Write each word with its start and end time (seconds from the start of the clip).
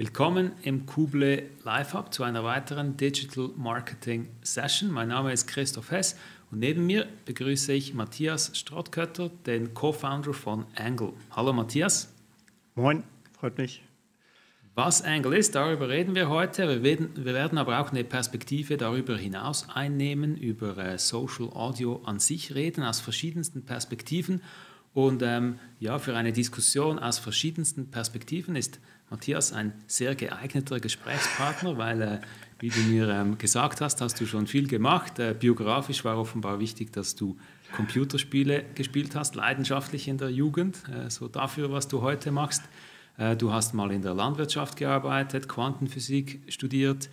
Willkommen 0.00 0.52
im 0.62 0.86
Kuble 0.86 1.50
Live 1.64 1.92
Hub 1.92 2.14
zu 2.14 2.22
einer 2.22 2.44
weiteren 2.44 2.96
Digital 2.96 3.50
Marketing 3.56 4.28
Session. 4.42 4.92
Mein 4.92 5.08
Name 5.08 5.32
ist 5.32 5.48
Christoph 5.48 5.90
Hess 5.90 6.16
und 6.52 6.60
neben 6.60 6.86
mir 6.86 7.08
begrüße 7.24 7.72
ich 7.72 7.94
Matthias 7.94 8.56
Strottkötter, 8.56 9.28
den 9.44 9.74
Co-Founder 9.74 10.34
von 10.34 10.66
Angle. 10.76 11.14
Hallo 11.32 11.52
Matthias. 11.52 12.14
Moin, 12.76 13.02
freut 13.40 13.58
mich. 13.58 13.82
Was 14.76 15.02
Angle 15.02 15.36
ist, 15.36 15.56
darüber 15.56 15.88
reden 15.88 16.14
wir 16.14 16.28
heute. 16.28 16.68
Wir 16.68 16.84
werden, 16.84 17.10
wir 17.16 17.34
werden 17.34 17.58
aber 17.58 17.80
auch 17.80 17.90
eine 17.90 18.04
Perspektive 18.04 18.76
darüber 18.76 19.16
hinaus 19.16 19.68
einnehmen, 19.68 20.36
über 20.36 20.78
äh, 20.78 20.96
Social 20.96 21.48
Audio 21.48 22.02
an 22.04 22.20
sich 22.20 22.54
reden, 22.54 22.84
aus 22.84 23.00
verschiedensten 23.00 23.64
Perspektiven. 23.64 24.42
Und 24.94 25.22
ähm, 25.22 25.58
ja, 25.80 25.98
für 25.98 26.16
eine 26.16 26.32
Diskussion 26.32 27.00
aus 27.00 27.18
verschiedensten 27.18 27.90
Perspektiven 27.90 28.54
ist 28.54 28.78
Matthias 29.10 29.52
ein 29.52 29.72
sehr 29.86 30.14
geeigneter 30.14 30.80
Gesprächspartner, 30.80 31.78
weil, 31.78 32.02
äh, 32.02 32.20
wie 32.58 32.68
du 32.68 32.80
mir 32.80 33.08
ähm, 33.08 33.38
gesagt 33.38 33.80
hast, 33.80 34.00
hast 34.00 34.20
du 34.20 34.26
schon 34.26 34.46
viel 34.46 34.68
gemacht. 34.68 35.18
Äh, 35.18 35.34
biografisch 35.38 36.04
war 36.04 36.18
offenbar 36.18 36.60
wichtig, 36.60 36.92
dass 36.92 37.14
du 37.14 37.36
Computerspiele 37.74 38.64
gespielt 38.74 39.14
hast, 39.14 39.34
leidenschaftlich 39.34 40.08
in 40.08 40.18
der 40.18 40.30
Jugend, 40.30 40.82
äh, 40.88 41.10
so 41.10 41.28
dafür, 41.28 41.70
was 41.72 41.88
du 41.88 42.02
heute 42.02 42.30
machst. 42.30 42.62
Äh, 43.16 43.36
du 43.36 43.52
hast 43.52 43.74
mal 43.74 43.90
in 43.92 44.02
der 44.02 44.14
Landwirtschaft 44.14 44.76
gearbeitet, 44.76 45.48
Quantenphysik 45.48 46.40
studiert. 46.48 47.10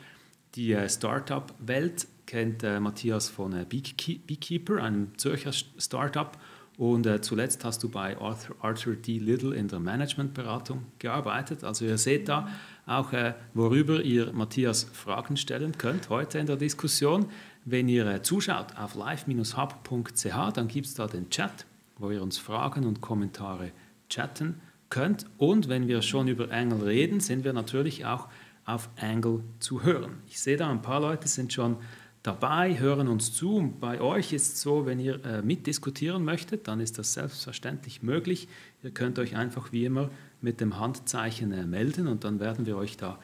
Die 0.56 0.72
äh, 0.74 0.88
Startup-Welt 0.90 2.08
kennt 2.26 2.64
äh, 2.64 2.80
Matthias 2.80 3.30
von 3.30 3.52
Beekeeper, 3.68 4.82
einem 4.82 5.18
Zürcher 5.18 5.52
Startup. 5.52 6.38
Und 6.78 7.06
äh, 7.06 7.22
zuletzt 7.22 7.64
hast 7.64 7.84
du 7.84 7.90
bei 7.90 8.18
Arthur, 8.18 8.56
Arthur, 8.60 8.96
D. 8.96 9.18
Little 9.18 9.56
in 9.56 9.68
der 9.68 9.80
Managementberatung 9.80 10.84
gearbeitet. 11.00 11.64
Also 11.64 11.86
ihr 11.86 11.98
seht 11.98 12.28
da 12.28 12.50
auch, 12.86 13.14
äh, 13.14 13.34
worüber 13.54 14.02
ihr 14.02 14.34
Matthias 14.34 14.84
Fragen 14.84 15.38
stellen 15.38 15.78
könnt 15.78 16.10
heute 16.10 16.38
in 16.40 16.48
der 16.48 16.58
Diskussion. 16.58 17.28
Wenn 17.64 17.88
ihr 17.88 18.06
äh, 18.06 18.22
zuschaut 18.22 18.78
auf 18.78 18.96
live-hub.ch, 18.96 20.52
dann 20.54 20.68
gibt 20.68 20.88
es 20.88 20.94
da 20.96 21.08
den 21.08 21.30
Chat, 21.30 21.66
wo 21.98 22.12
ihr 22.12 22.22
uns 22.22 22.38
Fragen 22.38 22.86
und 22.86 23.00
Kommentare 23.00 23.72
chatten 24.10 24.62
könnt. 24.90 25.26
Und 25.38 25.70
wenn 25.70 25.88
wir 25.88 26.02
schon 26.02 26.28
über 26.28 26.52
Angle 26.52 26.86
reden, 26.86 27.22
sind 27.22 27.44
wir 27.46 27.54
natürlich 27.54 28.06
auch 28.06 28.28
auf 28.66 28.90
Angle 29.00 29.44
zu 29.60 29.84
hören. 29.84 30.18
Ich 30.28 30.40
sehe 30.40 30.58
da 30.58 30.70
ein 30.70 30.82
paar 30.82 31.00
Leute 31.00 31.28
sind 31.28 31.54
schon 31.54 31.78
dabei, 32.26 32.80
hören 32.80 33.08
uns 33.08 33.34
zu. 33.34 33.56
Und 33.56 33.80
bei 33.80 34.02
euch 34.02 34.34
ist 34.34 34.54
es 34.54 34.62
so, 34.62 34.86
wenn 34.86 35.00
ihr 35.00 35.24
äh, 35.26 35.42
mitdiskutieren 35.42 36.24
möchtet, 36.24 36.68
dann 36.68 36.80
ist 36.80 36.98
das 36.98 37.14
selbstverständlich 37.14 38.04
möglich. 38.04 38.48
Ihr 38.84 38.92
könnt 38.92 39.20
euch 39.20 39.36
einfach 39.36 39.72
wie 39.72 39.86
immer 39.86 40.10
mit 40.42 40.62
dem 40.62 40.80
Handzeichen 40.80 41.52
äh, 41.52 41.66
melden 41.66 42.08
und 42.08 42.24
dann 42.24 42.40
werden 42.40 42.66
wir 42.66 42.78
euch 42.78 42.98
da 42.98 43.20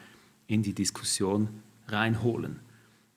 in 0.46 0.62
die 0.62 0.74
Diskussion 0.74 1.48
reinholen. 1.88 2.60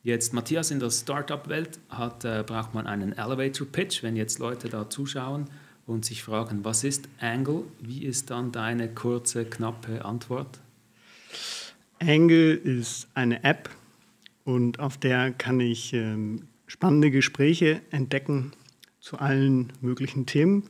Jetzt, 0.04 0.34
Matthias, 0.34 0.70
in 0.70 0.80
der 0.80 0.92
Startup-Welt 0.92 1.80
äh, 2.24 2.44
braucht 2.44 2.74
man 2.76 2.86
einen 2.86 3.14
Elevator-Pitch. 3.14 4.04
Wenn 4.04 4.16
jetzt 4.16 4.38
Leute 4.38 4.70
da 4.70 4.88
zuschauen 4.90 5.46
und 5.88 6.06
sich 6.06 6.24
fragen, 6.24 6.64
was 6.64 6.84
ist 6.84 7.10
Angle, 7.20 7.64
wie 7.82 8.06
ist 8.06 8.30
dann 8.30 8.52
deine 8.52 8.88
kurze, 8.88 9.46
knappe 9.46 10.06
Antwort? 10.06 10.60
Angle 12.00 12.54
ist 12.54 13.08
eine 13.16 13.44
App, 13.44 13.70
und 14.46 14.80
auf 14.80 14.98
der 14.98 15.32
kann 15.34 15.60
ich 15.60 15.92
ähm, 15.94 16.48
spannende 16.68 17.10
Gespräche 17.12 17.82
entdecken 17.90 18.54
zu 19.00 19.18
allen 19.18 19.74
möglichen 19.82 20.28
Themen. 20.28 20.70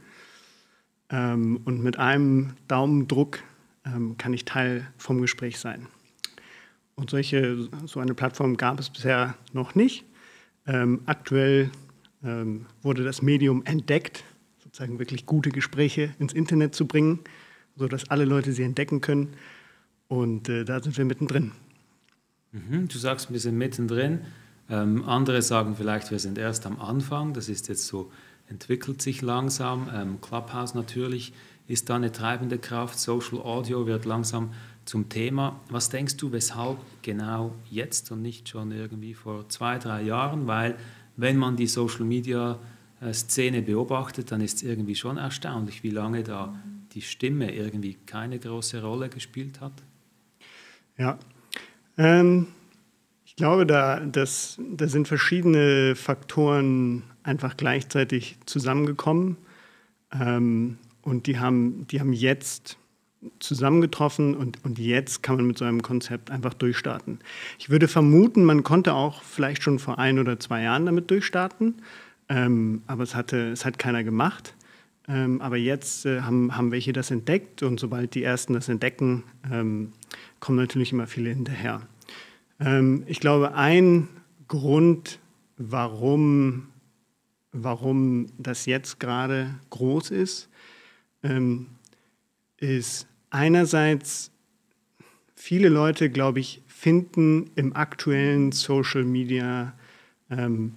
Ähm, 1.09 1.59
und 1.65 1.83
mit 1.83 1.99
einem 1.99 2.53
Daumendruck 2.69 3.39
ähm, 3.85 4.17
kann 4.17 4.33
ich 4.33 4.45
Teil 4.45 4.87
vom 4.97 5.21
Gespräch 5.21 5.59
sein. 5.59 5.87
Und 6.95 7.09
solche, 7.09 7.67
so 7.85 7.99
eine 7.99 8.13
Plattform 8.13 8.55
gab 8.55 8.79
es 8.79 8.89
bisher 8.89 9.35
noch 9.53 9.75
nicht. 9.75 10.05
Aktuell 11.05 11.69
wurde 12.81 13.03
das 13.03 13.21
Medium 13.21 13.63
entdeckt, 13.65 14.23
sozusagen 14.63 14.97
wirklich 14.97 15.25
gute 15.25 15.49
Gespräche 15.51 16.15
ins 16.17 16.33
Internet 16.33 16.73
zu 16.73 16.87
bringen, 16.87 17.19
sodass 17.75 18.09
alle 18.09 18.25
Leute 18.25 18.51
sie 18.53 18.63
entdecken 18.63 19.01
können. 19.01 19.33
Und 20.07 20.49
äh, 20.49 20.63
da 20.63 20.81
sind 20.81 20.97
wir 20.97 21.05
mittendrin. 21.05 21.51
Mhm, 22.55 22.87
du 22.87 22.97
sagst, 22.97 23.31
wir 23.31 23.39
sind 23.39 23.57
mittendrin. 23.57 24.21
Ähm, 24.69 25.03
andere 25.03 25.41
sagen 25.41 25.75
vielleicht, 25.75 26.09
wir 26.09 26.19
sind 26.19 26.37
erst 26.37 26.65
am 26.65 26.79
Anfang. 26.79 27.33
Das 27.33 27.49
ist 27.49 27.67
jetzt 27.67 27.85
so, 27.85 28.11
entwickelt 28.47 29.01
sich 29.01 29.21
langsam. 29.21 29.89
Ähm, 29.93 30.21
Clubhouse 30.21 30.73
natürlich 30.73 31.33
ist 31.67 31.89
da 31.89 31.95
eine 31.95 32.11
treibende 32.13 32.57
Kraft. 32.57 32.97
Social 32.97 33.39
Audio 33.39 33.87
wird 33.87 34.05
langsam 34.05 34.53
zum 34.85 35.09
Thema. 35.09 35.59
Was 35.69 35.89
denkst 35.89 36.15
du, 36.15 36.31
weshalb 36.31 36.77
genau 37.01 37.53
jetzt 37.69 38.11
und 38.11 38.21
nicht 38.21 38.47
schon 38.47 38.71
irgendwie 38.71 39.15
vor 39.15 39.49
zwei, 39.49 39.77
drei 39.77 40.03
Jahren? 40.03 40.47
Weil 40.47 40.77
wenn 41.17 41.37
man 41.37 41.57
die 41.57 41.67
Social 41.67 42.05
Media 42.05 42.57
äh, 43.01 43.13
Szene 43.13 43.63
beobachtet, 43.63 44.31
dann 44.31 44.39
ist 44.39 44.57
es 44.57 44.63
irgendwie 44.63 44.95
schon 44.95 45.17
erstaunlich, 45.17 45.83
wie 45.83 45.89
lange 45.89 46.23
da 46.23 46.55
die 46.93 47.01
Stimme 47.01 47.53
irgendwie 47.53 47.95
keine 48.05 48.39
große 48.39 48.81
Rolle 48.81 49.09
gespielt 49.09 49.59
hat. 49.59 49.73
Ja, 50.97 51.19
ähm, 51.97 52.47
ich 53.25 53.35
glaube, 53.35 53.65
da, 53.65 53.99
das, 53.99 54.59
da 54.59 54.87
sind 54.87 55.07
verschiedene 55.07 55.95
Faktoren 55.95 57.03
einfach 57.23 57.57
gleichzeitig 57.57 58.37
zusammengekommen. 58.45 59.37
Ähm, 60.13 60.77
und 61.01 61.27
die 61.27 61.39
haben, 61.39 61.85
die 61.87 61.99
haben 61.99 62.13
jetzt 62.13 62.77
zusammengetroffen 63.39 64.35
und, 64.35 64.63
und 64.63 64.79
jetzt 64.79 65.23
kann 65.23 65.37
man 65.37 65.47
mit 65.47 65.57
so 65.57 65.65
einem 65.65 65.81
Konzept 65.81 66.31
einfach 66.31 66.53
durchstarten. 66.53 67.19
Ich 67.59 67.69
würde 67.69 67.87
vermuten, 67.87 68.43
man 68.43 68.63
konnte 68.63 68.93
auch 68.93 69.21
vielleicht 69.23 69.63
schon 69.63 69.79
vor 69.79 69.99
ein 69.99 70.19
oder 70.19 70.39
zwei 70.39 70.63
Jahren 70.63 70.85
damit 70.85 71.09
durchstarten, 71.11 71.75
ähm, 72.29 72.83
aber 72.87 73.03
es, 73.03 73.15
hatte, 73.15 73.51
es 73.51 73.65
hat 73.65 73.79
keiner 73.79 74.03
gemacht. 74.03 74.53
Ähm, 75.07 75.39
aber 75.41 75.57
jetzt 75.57 76.05
äh, 76.05 76.21
haben, 76.21 76.55
haben 76.57 76.71
welche 76.71 76.91
das 76.91 77.11
entdeckt 77.11 77.61
und 77.61 77.79
sobald 77.79 78.15
die 78.15 78.23
Ersten 78.23 78.53
das 78.53 78.69
entdecken, 78.69 79.23
ähm, 79.51 79.93
kommen 80.39 80.57
natürlich 80.57 80.91
immer 80.91 81.07
viele 81.07 81.29
hinterher. 81.29 81.81
Ähm, 82.59 83.03
ich 83.07 83.19
glaube, 83.19 83.55
ein 83.55 84.07
Grund, 84.47 85.19
warum, 85.57 86.67
warum 87.51 88.27
das 88.37 88.65
jetzt 88.65 88.99
gerade 88.99 89.55
groß 89.69 90.11
ist, 90.11 90.49
ähm, 91.23 91.67
ist 92.57 93.07
einerseits, 93.29 94.31
viele 95.35 95.69
Leute, 95.69 96.09
glaube 96.09 96.39
ich, 96.39 96.61
finden 96.67 97.49
im 97.55 97.75
aktuellen 97.75 98.51
Social 98.51 99.03
Media 99.03 99.73
ähm, 100.29 100.75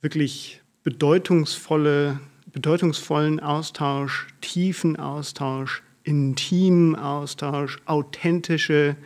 wirklich 0.00 0.60
bedeutungsvolle, 0.82 2.20
bedeutungsvollen 2.52 3.40
Austausch, 3.40 4.28
tiefen 4.40 4.96
Austausch, 4.96 5.82
intimen 6.04 6.96
Austausch, 6.96 7.78
authentische 7.86 8.96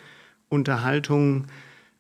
Unterhaltung. 0.49 1.47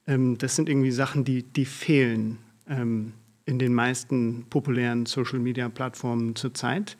Ähm, 0.07 0.39
das 0.39 0.57
sind 0.57 0.69
irgendwie 0.69 0.91
Sachen, 0.91 1.25
die, 1.25 1.43
die 1.43 1.65
fehlen 1.65 2.39
ähm, 2.69 3.13
in 3.45 3.59
den 3.59 3.75
meisten 3.75 4.45
populären 4.51 5.07
Social-Media-Plattformen 5.07 6.35
zurzeit. 6.37 6.97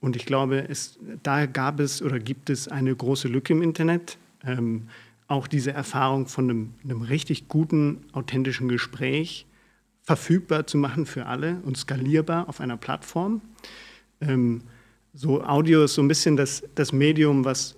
Und 0.00 0.16
ich 0.16 0.26
glaube, 0.26 0.68
es, 0.68 0.98
da 1.22 1.46
gab 1.46 1.78
es 1.78 2.02
oder 2.02 2.18
gibt 2.18 2.50
es 2.50 2.66
eine 2.66 2.94
große 2.94 3.28
Lücke 3.28 3.52
im 3.52 3.62
Internet. 3.62 4.18
Ähm, 4.44 4.88
auch 5.28 5.46
diese 5.46 5.72
Erfahrung 5.72 6.26
von 6.26 6.50
einem, 6.50 6.74
einem, 6.82 7.02
richtig 7.02 7.48
guten, 7.48 8.04
authentischen 8.12 8.68
Gespräch 8.68 9.46
verfügbar 10.02 10.66
zu 10.66 10.76
machen 10.76 11.06
für 11.06 11.26
alle 11.26 11.60
und 11.64 11.76
skalierbar 11.76 12.48
auf 12.48 12.60
einer 12.60 12.76
Plattform. 12.76 13.40
Ähm, 14.20 14.62
so 15.14 15.42
Audio 15.44 15.84
ist 15.84 15.94
so 15.94 16.02
ein 16.02 16.08
bisschen 16.08 16.36
das, 16.36 16.62
das 16.74 16.92
Medium, 16.92 17.44
was, 17.44 17.76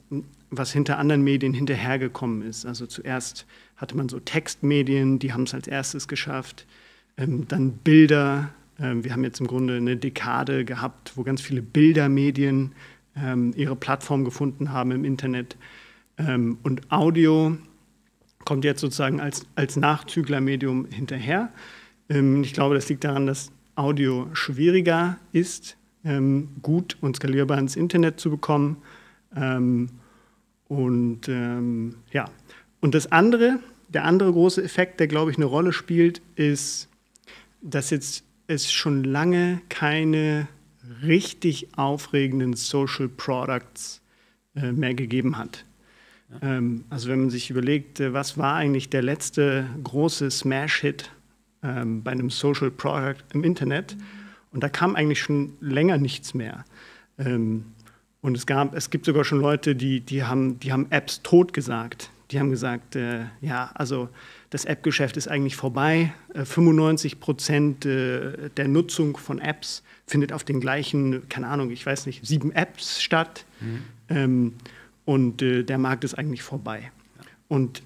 was 0.50 0.72
hinter 0.72 0.98
anderen 0.98 1.22
Medien 1.22 1.52
hinterhergekommen 1.52 2.42
ist. 2.42 2.64
Also 2.64 2.86
zuerst 2.86 3.46
hatte 3.76 3.96
man 3.96 4.08
so 4.08 4.20
Textmedien, 4.20 5.18
die 5.18 5.32
haben 5.32 5.42
es 5.42 5.54
als 5.54 5.66
erstes 5.66 6.06
geschafft. 6.06 6.66
Ähm, 7.16 7.46
dann 7.48 7.72
Bilder. 7.72 8.50
Ähm, 8.78 9.04
wir 9.04 9.12
haben 9.12 9.24
jetzt 9.24 9.40
im 9.40 9.46
Grunde 9.46 9.76
eine 9.76 9.96
Dekade 9.96 10.64
gehabt, 10.64 11.16
wo 11.16 11.22
ganz 11.22 11.40
viele 11.40 11.62
Bildermedien 11.62 12.72
ähm, 13.16 13.52
ihre 13.56 13.76
Plattform 13.76 14.24
gefunden 14.24 14.72
haben 14.72 14.92
im 14.92 15.04
Internet. 15.04 15.56
Ähm, 16.18 16.58
und 16.62 16.90
Audio 16.92 17.56
kommt 18.44 18.64
jetzt 18.64 18.80
sozusagen 18.80 19.20
als, 19.20 19.46
als 19.56 19.76
Nachzüglermedium 19.76 20.86
hinterher. 20.86 21.52
Ähm, 22.08 22.44
ich 22.44 22.52
glaube, 22.52 22.76
das 22.76 22.88
liegt 22.88 23.02
daran, 23.02 23.26
dass 23.26 23.50
Audio 23.74 24.28
schwieriger 24.34 25.18
ist 25.32 25.76
ähm, 26.04 26.48
gut 26.62 26.96
und 27.00 27.16
skalierbar 27.16 27.58
ins 27.58 27.76
Internet 27.76 28.20
zu 28.20 28.30
bekommen. 28.30 28.78
Ähm, 29.36 29.88
und 30.68 31.28
ähm, 31.28 31.96
ja, 32.12 32.30
und 32.80 32.94
das 32.94 33.10
andere, 33.12 33.60
der 33.88 34.04
andere 34.04 34.32
große 34.32 34.62
Effekt, 34.62 35.00
der 35.00 35.06
glaube 35.06 35.30
ich 35.30 35.36
eine 35.36 35.46
Rolle 35.46 35.72
spielt, 35.72 36.20
ist, 36.36 36.88
dass 37.62 37.90
jetzt 37.90 38.24
es 38.46 38.70
schon 38.70 39.04
lange 39.04 39.60
keine 39.68 40.48
richtig 41.02 41.68
aufregenden 41.76 42.54
Social 42.54 43.08
Products 43.08 44.02
äh, 44.54 44.72
mehr 44.72 44.94
gegeben 44.94 45.38
hat. 45.38 45.64
Ja. 46.30 46.56
Ähm, 46.56 46.84
also 46.90 47.08
wenn 47.08 47.20
man 47.20 47.30
sich 47.30 47.50
überlegt, 47.50 48.00
äh, 48.00 48.12
was 48.12 48.36
war 48.36 48.54
eigentlich 48.56 48.90
der 48.90 49.02
letzte 49.02 49.66
große 49.82 50.30
Smash-Hit 50.30 51.10
ähm, 51.62 52.02
bei 52.02 52.12
einem 52.12 52.30
Social 52.30 52.70
Product 52.70 53.24
im 53.32 53.44
Internet? 53.44 53.96
Und 54.54 54.62
da 54.62 54.68
kam 54.68 54.94
eigentlich 54.94 55.20
schon 55.20 55.54
länger 55.60 55.98
nichts 55.98 56.32
mehr. 56.32 56.64
Ähm, 57.18 57.64
und 58.22 58.36
es, 58.36 58.46
gab, 58.46 58.74
es 58.74 58.88
gibt 58.88 59.04
sogar 59.04 59.24
schon 59.24 59.40
Leute, 59.40 59.74
die, 59.74 60.00
die, 60.00 60.22
haben, 60.22 60.60
die 60.60 60.72
haben 60.72 60.86
Apps 60.90 61.22
totgesagt. 61.22 62.10
Die 62.30 62.38
haben 62.38 62.50
gesagt, 62.50 62.96
äh, 62.96 63.24
ja, 63.40 63.70
also 63.74 64.08
das 64.50 64.64
App-Geschäft 64.64 65.16
ist 65.16 65.26
eigentlich 65.26 65.56
vorbei. 65.56 66.14
Äh, 66.32 66.44
95 66.44 67.18
Prozent 67.18 67.84
äh, 67.84 68.48
der 68.56 68.68
Nutzung 68.68 69.16
von 69.16 69.40
Apps 69.40 69.82
findet 70.06 70.32
auf 70.32 70.44
den 70.44 70.60
gleichen, 70.60 71.28
keine 71.28 71.48
Ahnung, 71.48 71.70
ich 71.70 71.84
weiß 71.84 72.06
nicht, 72.06 72.24
sieben 72.24 72.52
Apps 72.52 73.02
statt. 73.02 73.44
Mhm. 73.60 73.82
Ähm, 74.08 74.52
und 75.04 75.42
äh, 75.42 75.64
der 75.64 75.78
Markt 75.78 76.04
ist 76.04 76.14
eigentlich 76.14 76.42
vorbei. 76.42 76.92
Und 77.48 77.82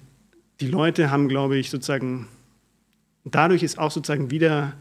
die 0.61 0.67
Leute 0.67 1.09
haben, 1.09 1.29
glaube 1.29 1.57
ich, 1.57 1.71
sozusagen, 1.71 2.27
dadurch 3.25 3.63
ist 3.63 3.79
auch 3.79 3.91
sozusagen 3.91 4.29
wieder, 4.29 4.73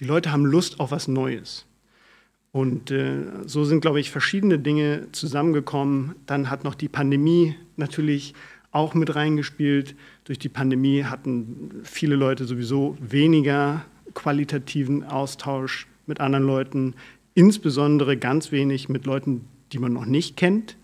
die 0.00 0.04
Leute 0.04 0.32
haben 0.32 0.44
Lust 0.44 0.80
auf 0.80 0.90
was 0.90 1.08
Neues. 1.08 1.66
Und 2.52 2.90
äh, 2.90 3.16
so 3.46 3.64
sind, 3.64 3.80
glaube 3.80 4.00
ich, 4.00 4.10
verschiedene 4.10 4.58
Dinge 4.58 5.08
zusammengekommen. 5.12 6.14
Dann 6.26 6.50
hat 6.50 6.62
noch 6.62 6.76
die 6.76 6.88
Pandemie 6.88 7.56
natürlich 7.76 8.34
auch 8.70 8.94
mit 8.94 9.14
reingespielt. 9.14 9.96
Durch 10.24 10.38
die 10.38 10.48
Pandemie 10.48 11.04
hatten 11.04 11.80
viele 11.82 12.16
Leute 12.16 12.44
sowieso 12.44 12.96
weniger 13.00 13.84
qualitativen 14.14 15.04
Austausch 15.04 15.88
mit 16.06 16.20
anderen 16.20 16.46
Leuten, 16.46 16.94
insbesondere 17.34 18.16
ganz 18.16 18.52
wenig 18.52 18.88
mit 18.88 19.06
Leuten, 19.06 19.46
die 19.72 19.78
man 19.78 19.92
noch 19.92 20.06
nicht 20.06 20.36
kennt. 20.36 20.76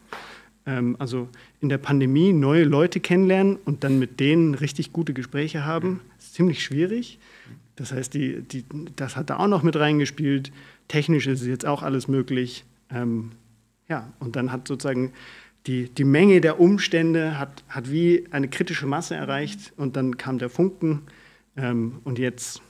Ähm, 0.66 0.96
also 0.98 1.28
in 1.60 1.68
der 1.68 1.78
Pandemie 1.78 2.32
neue 2.32 2.64
Leute 2.64 3.00
kennenlernen 3.00 3.56
und 3.64 3.84
dann 3.84 3.98
mit 3.98 4.20
denen 4.20 4.54
richtig 4.54 4.92
gute 4.92 5.12
Gespräche 5.12 5.64
haben, 5.64 6.00
ist 6.18 6.34
ziemlich 6.34 6.62
schwierig. 6.62 7.18
Das 7.76 7.93
heißt, 7.93 8.12
die, 8.14 8.43
die, 8.43 8.64
das 8.96 9.17
hat 9.17 9.31
da 9.31 9.38
auch 9.38 9.46
noch 9.46 9.62
mit 9.62 9.76
reingespielt. 9.76 10.52
Technisch 10.88 11.26
ist 11.26 11.44
jetzt 11.44 11.67
auch 11.67 11.82
alles 11.82 12.08
möglich. 12.08 12.64
Ähm, 12.90 13.32
ja, 13.88 14.12
und 14.19 14.37
dann 14.37 14.52
hat 14.52 14.69
sozusagen 14.69 15.12
die, 15.67 15.88
die 15.88 16.05
Menge 16.05 16.40
der 16.40 16.61
Umstände 16.61 17.38
hat, 17.38 17.64
hat 17.69 17.90
wie 17.90 18.26
eine 18.31 18.49
kritische 18.49 18.87
Masse 18.87 19.14
erreicht 19.14 19.72
und 19.76 19.96
dann 19.96 20.17
kam 20.17 20.38
der 20.38 20.49
Funken 20.49 21.02
ähm, 21.56 22.00
und 22.05 22.19
jetzt 22.19 22.62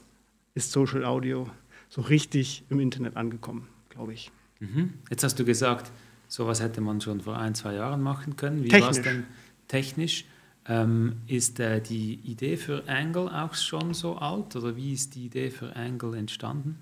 ist 0.53 0.71
Social 0.71 1.05
Audio 1.05 1.49
so 1.89 2.01
richtig 2.01 2.63
im 2.69 2.79
Internet 2.79 3.15
angekommen, 3.17 3.67
glaube 3.89 4.13
ich. 4.13 4.31
Mhm. 4.59 4.93
Jetzt 5.09 5.23
hast 5.23 5.39
du 5.39 5.45
gesagt, 5.45 5.91
sowas 6.27 6.61
hätte 6.61 6.81
man 6.81 7.01
schon 7.01 7.21
vor 7.21 7.37
ein, 7.37 7.55
zwei 7.55 7.73
Jahren 7.73 8.01
machen 8.01 8.35
können. 8.35 8.63
Wie 8.63 8.71
war 8.71 8.89
es 8.89 9.01
denn 9.01 9.25
technisch? 9.67 10.25
Ähm, 10.67 11.17
ist 11.27 11.59
äh, 11.59 11.81
die 11.81 12.19
Idee 12.23 12.55
für 12.55 12.87
Angle 12.87 13.29
auch 13.29 13.55
schon 13.55 13.93
so 13.93 14.15
alt 14.17 14.55
oder 14.55 14.75
wie 14.75 14.93
ist 14.93 15.15
die 15.15 15.25
Idee 15.25 15.49
für 15.49 15.75
Angle 15.75 16.15
entstanden? 16.15 16.77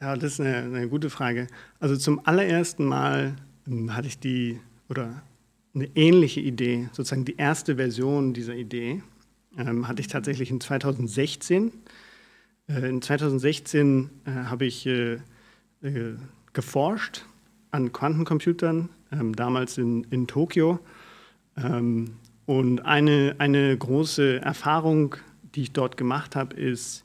Ja, 0.00 0.16
das 0.16 0.34
ist 0.34 0.40
eine, 0.40 0.56
eine 0.56 0.88
gute 0.88 1.08
Frage. 1.08 1.46
Also 1.78 1.96
zum 1.96 2.20
allerersten 2.26 2.84
Mal 2.84 3.36
ähm, 3.66 3.94
hatte 3.94 4.08
ich 4.08 4.18
die 4.18 4.60
oder 4.88 5.22
eine 5.74 5.88
ähnliche 5.94 6.40
Idee, 6.40 6.88
sozusagen 6.92 7.24
die 7.24 7.36
erste 7.36 7.76
Version 7.76 8.32
dieser 8.32 8.54
Idee, 8.54 9.02
ähm, 9.56 9.88
hatte 9.88 10.00
ich 10.00 10.08
tatsächlich 10.08 10.50
in 10.50 10.60
2016. 10.60 11.72
Äh, 12.68 12.88
in 12.88 13.02
2016 13.02 14.10
äh, 14.24 14.30
habe 14.30 14.66
ich 14.66 14.86
äh, 14.86 15.14
äh, 15.82 16.16
geforscht 16.52 17.24
an 17.70 17.92
Quantencomputern, 17.92 18.88
ähm, 19.12 19.34
damals 19.34 19.78
in, 19.78 20.04
in 20.10 20.26
Tokio. 20.26 20.78
Ähm, 21.56 22.16
und 22.46 22.80
eine, 22.80 23.36
eine 23.38 23.76
große 23.76 24.40
Erfahrung, 24.40 25.16
die 25.54 25.62
ich 25.62 25.72
dort 25.72 25.96
gemacht 25.96 26.36
habe, 26.36 26.54
ist, 26.56 27.04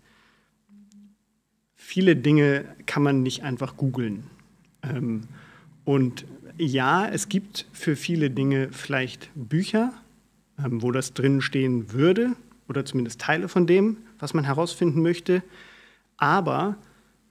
viele 1.76 2.16
Dinge 2.16 2.66
kann 2.86 3.04
man 3.04 3.24
nicht 3.24 3.44
einfach 3.44 3.78
googeln. 3.78 4.24
Ähm, 4.84 5.24
und 5.86 6.26
ja, 6.58 7.08
es 7.08 7.30
gibt 7.30 7.66
für 7.72 7.96
viele 7.96 8.30
Dinge 8.30 8.70
vielleicht 8.72 9.32
Bücher, 9.34 9.94
ähm, 10.64 10.82
wo 10.82 10.92
das 10.92 11.14
drin 11.14 11.42
stehen 11.42 11.94
würde 11.94 12.36
oder 12.68 12.86
zumindest 12.86 13.22
Teile 13.22 13.48
von 13.48 13.66
dem, 13.66 13.98
was 14.20 14.34
man 14.34 14.44
herausfinden 14.44 15.02
möchte. 15.02 15.42
Aber 16.18 16.76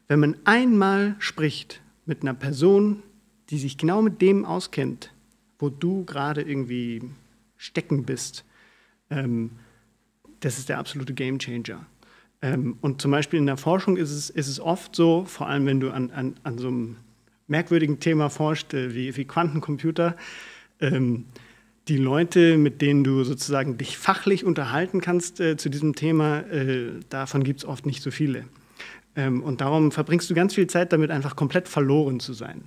wenn 0.09 0.21
man 0.21 0.37
einmal 0.45 1.15
spricht 1.19 1.83
mit 2.07 2.23
einer 2.23 2.35
Person, 2.35 3.03
die 3.51 3.59
sich 3.59 3.77
genau 3.77 4.03
mit 4.03 4.23
dem 4.23 4.45
auskennt, 4.45 5.13
wo 5.59 5.69
du 5.69 6.05
gerade 6.05 6.43
irgendwie 6.43 7.03
stecken 7.59 8.05
bist, 8.05 8.47
ähm, 9.11 9.51
das 10.41 10.59
ist 10.59 10.71
der 10.71 10.79
absolute 10.79 11.13
Gamechanger. 11.13 11.85
Ähm, 12.41 12.79
und 12.81 13.03
zum 13.03 13.11
Beispiel 13.11 13.39
in 13.39 13.47
der 13.47 13.57
Forschung 13.57 13.97
ist 13.97 14.13
es, 14.13 14.31
ist 14.31 14.49
es 14.49 14.61
oft 14.61 14.97
so, 14.97 15.25
vor 15.25 15.49
allem 15.49 15.67
wenn 15.67 15.81
du 15.81 15.91
an, 15.91 16.11
an, 16.11 16.35
an 16.45 16.59
so 16.59 16.69
einem 16.69 16.97
merkwürdigen 17.49 18.01
Thema 18.01 18.31
forscht, 18.31 18.73
äh, 18.75 18.95
wie, 18.95 19.17
wie 19.17 19.25
Quantencomputer, 19.25 20.17
ähm, 20.81 21.27
die 21.89 21.97
Leute, 21.97 22.59
mit 22.59 22.83
denen 22.83 23.03
du 23.03 23.25
sozusagen 23.25 23.79
dich 23.79 23.99
fachlich 23.99 24.45
unterhalten 24.45 25.01
kannst 25.01 25.41
äh, 25.41 25.57
zu 25.57 25.69
diesem 25.69 25.95
Thema, 25.95 26.41
äh, 26.41 27.01
davon 27.09 27.43
gibt 27.43 27.61
es 27.61 27.65
oft 27.65 27.87
nicht 27.87 28.03
so 28.03 28.11
viele. 28.11 28.45
Ähm, 29.17 29.43
und 29.43 29.61
darum 29.61 29.91
verbringst 29.91 30.29
du 30.31 30.35
ganz 30.35 30.55
viel 30.55 30.67
Zeit 30.67 30.93
damit, 30.93 31.11
einfach 31.11 31.35
komplett 31.35 31.67
verloren 31.67 32.21
zu 32.21 32.35
sein. 32.35 32.63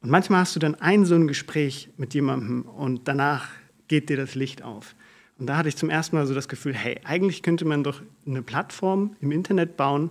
Und 0.00 0.10
manchmal 0.10 0.40
hast 0.40 0.54
du 0.54 0.60
dann 0.60 0.76
ein 0.76 1.04
so 1.04 1.16
ein 1.16 1.26
Gespräch 1.26 1.88
mit 1.96 2.14
jemandem 2.14 2.62
und 2.62 3.08
danach 3.08 3.48
geht 3.88 4.08
dir 4.08 4.16
das 4.16 4.34
Licht 4.34 4.62
auf. 4.62 4.94
Und 5.38 5.46
da 5.46 5.56
hatte 5.56 5.68
ich 5.68 5.76
zum 5.76 5.90
ersten 5.90 6.16
Mal 6.16 6.26
so 6.26 6.34
das 6.34 6.48
Gefühl, 6.48 6.74
hey, 6.74 7.00
eigentlich 7.04 7.42
könnte 7.42 7.64
man 7.64 7.84
doch 7.84 8.02
eine 8.26 8.42
Plattform 8.42 9.16
im 9.20 9.32
Internet 9.32 9.76
bauen 9.76 10.10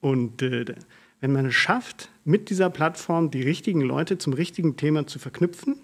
und 0.00 0.42
äh, 0.42 0.64
wenn 1.20 1.32
man 1.32 1.46
es 1.46 1.54
schafft, 1.54 2.10
mit 2.24 2.50
dieser 2.50 2.70
Plattform 2.70 3.30
die 3.30 3.42
richtigen 3.42 3.80
Leute 3.80 4.18
zum 4.18 4.32
richtigen 4.32 4.76
Thema 4.76 5.06
zu 5.06 5.18
verknüpfen, 5.18 5.76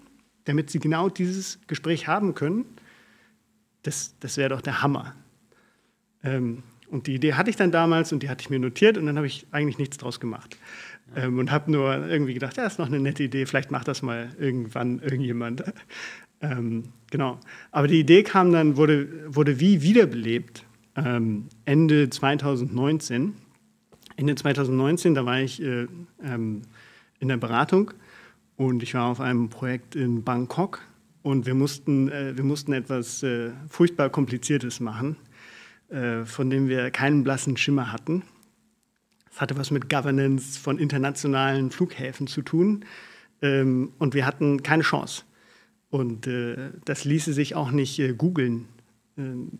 damit 0.45 0.69
sie 0.69 0.79
genau 0.79 1.09
dieses 1.09 1.59
Gespräch 1.67 2.07
haben 2.07 2.35
können, 2.35 2.65
das, 3.81 4.15
das 4.19 4.37
wäre 4.37 4.49
doch 4.49 4.61
der 4.61 4.81
Hammer. 4.81 5.15
Ähm, 6.23 6.63
und 6.89 7.07
die 7.07 7.15
Idee 7.15 7.33
hatte 7.33 7.49
ich 7.49 7.55
dann 7.55 7.71
damals 7.71 8.13
und 8.13 8.21
die 8.21 8.29
hatte 8.29 8.43
ich 8.43 8.49
mir 8.49 8.59
notiert 8.59 8.97
und 8.97 9.05
dann 9.07 9.17
habe 9.17 9.25
ich 9.27 9.47
eigentlich 9.51 9.77
nichts 9.77 9.97
draus 9.97 10.19
gemacht. 10.19 10.57
Ähm, 11.15 11.39
und 11.39 11.51
habe 11.51 11.71
nur 11.71 12.07
irgendwie 12.07 12.33
gedacht, 12.33 12.57
ja, 12.57 12.65
ist 12.65 12.79
noch 12.79 12.87
eine 12.87 12.99
nette 12.99 13.23
Idee, 13.23 13.45
vielleicht 13.45 13.71
macht 13.71 13.87
das 13.87 14.01
mal 14.01 14.29
irgendwann 14.39 14.99
irgendjemand. 14.99 15.63
Ähm, 16.41 16.89
genau. 17.13 17.39
Aber 17.71 17.87
die 17.87 17.99
Idee 17.99 18.23
kam 18.23 18.51
dann, 18.51 18.75
wurde, 18.75 19.07
wurde 19.27 19.59
wie 19.59 19.83
wiederbelebt 19.83 20.65
ähm, 20.95 21.47
Ende 21.63 22.09
2019. 22.09 23.35
Ende 24.15 24.35
2019, 24.35 25.13
da 25.13 25.23
war 25.23 25.39
ich 25.39 25.61
äh, 25.61 25.85
ähm, 26.23 26.63
in 27.19 27.27
der 27.27 27.37
Beratung 27.37 27.91
und 28.57 28.81
ich 28.81 28.95
war 28.95 29.05
auf 29.05 29.21
einem 29.21 29.49
Projekt 29.49 29.95
in 29.95 30.23
Bangkok 30.23 30.81
und 31.21 31.45
wir 31.45 31.53
mussten, 31.53 32.09
äh, 32.09 32.35
wir 32.35 32.43
mussten 32.43 32.73
etwas 32.73 33.21
äh, 33.21 33.51
furchtbar 33.69 34.09
Kompliziertes 34.09 34.79
machen, 34.79 35.15
äh, 35.89 36.25
von 36.25 36.49
dem 36.49 36.67
wir 36.67 36.89
keinen 36.89 37.23
blassen 37.23 37.57
Schimmer 37.57 37.91
hatten. 37.91 38.23
Es 39.31 39.39
hatte 39.39 39.55
was 39.55 39.69
mit 39.69 39.87
Governance 39.87 40.59
von 40.59 40.79
internationalen 40.79 41.69
Flughäfen 41.69 42.25
zu 42.25 42.41
tun 42.41 42.85
ähm, 43.43 43.91
und 43.99 44.15
wir 44.15 44.25
hatten 44.25 44.63
keine 44.63 44.81
Chance. 44.81 45.25
Und 45.93 46.25
äh, 46.25 46.71
das 46.85 47.05
ließe 47.05 47.33
sich 47.33 47.53
auch 47.53 47.69
nicht 47.69 47.99
äh, 47.99 48.15
googeln. 48.15 48.65
Ähm, 49.15 49.59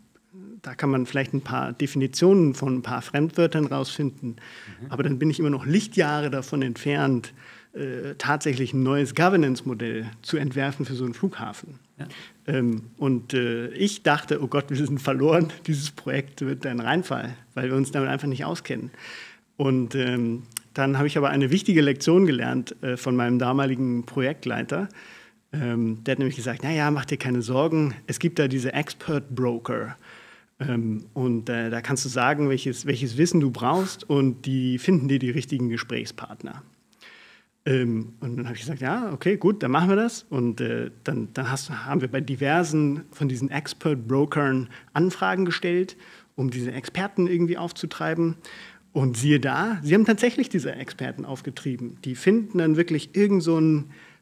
da 0.63 0.73
kann 0.73 0.89
man 0.89 1.05
vielleicht 1.05 1.31
ein 1.35 1.41
paar 1.41 1.73
Definitionen 1.73 2.55
von 2.55 2.77
ein 2.77 2.81
paar 2.81 3.03
Fremdwörtern 3.03 3.67
rausfinden. 3.67 4.29
Mhm. 4.29 4.87
Aber 4.89 5.03
dann 5.03 5.19
bin 5.19 5.29
ich 5.29 5.39
immer 5.39 5.51
noch 5.51 5.67
Lichtjahre 5.67 6.31
davon 6.31 6.63
entfernt, 6.63 7.35
äh, 7.73 8.15
tatsächlich 8.17 8.73
ein 8.73 8.81
neues 8.81 9.13
Governance-Modell 9.13 10.09
zu 10.23 10.37
entwerfen 10.37 10.87
für 10.87 10.95
so 10.95 11.05
einen 11.05 11.13
Flughafen. 11.13 11.77
Ja. 11.99 12.07
Ähm, 12.47 12.81
und 12.97 13.35
äh, 13.35 13.67
ich 13.67 14.01
dachte, 14.01 14.41
oh 14.41 14.47
Gott, 14.47 14.71
wir 14.71 14.77
sind 14.77 15.03
verloren, 15.03 15.53
dieses 15.67 15.91
Projekt 15.91 16.41
wird 16.41 16.65
ein 16.65 16.79
Reinfall, 16.79 17.37
weil 17.53 17.69
wir 17.69 17.75
uns 17.75 17.91
damit 17.91 18.09
einfach 18.09 18.27
nicht 18.27 18.43
auskennen. 18.43 18.89
Und 19.55 19.93
ähm, 19.93 20.41
dann 20.73 20.97
habe 20.97 21.05
ich 21.05 21.15
aber 21.15 21.29
eine 21.29 21.51
wichtige 21.51 21.81
Lektion 21.81 22.25
gelernt 22.25 22.75
äh, 22.81 22.97
von 22.97 23.15
meinem 23.15 23.37
damaligen 23.37 24.07
Projektleiter. 24.07 24.89
Ähm, 25.53 26.03
der 26.03 26.13
hat 26.13 26.19
nämlich 26.19 26.35
gesagt, 26.35 26.63
naja, 26.63 26.89
mach 26.89 27.05
dir 27.05 27.17
keine 27.17 27.41
Sorgen, 27.41 27.93
es 28.07 28.19
gibt 28.19 28.39
da 28.39 28.47
diese 28.47 28.73
Expert 28.73 29.35
Broker. 29.35 29.95
Ähm, 30.59 31.05
und 31.13 31.49
äh, 31.49 31.69
da 31.69 31.81
kannst 31.81 32.05
du 32.05 32.09
sagen, 32.09 32.49
welches, 32.49 32.85
welches 32.85 33.17
Wissen 33.17 33.39
du 33.39 33.51
brauchst 33.51 34.09
und 34.09 34.45
die 34.45 34.79
finden 34.79 35.07
dir 35.07 35.19
die 35.19 35.29
richtigen 35.29 35.69
Gesprächspartner. 35.69 36.63
Ähm, 37.65 38.13
und 38.19 38.37
dann 38.37 38.45
habe 38.45 38.55
ich 38.55 38.61
gesagt, 38.61 38.81
ja, 38.81 39.13
okay, 39.13 39.37
gut, 39.37 39.63
dann 39.63 39.71
machen 39.71 39.89
wir 39.89 39.95
das. 39.95 40.25
Und 40.29 40.59
äh, 40.59 40.91
dann, 41.03 41.29
dann 41.33 41.49
hast, 41.49 41.69
haben 41.69 42.01
wir 42.01 42.09
bei 42.09 42.19
diversen 42.19 43.03
von 43.11 43.29
diesen 43.29 43.49
Expert-Brokern 43.49 44.69
Anfragen 44.93 45.45
gestellt, 45.45 45.95
um 46.35 46.49
diese 46.49 46.71
Experten 46.71 47.27
irgendwie 47.27 47.57
aufzutreiben. 47.57 48.35
Und 48.91 49.17
siehe 49.17 49.39
da, 49.39 49.79
sie 49.81 49.95
haben 49.95 50.05
tatsächlich 50.05 50.49
diese 50.49 50.73
Experten 50.73 51.25
aufgetrieben. 51.25 51.97
Die 52.05 52.15
finden 52.15 52.59
dann 52.59 52.75
wirklich 52.75 53.15
irgend 53.15 53.41
so 53.41 53.57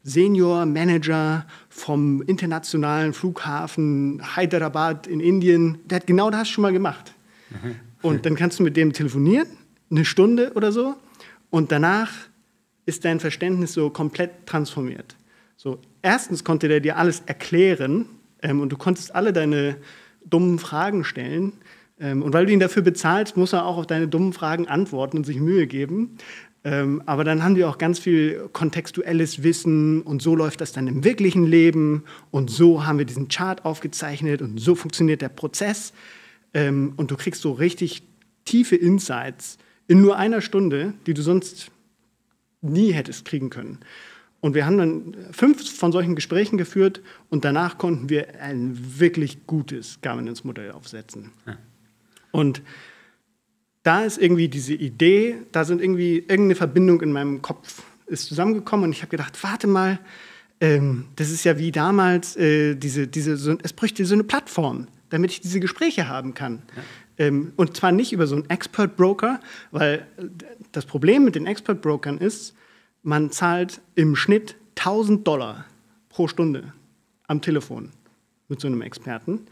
Senior 0.04 0.66
Manager 0.66 1.46
vom 1.70 2.22
internationalen 2.24 3.14
Flughafen 3.14 4.22
Hyderabad 4.36 5.08
in 5.08 5.20
Indien. 5.20 5.80
Der 5.86 5.98
hat 5.98 6.08
genau 6.08 6.30
das 6.30 6.50
schon 6.50 6.64
mal 6.64 6.74
gemacht. 6.74 7.14
Mhm. 7.50 7.76
Und 8.02 8.26
dann 8.26 8.36
kannst 8.36 8.60
du 8.60 8.64
mit 8.64 8.76
dem 8.78 8.94
telefonieren, 8.94 9.48
eine 9.90 10.06
Stunde 10.06 10.54
oder 10.56 10.72
so, 10.72 10.96
und 11.52 11.72
danach 11.72 12.12
ist 12.86 13.06
dein 13.06 13.20
Verständnis 13.20 13.74
so 13.74 13.90
komplett 13.90 14.48
transformiert. 14.48 15.16
So, 15.56 15.80
erstens 16.02 16.44
konnte 16.44 16.68
der 16.68 16.80
dir 16.80 16.98
alles 16.98 17.22
erklären 17.28 18.08
ähm, 18.42 18.62
und 18.62 18.72
du 18.72 18.78
konntest 18.78 19.14
alle 19.14 19.32
deine 19.34 19.78
dummen 20.26 20.58
Fragen 20.58 21.04
stellen. 21.04 21.54
Ähm, 22.00 22.24
und 22.24 22.34
weil 22.34 22.48
du 22.48 22.54
ihn 22.54 22.60
dafür 22.60 22.82
bezahlst, 22.82 23.38
muss 23.38 23.54
er 23.54 23.66
auch 23.66 23.78
auf 23.78 23.86
deine 23.86 24.08
dummen 24.08 24.34
Fragen 24.34 24.68
antworten 24.68 25.18
und 25.18 25.26
sich 25.26 25.40
Mühe 25.40 25.68
geben. 25.68 26.18
Ähm, 26.64 27.02
aber 27.08 27.24
dann 27.24 27.44
haben 27.44 27.56
die 27.56 27.64
auch 27.64 27.80
ganz 27.80 27.98
viel 27.98 28.50
kontextuelles 28.54 29.42
Wissen 29.42 30.02
und 30.04 30.22
so 30.22 30.36
läuft 30.36 30.62
das 30.62 30.72
dann 30.74 30.88
im 30.88 31.04
wirklichen 31.04 31.46
Leben 31.46 32.04
und 32.30 32.52
so 32.52 32.86
haben 32.86 33.00
wir 33.00 33.06
diesen 33.06 33.30
Chart 33.30 33.66
aufgezeichnet 33.66 34.42
und 34.42 34.60
so 34.60 34.76
funktioniert 34.76 35.22
der 35.22 35.30
Prozess. 35.30 35.92
Ähm, 36.54 36.94
und 36.98 37.10
du 37.10 37.18
kriegst 37.18 37.42
so 37.42 37.52
richtig 37.52 38.04
tiefe 38.46 38.76
Insights 38.76 39.58
in 39.88 40.02
nur 40.02 40.18
einer 40.18 40.42
Stunde, 40.42 40.94
die 41.08 41.14
du 41.14 41.24
sonst 41.24 41.72
nie 42.62 42.92
hättest 42.92 43.26
kriegen 43.26 43.50
können. 43.50 43.80
Und 44.40 44.56
wir 44.56 44.66
haben 44.66 44.78
dann 44.78 45.16
fünf 45.32 45.76
von 45.76 45.92
solchen 45.92 46.16
Gesprächen 46.16 46.58
geführt 46.58 47.02
und 47.30 47.46
danach 47.46 47.78
konnten 47.78 48.10
wir 48.10 48.40
ein 48.40 49.00
wirklich 49.00 49.46
gutes 49.48 50.00
Governance-Modell 50.02 50.72
aufsetzen. 50.72 51.32
Ja. 51.46 51.58
Und 52.32 52.62
da 53.84 54.04
ist 54.04 54.18
irgendwie 54.18 54.48
diese 54.48 54.74
Idee, 54.74 55.38
da 55.52 55.66
sind 55.66 55.82
irgendwie 55.82 56.18
irgendeine 56.18 56.56
Verbindung 56.56 57.02
in 57.02 57.12
meinem 57.12 57.42
Kopf 57.42 57.84
ist 58.12 58.26
zusammengekommen 58.28 58.86
und 58.86 58.92
ich 58.92 59.02
habe 59.02 59.10
gedacht, 59.10 59.42
warte 59.42 59.68
mal, 59.68 60.00
ähm, 60.60 61.06
das 61.16 61.32
ist 61.32 61.44
ja 61.44 61.58
wie 61.58 61.72
damals 61.72 62.36
äh, 62.36 62.76
diese, 62.76 63.08
diese, 63.08 63.38
so, 63.38 63.58
es 63.64 63.74
bräuchte 63.74 64.06
so 64.06 64.14
eine 64.14 64.24
Plattform, 64.24 64.88
damit 65.10 65.32
ich 65.32 65.42
diese 65.42 65.60
Gespräche 65.60 66.08
haben 66.08 66.34
kann. 66.34 66.62
Ja. 66.76 67.26
Ähm, 67.26 67.54
und 67.56 67.76
zwar 67.76 67.92
nicht 67.92 68.12
über 68.14 68.28
so 68.28 68.36
einen 68.36 68.50
Expert 68.50 68.98
Broker, 68.98 69.40
weil 69.72 70.06
das 70.72 70.86
Problem 70.86 71.24
mit 71.24 71.36
den 71.36 71.48
Expert 71.48 71.82
Brokern 71.82 72.18
ist, 72.18 72.54
man 73.02 73.32
zahlt 73.32 73.82
im 73.96 74.16
Schnitt 74.16 74.56
1000 74.78 75.26
Dollar 75.26 75.66
pro 76.10 76.28
Stunde 76.28 76.74
am 77.28 77.42
Telefon 77.42 77.92
mit 78.50 78.60
so 78.60 78.68
einem 78.68 78.82
Experten. 78.82 79.48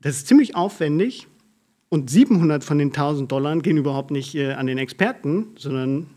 Das 0.00 0.16
ist 0.16 0.26
ziemlich 0.26 0.56
aufwendig 0.56 1.28
und 1.94 2.10
700 2.10 2.64
von 2.64 2.78
den 2.78 2.88
1000 2.88 3.30
Dollar 3.30 3.56
gehen 3.60 3.76
überhaupt 3.76 4.10
nicht 4.10 4.34
äh, 4.34 4.54
an 4.54 4.66
den 4.66 4.78
Experten, 4.78 5.54
sondern 5.56 6.10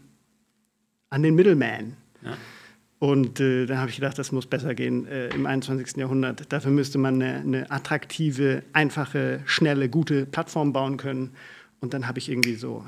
an 1.12 1.22
den 1.22 1.36
Middleman. 1.36 1.94
Ja. 2.24 2.34
Und 2.98 3.40
äh, 3.40 3.68
dann 3.68 3.78
habe 3.78 3.92
ich 3.92 3.98
gedacht, 3.98 4.18
das 4.18 4.32
muss 4.32 4.48
besser 4.48 4.74
gehen 4.74 5.06
äh, 5.06 5.28
im 5.28 5.46
21. 5.46 5.98
Jahrhundert. 5.98 6.52
Dafür 6.52 6.72
müsste 6.72 6.98
man 6.98 7.22
eine, 7.22 7.42
eine, 7.42 7.70
attraktive, 7.70 8.64
einfache, 8.74 9.42
schnelle, 9.46 9.88
gute 9.88 10.26
Plattform 10.26 10.74
bauen 10.74 10.98
können. 10.98 11.36
Und 11.80 11.94
dann 11.94 12.08
habe 12.08 12.18
ich 12.18 12.28
irgendwie 12.28 12.56
so 12.56 12.84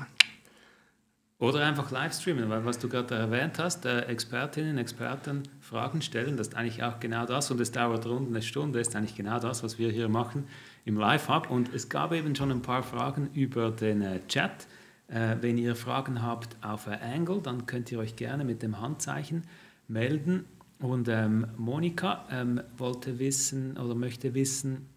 oder 1.38 1.64
einfach 1.64 1.90
Livestreamen, 1.90 2.50
weil 2.50 2.66
was 2.66 2.78
du 2.78 2.88
gerade 2.88 3.14
erwähnt 3.14 3.58
hast, 3.58 3.86
äh, 3.86 4.00
Expertinnen, 4.00 4.76
Experten 4.76 5.44
Fragen 5.60 6.02
stellen, 6.02 6.36
das 6.36 6.48
ist 6.48 6.54
eigentlich 6.54 6.82
auch 6.82 7.00
genau 7.00 7.24
das 7.24 7.50
und 7.50 7.58
es 7.62 7.72
dauert 7.72 8.04
rund 8.04 8.28
eine 8.28 8.42
Stunde, 8.42 8.78
das 8.78 8.88
ist 8.88 8.96
eigentlich 8.96 9.14
genau 9.14 9.38
das, 9.38 9.62
was 9.62 9.78
wir 9.78 9.90
hier 9.90 10.10
machen 10.10 10.44
im 10.84 10.96
Live-Hub. 10.96 11.50
Und 11.50 11.72
es 11.74 11.88
gab 11.88 12.12
eben 12.12 12.34
schon 12.34 12.50
ein 12.50 12.62
paar 12.62 12.82
Fragen 12.82 13.30
über 13.34 13.70
den 13.70 14.02
äh, 14.02 14.20
Chat. 14.28 14.66
Äh, 15.08 15.36
wenn 15.40 15.58
ihr 15.58 15.74
Fragen 15.74 16.22
habt 16.22 16.56
auf 16.62 16.86
äh, 16.86 16.98
Angle, 17.02 17.40
dann 17.42 17.66
könnt 17.66 17.90
ihr 17.90 17.98
euch 17.98 18.16
gerne 18.16 18.44
mit 18.44 18.62
dem 18.62 18.80
Handzeichen 18.80 19.44
melden. 19.88 20.44
Und 20.78 21.08
ähm, 21.08 21.46
Monika 21.56 22.24
ähm, 22.30 22.60
wollte 22.78 23.18
wissen 23.18 23.76
oder 23.76 23.94
möchte 23.94 24.34
wissen, 24.34 24.88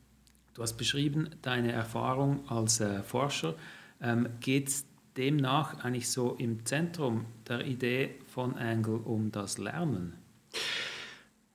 du 0.53 0.61
hast 0.61 0.77
beschrieben, 0.77 1.29
deine 1.41 1.71
Erfahrung 1.71 2.47
als 2.49 2.79
äh, 2.79 3.03
Forscher. 3.03 3.55
Ähm, 4.01 4.29
Geht 4.39 4.69
es 4.69 4.85
demnach 5.17 5.83
eigentlich 5.83 6.09
so 6.09 6.35
im 6.37 6.65
Zentrum 6.65 7.25
der 7.47 7.65
Idee 7.65 8.15
von 8.27 8.55
Angle 8.55 8.95
um 8.95 9.31
das 9.31 9.57
Lernen? 9.57 10.13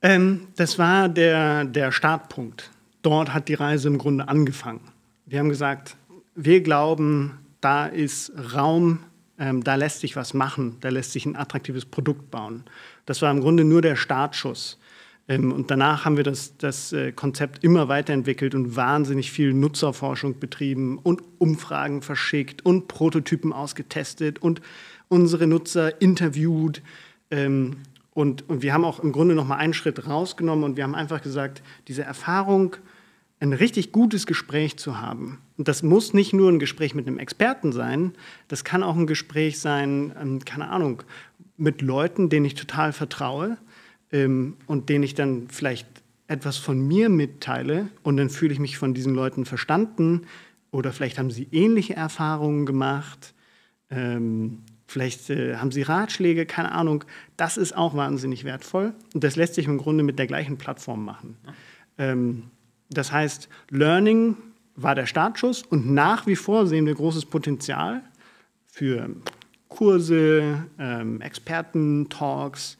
Ähm, 0.03 0.49
das 0.57 0.79
war 0.79 1.09
der, 1.09 1.65
der 1.65 1.91
Startpunkt. 1.91 2.71
Dort 3.03 3.33
hat 3.33 3.49
die 3.49 3.55
Reise 3.55 3.89
im 3.89 3.99
Grunde 3.99 4.29
angefangen. 4.29 4.81
Wir 5.27 5.39
haben 5.39 5.49
gesagt, 5.49 5.97
wir 6.35 6.63
glauben, 6.63 7.39
da 7.61 7.87
ist 7.87 8.33
Raum, 8.55 9.01
ähm, 9.39 9.63
da 9.63 9.75
lässt 9.75 10.01
sich 10.01 10.17
was 10.17 10.35
machen, 10.35 10.77
da 10.81 10.89
lässt 10.89 11.13
sich 11.13 11.27
ein 11.27 11.37
attraktives 11.37 11.85
Produkt 11.85 12.31
bauen. 12.31 12.65
Das 13.07 13.23
war 13.23 13.31
im 13.31 13.41
Grunde 13.41 13.65
nur 13.65 13.83
der 13.83 13.97
Startschuss. 13.97 14.79
Ähm, 15.29 15.53
und 15.53 15.71
danach 15.71 16.05
haben 16.05 16.17
wir 16.17 16.25
das, 16.25 16.57
das 16.57 16.93
äh, 16.93 17.13
Konzept 17.13 17.63
immer 17.63 17.89
weiterentwickelt 17.89 18.55
und 18.55 18.75
wahnsinnig 18.77 19.31
viel 19.31 19.53
Nutzerforschung 19.53 20.39
betrieben 20.41 20.99
und 20.99 21.23
Umfragen 21.39 22.03
verschickt 22.03 22.65
und 22.65 22.89
Prototypen 22.89 23.53
ausgetestet 23.53 24.41
und 24.41 24.61
unsere 25.09 25.47
Nutzer 25.47 26.01
interviewt. 26.01 26.83
Ähm, 27.31 27.77
und, 28.19 28.49
und 28.49 28.63
wir 28.63 28.75
haben 28.75 28.85
auch 28.85 28.99
im 28.99 29.13
Grunde 29.13 29.37
noch 29.37 29.47
mal 29.47 29.59
einen 29.59 29.75
Schritt 29.75 30.09
rausgenommen 30.09 30.65
und 30.65 30.77
wir 30.77 30.83
haben 30.83 30.97
einfach 30.97 31.23
gesagt, 31.23 31.63
diese 31.87 32.03
Erfahrung, 32.03 32.75
ein 33.39 33.53
richtig 33.53 33.93
gutes 33.93 34.27
Gespräch 34.27 34.77
zu 34.77 35.01
haben. 35.01 35.39
Und 35.57 35.69
das 35.69 35.85
muss 35.85 36.15
nicht 36.15 36.33
nur 36.33 36.51
ein 36.51 36.59
Gespräch 36.59 36.97
mit 36.97 37.07
einem 37.07 37.21
Experten 37.21 37.71
sein, 37.71 38.17
das 38.49 38.65
kann 38.65 38.83
auch 38.83 38.97
ein 38.97 39.07
Gespräch 39.07 39.61
sein, 39.61 40.13
ähm, 40.21 40.45
keine 40.45 40.69
Ahnung, 40.69 41.05
mit 41.57 41.81
Leuten, 41.81 42.29
denen 42.29 42.45
ich 42.45 42.57
total 42.57 42.93
vertraue 42.93 43.57
ähm, 44.11 44.57
und 44.67 44.89
denen 44.89 45.05
ich 45.05 45.15
dann 45.15 45.47
vielleicht 45.49 45.87
etwas 46.27 46.57
von 46.57 46.85
mir 46.85 47.11
mitteile 47.11 47.87
und 48.03 48.17
dann 48.17 48.31
fühle 48.31 48.53
ich 48.53 48.59
mich 48.59 48.79
von 48.79 48.95
diesen 48.95 49.15
Leuten 49.15 49.45
verstanden 49.45 50.23
oder 50.73 50.93
vielleicht 50.93 51.21
haben 51.21 51.31
sie 51.31 51.47
ähnliche 51.53 51.95
Erfahrungen 51.95 52.67
gemacht, 52.67 53.33
ähm, 53.91 54.65
vielleicht 54.89 55.31
äh, 55.31 55.57
haben 55.57 55.71
sie 55.71 55.83
Ratschläge, 55.83 56.47
keine 56.47 56.73
Ahnung. 56.73 57.05
Das 57.37 57.57
ist 57.57 57.77
auch 57.77 57.95
wahnsinnig 57.95 58.43
wertvoll 58.43 58.95
und 59.15 59.23
das 59.23 59.37
lässt 59.37 59.55
sich 59.55 59.67
im 59.67 59.79
Grunde 59.79 60.03
mit 60.03 60.19
der 60.19 60.27
gleichen 60.27 60.59
Plattform 60.59 61.05
machen. 61.05 61.37
Ähm, 61.99 62.45
das 62.91 63.13
heißt, 63.13 63.49
Learning 63.71 64.37
war 64.75 64.95
der 64.95 65.07
Startschuss 65.07 65.63
und 65.63 65.93
nach 65.93 66.27
wie 66.27 66.37
vor 66.37 66.67
sehen 66.67 66.87
wir 66.87 66.95
großes 66.95 67.27
Potenzial 67.27 68.03
für 68.67 69.11
Kurse, 69.69 70.65
ähm, 70.79 71.21
Experten-Talks, 71.21 72.79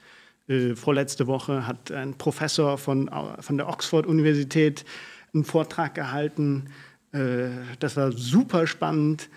äh, 0.49 0.75
vorletzte 0.75 1.27
Woche 1.27 1.67
hat 1.67 1.93
ein 1.93 2.15
Professor 2.15 2.79
von, 2.79 3.11
von 3.41 3.57
der 3.59 3.69
Oxford-Universität 3.69 4.85
einen 5.35 5.45
Vortrag 5.45 5.95
gehalten. 5.95 6.71
Äh, 7.13 7.49
das 7.79 7.97
war 7.97 8.13
super 8.13 8.67
spannend. 8.67 9.29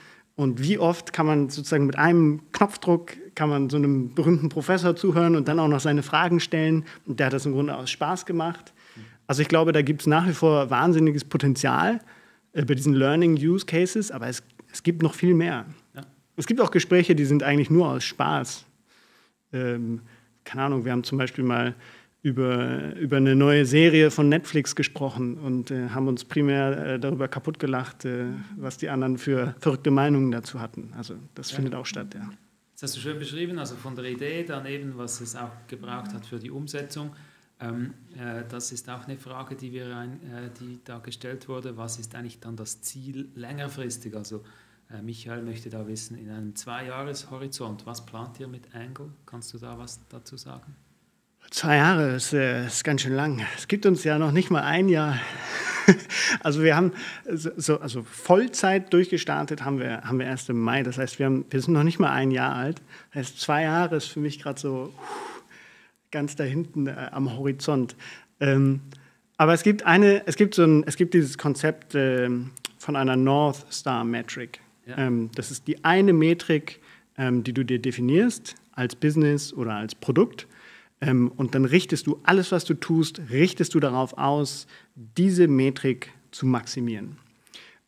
Und 0.41 0.63
wie 0.63 0.79
oft 0.79 1.13
kann 1.13 1.27
man 1.27 1.49
sozusagen 1.49 1.85
mit 1.85 1.99
einem 1.99 2.41
Knopfdruck 2.51 3.11
kann 3.35 3.47
man 3.47 3.69
so 3.69 3.77
einem 3.77 4.15
berühmten 4.15 4.49
Professor 4.49 4.95
zuhören 4.95 5.35
und 5.35 5.47
dann 5.47 5.59
auch 5.59 5.67
noch 5.67 5.79
seine 5.79 6.01
Fragen 6.01 6.39
stellen. 6.39 6.83
Und 7.05 7.19
der 7.19 7.27
hat 7.27 7.33
das 7.33 7.45
im 7.45 7.51
Grunde 7.51 7.75
aus 7.77 7.91
Spaß 7.91 8.25
gemacht. 8.25 8.73
Also 9.27 9.43
ich 9.43 9.47
glaube, 9.47 9.71
da 9.71 9.83
gibt 9.83 10.01
es 10.01 10.07
nach 10.07 10.27
wie 10.27 10.33
vor 10.33 10.71
wahnsinniges 10.71 11.25
Potenzial 11.25 11.99
äh, 12.53 12.65
bei 12.65 12.73
diesen 12.73 12.95
Learning 12.95 13.35
Use 13.35 13.67
Cases, 13.67 14.09
aber 14.09 14.29
es, 14.29 14.41
es 14.71 14.81
gibt 14.81 15.03
noch 15.03 15.13
viel 15.13 15.35
mehr. 15.35 15.67
Ja. 15.93 16.01
Es 16.37 16.47
gibt 16.47 16.59
auch 16.59 16.71
Gespräche, 16.71 17.13
die 17.13 17.25
sind 17.25 17.43
eigentlich 17.43 17.69
nur 17.69 17.87
aus 17.89 18.03
Spaß. 18.03 18.65
Ähm, 19.53 20.01
keine 20.43 20.63
Ahnung, 20.63 20.85
wir 20.85 20.91
haben 20.91 21.03
zum 21.03 21.19
Beispiel 21.19 21.43
mal 21.43 21.75
über, 22.23 22.95
über 22.95 23.17
eine 23.17 23.35
neue 23.35 23.65
Serie 23.65 24.11
von 24.11 24.29
Netflix 24.29 24.75
gesprochen 24.75 25.37
und 25.37 25.71
äh, 25.71 25.89
haben 25.89 26.07
uns 26.07 26.23
primär 26.23 26.93
äh, 26.93 26.99
darüber 26.99 27.27
kaputt 27.27 27.57
gelacht, 27.57 28.05
äh, 28.05 28.25
was 28.57 28.77
die 28.77 28.89
anderen 28.89 29.17
für 29.17 29.55
verrückte 29.59 29.89
Meinungen 29.89 30.31
dazu 30.31 30.59
hatten. 30.59 30.93
Also 30.95 31.15
das 31.33 31.49
ja. 31.49 31.55
findet 31.55 31.73
auch 31.73 31.85
statt, 31.85 32.13
ja. 32.13 32.29
Das 32.73 32.83
hast 32.83 32.97
du 32.97 32.99
schön 33.01 33.19
beschrieben, 33.19 33.59
also 33.59 33.75
von 33.75 33.95
der 33.95 34.05
Idee 34.05 34.43
dann 34.43 34.65
eben, 34.65 34.97
was 34.97 35.21
es 35.21 35.35
auch 35.35 35.51
gebraucht 35.67 36.13
hat 36.13 36.25
für 36.25 36.39
die 36.39 36.51
Umsetzung. 36.51 37.11
Ähm, 37.59 37.93
äh, 38.17 38.43
das 38.49 38.71
ist 38.71 38.89
auch 38.89 39.05
eine 39.05 39.17
Frage, 39.17 39.55
die, 39.55 39.71
wir 39.71 39.95
ein, 39.95 40.13
äh, 40.13 40.49
die 40.59 40.79
da 40.83 40.99
gestellt 40.99 41.47
wurde. 41.47 41.77
Was 41.77 41.99
ist 41.99 42.15
eigentlich 42.15 42.39
dann 42.39 42.55
das 42.55 42.81
Ziel 42.81 43.29
längerfristig? 43.35 44.15
Also 44.15 44.43
äh, 44.91 45.01
Michael 45.01 45.43
möchte 45.43 45.69
da 45.69 45.87
wissen, 45.87 46.17
in 46.17 46.29
einem 46.29 46.55
Zwei-Jahres-Horizont, 46.55 47.85
was 47.85 48.05
plant 48.05 48.39
ihr 48.39 48.47
mit 48.47 48.73
Angle? 48.73 49.09
Kannst 49.25 49.53
du 49.53 49.59
da 49.59 49.77
was 49.77 49.99
dazu 50.09 50.37
sagen? 50.37 50.75
Zwei 51.51 51.75
Jahre 51.75 52.11
ist, 52.11 52.31
äh, 52.31 52.65
ist 52.65 52.85
ganz 52.85 53.01
schön 53.01 53.13
lang. 53.13 53.45
Es 53.57 53.67
gibt 53.67 53.85
uns 53.85 54.05
ja 54.05 54.17
noch 54.17 54.31
nicht 54.31 54.49
mal 54.49 54.63
ein 54.63 54.87
Jahr. 54.87 55.19
also 56.39 56.63
wir 56.63 56.77
haben 56.77 56.93
so, 57.27 57.77
also 57.81 58.03
Vollzeit 58.03 58.93
durchgestartet 58.93 59.65
haben 59.65 59.77
wir, 59.77 60.01
haben 60.03 60.17
wir 60.17 60.27
erst 60.27 60.49
im 60.49 60.61
Mai. 60.61 60.81
Das 60.83 60.97
heißt, 60.97 61.19
wir, 61.19 61.25
haben, 61.25 61.45
wir 61.49 61.61
sind 61.61 61.73
noch 61.73 61.83
nicht 61.83 61.99
mal 61.99 62.13
ein 62.13 62.31
Jahr 62.31 62.55
alt. 62.55 62.81
Das 63.09 63.19
heißt, 63.19 63.41
zwei 63.41 63.63
Jahre 63.63 63.97
ist 63.97 64.05
für 64.05 64.21
mich 64.21 64.41
gerade 64.41 64.61
so 64.61 64.93
ganz 66.09 66.37
da 66.37 66.45
hinten 66.45 66.87
äh, 66.87 67.09
am 67.11 67.37
Horizont. 67.37 67.97
Ähm, 68.39 68.79
aber 69.35 69.53
es 69.53 69.63
gibt 69.63 69.85
eine, 69.85 70.25
es 70.27 70.37
gibt 70.37 70.55
so 70.55 70.63
ein, 70.63 70.85
es 70.87 70.95
gibt 70.95 71.13
dieses 71.13 71.37
Konzept 71.37 71.95
äh, 71.95 72.29
von 72.77 72.95
einer 72.95 73.17
North 73.17 73.65
Star 73.73 74.05
Metric. 74.05 74.61
Ja. 74.85 74.99
Ähm, 74.99 75.29
das 75.35 75.51
ist 75.51 75.67
die 75.67 75.83
eine 75.83 76.13
Metrik, 76.13 76.79
ähm, 77.17 77.43
die 77.43 77.51
du 77.51 77.65
dir 77.65 77.79
definierst 77.79 78.55
als 78.71 78.95
Business 78.95 79.51
oder 79.51 79.73
als 79.73 79.95
Produkt. 79.95 80.47
Ähm, 81.01 81.31
und 81.35 81.55
dann 81.55 81.65
richtest 81.65 82.07
du 82.07 82.19
alles, 82.23 82.51
was 82.51 82.63
du 82.63 82.75
tust, 82.75 83.21
richtest 83.31 83.73
du 83.73 83.79
darauf 83.79 84.17
aus, 84.17 84.67
diese 84.95 85.47
Metrik 85.47 86.11
zu 86.31 86.45
maximieren. 86.45 87.17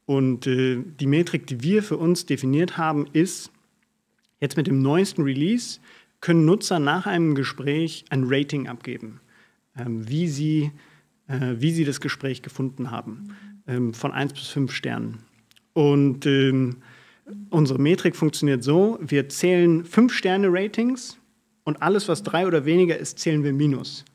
Und 0.05 0.47
äh, 0.47 0.83
die 0.99 1.07
Metrik, 1.07 1.47
die 1.47 1.63
wir 1.63 1.83
für 1.83 1.97
uns 1.97 2.25
definiert 2.25 2.77
haben, 2.77 3.07
ist, 3.13 3.51
jetzt 4.39 4.57
mit 4.57 4.67
dem 4.67 4.81
neuesten 4.81 5.21
Release 5.21 5.79
können 6.19 6.45
Nutzer 6.45 6.79
nach 6.79 7.05
einem 7.05 7.35
Gespräch 7.35 8.03
ein 8.09 8.25
Rating 8.25 8.67
abgeben, 8.67 9.21
ähm, 9.77 10.07
wie, 10.09 10.27
sie, 10.27 10.71
äh, 11.27 11.55
wie 11.57 11.71
sie 11.71 11.85
das 11.85 12.01
Gespräch 12.01 12.41
gefunden 12.41 12.91
haben, 12.91 13.35
ähm, 13.67 13.93
von 13.93 14.11
1 14.11 14.33
bis 14.33 14.47
5 14.47 14.71
Sternen. 14.73 15.19
Und 15.73 16.27
unsere 17.49 17.81
Metrik 17.81 18.15
funktioniert 18.15 18.63
so, 18.63 18.99
wir 19.01 19.27
zählen 19.27 19.83
5-Sterne-Ratings 19.83 21.17
und 21.63 21.81
alles, 21.81 22.07
was 22.07 22.23
drei 22.23 22.45
oder 22.47 22.65
weniger 22.65 22.97
ist, 22.97 23.19
zählen 23.19 23.43
wir 23.43 23.53
minus. 23.53 24.05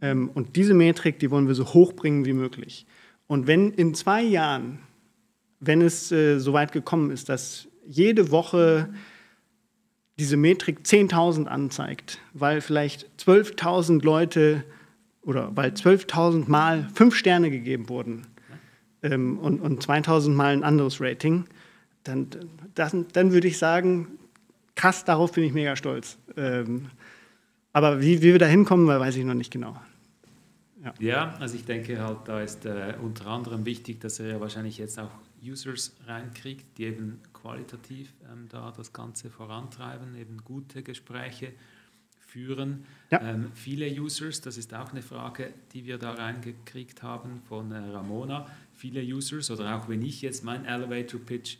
Ähm, 0.00 0.30
und 0.34 0.56
diese 0.56 0.74
Metrik, 0.74 1.18
die 1.18 1.30
wollen 1.30 1.48
wir 1.48 1.54
so 1.54 1.66
hoch 1.66 1.92
bringen 1.92 2.24
wie 2.24 2.32
möglich. 2.32 2.86
Und 3.26 3.46
wenn 3.46 3.72
in 3.72 3.94
zwei 3.94 4.22
Jahren, 4.22 4.78
wenn 5.60 5.82
es 5.82 6.12
äh, 6.12 6.38
so 6.38 6.52
weit 6.52 6.72
gekommen 6.72 7.10
ist, 7.10 7.28
dass 7.28 7.68
jede 7.86 8.30
Woche 8.30 8.88
diese 10.18 10.36
Metrik 10.36 10.80
10.000 10.80 11.46
anzeigt, 11.46 12.20
weil 12.32 12.60
vielleicht 12.60 13.08
12.000 13.18 14.04
Leute 14.04 14.64
oder 15.22 15.56
weil 15.56 15.70
12.000 15.70 16.48
Mal 16.48 16.88
fünf 16.94 17.14
Sterne 17.14 17.50
gegeben 17.50 17.88
wurden 17.88 18.26
ähm, 19.02 19.38
und, 19.38 19.60
und 19.60 19.84
2.000 19.84 20.30
Mal 20.30 20.52
ein 20.52 20.64
anderes 20.64 21.00
Rating, 21.00 21.44
dann, 22.04 22.28
dann, 22.74 23.06
dann 23.12 23.32
würde 23.32 23.48
ich 23.48 23.58
sagen, 23.58 24.17
krass, 24.78 25.04
darauf 25.04 25.32
bin 25.32 25.44
ich 25.44 25.52
mega 25.52 25.76
stolz. 25.76 26.16
Ähm, 26.36 26.90
aber 27.72 28.00
wie, 28.00 28.22
wie 28.22 28.32
wir 28.32 28.38
da 28.38 28.46
hinkommen, 28.46 28.86
weiß 28.86 29.16
ich 29.16 29.24
noch 29.24 29.34
nicht 29.34 29.50
genau. 29.50 29.76
Ja. 30.82 30.94
ja, 31.00 31.36
also 31.40 31.56
ich 31.56 31.64
denke 31.64 32.00
halt, 32.00 32.18
da 32.26 32.40
ist 32.40 32.64
äh, 32.64 32.94
unter 33.02 33.26
anderem 33.26 33.66
wichtig, 33.66 34.00
dass 34.00 34.20
er 34.20 34.28
ja 34.28 34.40
wahrscheinlich 34.40 34.78
jetzt 34.78 34.98
auch 34.98 35.10
Users 35.42 35.96
reinkriegt, 36.06 36.78
die 36.78 36.84
eben 36.84 37.20
qualitativ 37.32 38.12
ähm, 38.32 38.46
da 38.48 38.72
das 38.76 38.92
Ganze 38.92 39.28
vorantreiben, 39.30 40.14
eben 40.14 40.38
gute 40.44 40.84
Gespräche 40.84 41.52
führen. 42.20 42.84
Ja. 43.10 43.20
Ähm, 43.20 43.50
viele 43.54 43.90
Users, 44.00 44.40
das 44.40 44.56
ist 44.56 44.72
auch 44.72 44.92
eine 44.92 45.02
Frage, 45.02 45.52
die 45.72 45.84
wir 45.86 45.98
da 45.98 46.12
reingekriegt 46.12 47.02
haben 47.02 47.40
von 47.48 47.72
äh, 47.72 47.78
Ramona. 47.78 48.46
Viele 48.74 49.02
Users 49.02 49.50
oder 49.50 49.76
auch 49.76 49.88
wenn 49.88 50.02
ich 50.02 50.22
jetzt 50.22 50.44
mein 50.44 50.64
Elevator 50.64 51.18
Pitch 51.18 51.56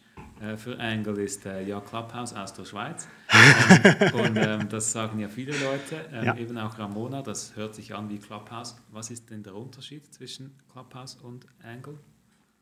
für 0.56 0.78
Angle 0.78 1.22
ist 1.22 1.46
äh, 1.46 1.62
ja 1.64 1.80
Clubhouse 1.80 2.34
aus 2.34 2.52
der 2.52 2.64
Schweiz. 2.64 3.08
ähm, 3.32 4.14
und 4.20 4.36
ähm, 4.36 4.68
das 4.68 4.92
sagen 4.92 5.18
ja 5.18 5.28
viele 5.28 5.52
Leute, 5.52 6.04
ähm, 6.12 6.24
ja. 6.24 6.36
eben 6.36 6.56
auch 6.58 6.78
Ramona, 6.78 7.22
das 7.22 7.56
hört 7.56 7.74
sich 7.74 7.94
an 7.94 8.08
wie 8.08 8.18
Clubhouse. 8.18 8.76
Was 8.92 9.10
ist 9.10 9.30
denn 9.30 9.42
der 9.42 9.54
Unterschied 9.54 10.12
zwischen 10.12 10.54
Clubhouse 10.72 11.16
und 11.16 11.46
Angle? 11.62 11.98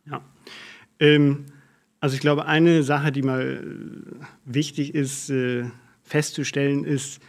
Ja, 0.06 0.22
ähm, 1.00 1.46
also 2.00 2.14
ich 2.14 2.20
glaube, 2.20 2.46
eine 2.46 2.82
Sache, 2.82 3.12
die 3.12 3.22
mal 3.22 3.62
wichtig 4.44 4.94
ist 4.94 5.30
äh, 5.30 5.70
festzustellen, 6.02 6.84
ist, 6.84 7.20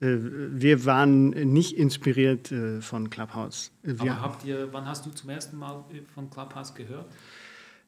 äh, 0.00 0.16
wir 0.16 0.84
waren 0.84 1.30
nicht 1.30 1.76
inspiriert 1.76 2.52
äh, 2.52 2.80
von 2.80 3.10
Clubhouse. 3.10 3.72
Wir 3.82 4.12
Aber 4.12 4.22
habt 4.22 4.44
ihr, 4.44 4.72
wann 4.72 4.86
hast 4.86 5.06
du 5.06 5.10
zum 5.10 5.30
ersten 5.30 5.56
Mal 5.58 5.84
von 6.14 6.30
Clubhouse 6.30 6.74
gehört? 6.74 7.06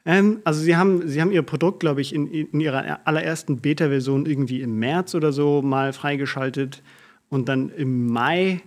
Ähm, 0.05 0.41
also 0.45 0.61
sie 0.61 0.77
haben, 0.77 1.07
sie 1.09 1.21
haben 1.21 1.31
ihr 1.31 1.43
Produkt, 1.43 1.81
glaube 1.81 2.01
ich, 2.01 2.15
in, 2.15 2.27
in 2.27 2.61
ihrer 2.61 3.01
allerersten 3.07 3.59
Beta-Version 3.59 4.27
irgendwie 4.27 4.61
im 4.61 4.79
März 4.79 5.15
oder 5.15 5.33
so 5.33 5.63
mal 5.63 5.93
freigeschaltet 5.93 6.83
und 7.29 7.49
dann 7.49 7.71
im 7.71 8.09
Mai, 8.09 8.61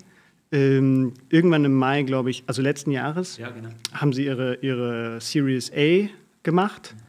ähm, 0.52 1.14
irgendwann 1.30 1.66
im 1.66 1.74
Mai, 1.76 2.04
glaube 2.04 2.30
ich, 2.30 2.44
also 2.48 2.62
letzten 2.62 2.92
Jahres, 2.92 3.38
ja, 3.38 3.50
genau. 3.50 3.70
haben 3.94 4.14
sie 4.14 4.26
ihre, 4.26 4.56
ihre 4.62 5.20
Series 5.20 5.72
A 5.76 6.08
gemacht. 6.44 6.96
Mhm. 6.96 7.06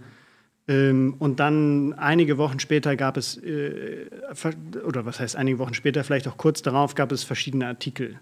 Ähm, 0.68 1.14
und 1.20 1.38
dann 1.38 1.92
einige 1.92 2.38
Wochen 2.38 2.58
später 2.58 2.96
gab 2.96 3.16
es, 3.16 3.36
äh, 3.36 4.06
oder 4.84 5.06
was 5.06 5.20
heißt 5.20 5.36
einige 5.36 5.60
Wochen 5.60 5.74
später, 5.74 6.02
vielleicht 6.02 6.26
auch 6.26 6.36
kurz 6.36 6.62
darauf, 6.62 6.96
gab 6.96 7.12
es 7.12 7.22
verschiedene 7.22 7.68
Artikel. 7.68 8.18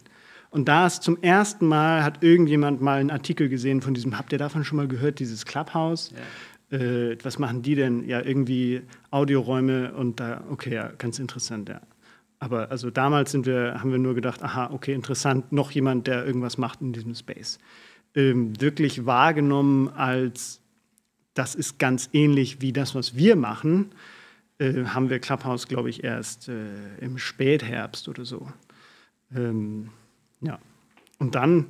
Und 0.55 0.69
da 0.69 0.87
ist 0.87 1.03
zum 1.03 1.21
ersten 1.21 1.67
Mal, 1.67 2.05
hat 2.05 2.23
irgendjemand 2.23 2.81
mal 2.81 3.01
einen 3.01 3.11
Artikel 3.11 3.49
gesehen 3.49 3.81
von 3.81 3.93
diesem, 3.93 4.17
habt 4.17 4.31
ihr 4.31 4.38
davon 4.38 4.62
schon 4.62 4.77
mal 4.77 4.87
gehört, 4.87 5.19
dieses 5.19 5.47
Clubhouse? 5.47 6.12
Ja. 6.71 6.79
Äh, 6.79 7.19
was 7.25 7.40
machen 7.40 7.62
die 7.62 7.75
denn? 7.75 8.07
Ja, 8.09 8.21
irgendwie 8.21 8.83
Audioräume 9.11 9.93
und 9.95 10.21
da, 10.21 10.45
okay, 10.49 10.73
ja, 10.73 10.93
ganz 10.97 11.19
interessant, 11.19 11.71
ja. 11.71 11.81
Aber 12.38 12.71
also 12.71 12.88
damals 12.93 13.33
sind 13.33 13.47
wir, 13.47 13.81
haben 13.81 13.90
wir 13.90 13.99
nur 13.99 14.14
gedacht, 14.14 14.45
aha, 14.45 14.71
okay, 14.71 14.95
interessant, 14.95 15.51
noch 15.51 15.73
jemand, 15.73 16.07
der 16.07 16.25
irgendwas 16.25 16.57
macht 16.57 16.83
in 16.83 16.93
diesem 16.93 17.17
Space. 17.17 17.59
Ähm, 18.14 18.53
wirklich 18.61 19.07
wahrgenommen 19.07 19.88
als, 19.88 20.61
das 21.35 21.57
ist 21.57 21.81
ganz 21.81 22.11
ähnlich 22.12 22.61
wie 22.61 22.73
das, 22.73 22.95
was 22.95 23.17
wir 23.17 23.35
machen, 23.35 23.90
äh, 24.59 24.85
haben 24.85 25.11
wir 25.11 25.19
Clubhouse, 25.19 25.67
glaube 25.67 25.90
ich, 25.90 26.05
erst 26.05 26.49
äh, 26.49 26.69
im 27.01 27.19
Spätherbst 27.19 28.09
oder 28.09 28.25
so. 28.25 28.47
Ähm, 29.35 29.90
ja. 30.44 30.59
Und 31.18 31.35
dann 31.35 31.66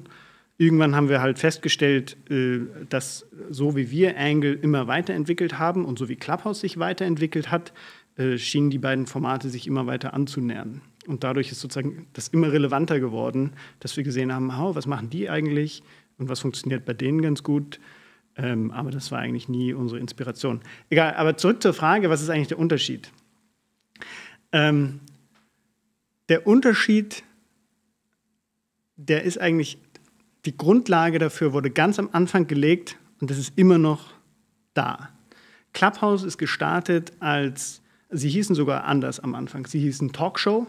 irgendwann 0.59 0.95
haben 0.95 1.09
wir 1.09 1.21
halt 1.21 1.39
festgestellt, 1.39 2.17
äh, 2.31 2.61
dass 2.89 3.27
so 3.51 3.77
wie 3.77 3.91
wir 3.91 4.19
Angle 4.19 4.55
immer 4.55 4.87
weiterentwickelt 4.87 5.59
haben 5.59 5.85
und 5.85 5.99
so 5.99 6.09
wie 6.09 6.17
Clubhouse 6.17 6.61
sich 6.61 6.79
weiterentwickelt 6.79 7.51
hat, 7.51 7.73
äh, 8.17 8.39
schienen 8.39 8.71
die 8.71 8.79
beiden 8.79 9.07
Formate 9.07 9.49
sich 9.49 9.67
immer 9.67 9.87
weiter 9.87 10.15
anzunähern. 10.15 10.83
Und 11.07 11.25
dadurch 11.25 11.51
ist 11.51 11.61
sozusagen 11.61 12.07
das 12.13 12.29
immer 12.29 12.53
relevanter 12.53 13.01
geworden, 13.01 13.53
dass 13.81 13.97
wir 13.97 14.05
gesehen 14.05 14.33
haben, 14.33 14.51
oh, 14.51 14.75
was 14.75 14.87
machen 14.87 15.11
die 15.11 15.29
eigentlich 15.29 15.83
und 16.19 16.29
was 16.29 16.41
funktioniert 16.41 16.85
bei 16.85 16.95
denen 16.95 17.21
ganz 17.23 17.43
gut. 17.43 17.81
Ähm, 18.37 18.71
aber 18.71 18.91
das 18.91 19.13
war 19.13 19.19
eigentlich 19.19 19.49
nie 19.49 19.73
unsere 19.73 20.01
Inspiration. 20.01 20.61
Egal, 20.91 21.15
aber 21.15 21.37
zurück 21.37 21.63
zur 21.63 21.75
Frage, 21.75 22.11
was 22.11 22.23
ist 22.23 22.31
eigentlich 22.31 22.49
der 22.49 22.59
Unterschied? 22.59 23.11
Ähm, 24.53 25.01
der 26.29 26.47
Unterschied 26.47 27.23
der 28.97 29.25
ist 29.25 29.41
eigentlich, 29.41 29.79
die 30.45 30.57
Grundlage 30.57 31.19
dafür 31.19 31.53
wurde 31.53 31.71
ganz 31.71 31.99
am 31.99 32.11
Anfang 32.13 32.47
gelegt 32.47 32.97
und 33.21 33.31
das 33.31 33.39
ist 33.39 33.53
immer 33.57 33.79
noch 33.79 34.13
da. 34.75 35.11
Clubhouse 35.73 36.25
ist 36.25 36.39
gestartet 36.39 37.13
als, 37.21 37.83
sie 38.11 38.29
hießen 38.29 38.55
sogar 38.55 38.85
anders 38.85 39.21
am 39.21 39.35
Anfang, 39.35 39.67
sie 39.67 39.81
hießen 39.81 40.13
Talkshow 40.13 40.67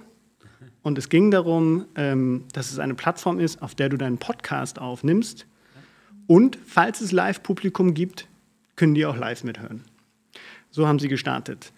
und 0.81 0.97
es 0.97 1.09
ging 1.09 1.31
darum, 1.31 1.85
ähm, 1.95 2.45
dass 2.53 2.71
es 2.71 2.79
eine 2.79 2.95
Plattform 2.95 3.39
ist, 3.39 3.61
auf 3.61 3.75
der 3.75 3.89
du 3.89 3.97
deinen 3.97 4.17
Podcast 4.17 4.79
aufnimmst 4.79 5.45
und 6.27 6.57
falls 6.65 7.01
es 7.01 7.11
Live-Publikum 7.11 7.93
gibt, 7.93 8.27
können 8.75 8.95
die 8.95 9.05
auch 9.05 9.15
live 9.15 9.43
mithören. 9.43 9.83
So 10.71 10.87
haben 10.87 10.99
sie 10.99 11.07
gestartet. 11.07 11.71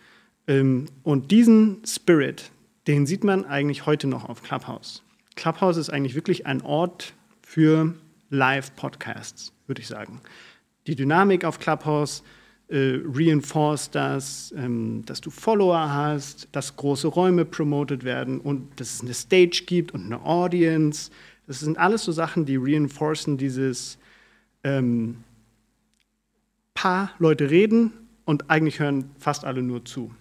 Ähm, 0.48 0.86
und 1.04 1.32
diesen 1.32 1.82
Spirit, 1.86 2.52
den 2.88 3.06
sieht 3.06 3.24
man 3.24 3.46
eigentlich 3.46 3.86
heute 3.86 4.08
noch 4.08 4.28
auf 4.28 4.42
Clubhouse. 4.42 5.04
Clubhouse 5.38 5.78
ist 5.78 5.90
eigentlich 5.90 6.16
wirklich 6.16 6.46
ein 6.46 6.62
Ort 6.62 7.14
für 7.42 7.94
Live-Podcasts, 8.30 9.54
würde 9.68 9.82
ich 9.82 9.88
sagen. 9.88 10.20
Die 10.88 10.96
Dynamik 10.96 11.46
auf 11.46 11.60
Clubhouse 11.60 12.24
äh, 12.68 13.00
reinforced 13.06 13.96
das, 13.96 14.54
ähm, 14.58 15.04
dass 15.06 15.22
du 15.22 15.30
Follower 15.30 15.94
hast, 15.94 16.50
dass 16.52 16.76
große 16.76 17.08
Räume 17.08 17.46
promoted 17.46 18.04
werden 18.04 18.42
und 18.42 18.80
dass 18.80 18.96
es 18.96 19.02
eine 19.02 19.14
Stage 19.14 19.64
gibt 19.66 19.94
und 19.94 20.06
eine 20.06 20.22
Audience. 20.26 21.10
Das 21.46 21.62
sind 21.62 21.78
alles 21.78 22.04
so 22.04 22.12
Sachen, 22.12 22.46
die 22.46 22.58
reinforcen 22.58 23.38
dieses 23.38 23.98
ähm, 24.66 25.24
paar 26.74 27.12
Leute 27.20 27.50
reden 27.50 27.94
und 28.26 28.50
eigentlich 28.50 28.80
hören 28.80 29.12
fast 29.18 29.46
alle 29.46 29.62
nur 29.62 29.86
zu. 29.86 30.12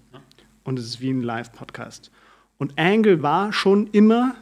Und 0.63 0.79
es 0.79 0.85
ist 0.85 1.01
wie 1.01 1.11
ein 1.11 1.23
Live-Podcast. 1.23 2.13
Und 2.59 2.79
Angle 2.79 3.23
war 3.23 3.53
schon 3.53 3.89
immer 3.89 4.37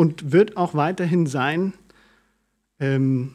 und 0.00 0.32
wird 0.32 0.56
auch 0.56 0.72
weiterhin 0.72 1.26
sein, 1.26 1.74
ähm, 2.78 3.34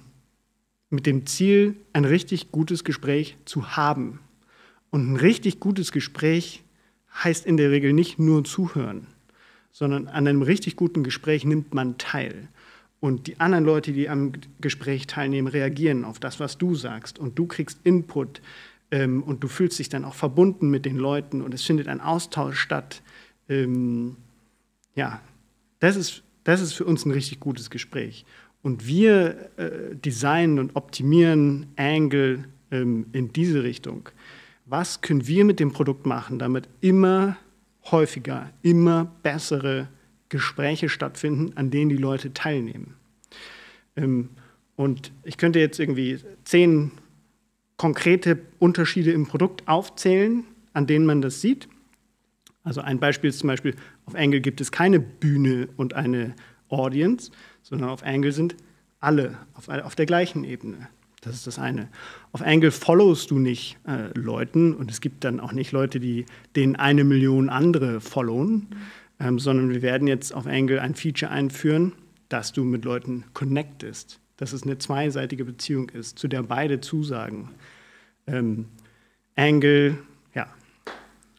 mit 0.89 1.05
dem 1.05 1.27
Ziel, 1.27 1.75
ein 1.93 2.05
richtig 2.05 2.51
gutes 2.51 2.83
Gespräch 2.83 3.37
zu 3.45 3.77
haben. 3.77 4.19
Und 4.89 5.11
ein 5.11 5.15
richtig 5.15 5.59
gutes 5.59 5.91
Gespräch 5.91 6.63
heißt 7.23 7.45
in 7.45 7.57
der 7.57 7.69
Regel 7.69 7.93
nicht 7.93 8.17
nur 8.17 8.43
zuhören, 8.45 9.05
sondern 9.71 10.07
an 10.07 10.27
einem 10.27 10.41
richtig 10.41 10.75
guten 10.75 11.03
Gespräch 11.03 11.45
nimmt 11.45 11.75
man 11.75 11.99
teil. 11.99 12.47
Und 12.99 13.27
die 13.27 13.39
anderen 13.39 13.63
Leute, 13.63 13.91
die 13.91 14.09
am 14.09 14.31
Gespräch 14.59 15.05
teilnehmen, 15.05 15.47
reagieren 15.47 16.03
auf 16.03 16.19
das, 16.19 16.39
was 16.39 16.57
du 16.57 16.73
sagst. 16.73 17.19
Und 17.19 17.37
du 17.37 17.45
kriegst 17.45 17.77
Input 17.83 18.41
ähm, 18.89 19.21
und 19.21 19.43
du 19.43 19.49
fühlst 19.49 19.77
dich 19.77 19.89
dann 19.89 20.03
auch 20.03 20.15
verbunden 20.15 20.71
mit 20.71 20.85
den 20.85 20.97
Leuten 20.97 21.43
und 21.43 21.53
es 21.53 21.61
findet 21.61 21.87
ein 21.87 22.01
Austausch 22.01 22.57
statt. 22.57 23.03
Ähm, 23.49 24.15
ja, 24.95 25.21
das 25.77 25.95
ist 25.95 26.23
das 26.45 26.61
ist 26.61 26.73
für 26.73 26.85
uns 26.85 27.05
ein 27.05 27.11
richtig 27.11 27.41
gutes 27.41 27.69
Gespräch. 27.69 28.25
Und 28.61 28.87
wir 28.87 29.51
äh, 29.57 29.95
designen 29.95 30.57
und 30.57 30.75
optimieren 30.75 31.67
Angle 31.75 32.45
ähm, 32.71 33.07
in 33.11 33.33
diese 33.33 33.63
Richtung. 33.63 34.09
Was 34.65 35.01
können 35.01 35.27
wir 35.27 35.43
mit 35.45 35.59
dem 35.59 35.71
Produkt 35.71 36.05
machen, 36.05 36.39
damit 36.39 36.69
immer 36.81 37.37
häufiger, 37.91 38.49
immer 38.61 39.11
bessere 39.21 39.89
Gespräche 40.29 40.89
stattfinden, 40.89 41.55
an 41.55 41.69
denen 41.69 41.89
die 41.89 41.97
Leute 41.97 42.33
teilnehmen. 42.33 42.95
Ähm, 43.95 44.29
und 44.75 45.11
ich 45.23 45.37
könnte 45.37 45.59
jetzt 45.59 45.79
irgendwie 45.79 46.19
zehn 46.43 46.91
konkrete 47.77 48.39
Unterschiede 48.59 49.11
im 49.11 49.27
Produkt 49.27 49.67
aufzählen, 49.67 50.43
an 50.73 50.87
denen 50.87 51.05
man 51.05 51.21
das 51.21 51.41
sieht. 51.41 51.67
Also 52.65 52.81
ein 52.81 52.99
Beispiel 52.99 53.29
ist 53.29 53.39
zum 53.39 53.47
Beispiel, 53.47 53.75
auf 54.05 54.15
Angle 54.15 54.41
gibt 54.41 54.59
es 54.59 54.71
keine 54.71 54.99
Bühne 54.99 55.69
und 55.77 55.93
eine 55.93 56.33
Audience, 56.67 57.31
sondern 57.61 57.89
auf 57.89 58.03
Angle 58.03 58.31
sind 58.31 58.55
alle 58.99 59.37
auf, 59.53 59.69
auf 59.69 59.95
der 59.95 60.07
gleichen 60.07 60.43
Ebene. 60.43 60.89
Das 61.21 61.35
ist 61.35 61.47
das 61.47 61.59
eine. 61.59 61.89
Auf 62.31 62.41
Angle 62.41 62.71
followst 62.71 63.31
du 63.31 63.39
nicht 63.39 63.77
äh, 63.87 64.09
Leuten 64.17 64.75
und 64.75 64.91
es 64.91 64.99
gibt 64.99 65.23
dann 65.23 65.39
auch 65.39 65.53
nicht 65.53 65.71
Leute, 65.71 65.99
die 65.99 66.25
denen 66.55 66.75
eine 66.75 67.03
Million 67.03 67.49
andere 67.49 68.01
followen, 68.01 68.67
ähm, 69.19 69.39
sondern 69.39 69.69
wir 69.69 69.81
werden 69.81 70.07
jetzt 70.07 70.33
auf 70.33 70.47
Angle 70.47 70.81
ein 70.81 70.95
Feature 70.95 71.31
einführen, 71.31 71.93
dass 72.29 72.51
du 72.51 72.63
mit 72.63 72.83
Leuten 72.83 73.25
connectest, 73.33 74.19
dass 74.37 74.53
es 74.53 74.63
eine 74.63 74.79
zweiseitige 74.79 75.45
Beziehung 75.45 75.89
ist, 75.89 76.17
zu 76.17 76.27
der 76.27 76.43
beide 76.43 76.81
zusagen. 76.81 77.49
Ähm, 78.27 78.65
Angle. 79.35 79.99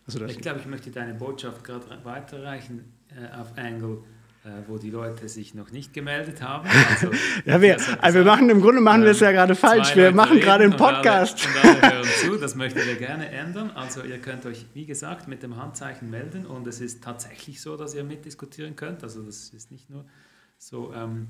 Also 0.07 0.25
ich 0.25 0.39
glaube, 0.39 0.61
ich 0.61 0.67
möchte 0.67 0.91
deine 0.91 1.15
Botschaft 1.15 1.65
gerade 1.65 2.05
weiterreichen 2.05 2.93
äh, 3.09 3.35
auf 3.37 3.57
Angle 3.57 4.03
äh, 4.47 4.69
wo 4.69 4.79
die 4.79 4.91
Leute 4.91 5.29
sich 5.29 5.55
noch 5.55 5.73
nicht 5.73 5.93
gemeldet 5.93 6.41
haben. 6.41 6.69
Also, 6.91 7.11
ja, 7.45 7.61
wir, 7.61 7.79
also 8.01 8.19
wir 8.19 8.25
machen 8.25 8.49
im 8.49 8.61
Grunde 8.61 8.81
machen 8.81 9.03
wir 9.03 9.11
es 9.11 9.19
ja 9.19 9.33
gerade 9.33 9.57
falsch. 9.57 9.97
Wir 9.97 10.13
machen 10.13 10.39
gerade 10.39 10.63
einen 10.63 10.77
Podcast. 10.77 11.45
Und 11.45 11.65
alle, 11.65 11.75
und 11.75 11.83
alle 11.83 11.95
hören 11.95 12.09
zu. 12.21 12.37
Das 12.37 12.55
möchten 12.55 12.79
wir 12.79 12.95
gerne 12.95 13.29
ändern. 13.29 13.73
Also 13.73 14.05
ihr 14.05 14.19
könnt 14.19 14.47
euch, 14.47 14.67
wie 14.73 14.87
gesagt, 14.87 15.27
mit 15.27 15.43
dem 15.43 15.57
Handzeichen 15.57 16.11
melden 16.11 16.47
und 16.47 16.65
es 16.69 16.81
ist 16.81 17.03
tatsächlich 17.03 17.61
so, 17.61 17.77
dass 17.77 17.97
ihr 17.97 18.05
mitdiskutieren 18.05 18.77
könnt. 18.77 19.03
Also 19.03 19.21
das 19.23 19.49
ist 19.49 19.73
nicht 19.73 19.91
nur 19.91 20.05
so, 20.59 20.95
ähm, 20.95 21.27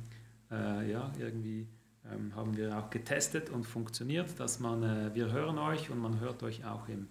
äh, 0.51 0.91
ja, 0.91 1.11
irgendwie 1.19 1.69
ähm, 2.13 2.37
haben 2.37 2.55
wir 2.55 2.77
auch 2.77 2.91
getestet 2.91 3.49
und 3.49 3.65
funktioniert, 3.65 4.39
dass 4.39 4.61
man, 4.61 4.83
äh, 4.83 5.15
wir 5.15 5.33
hören 5.33 5.57
euch 5.57 5.89
und 5.89 6.01
man 6.01 6.21
hört 6.21 6.43
euch 6.43 6.67
auch 6.67 6.87
im 6.89 7.09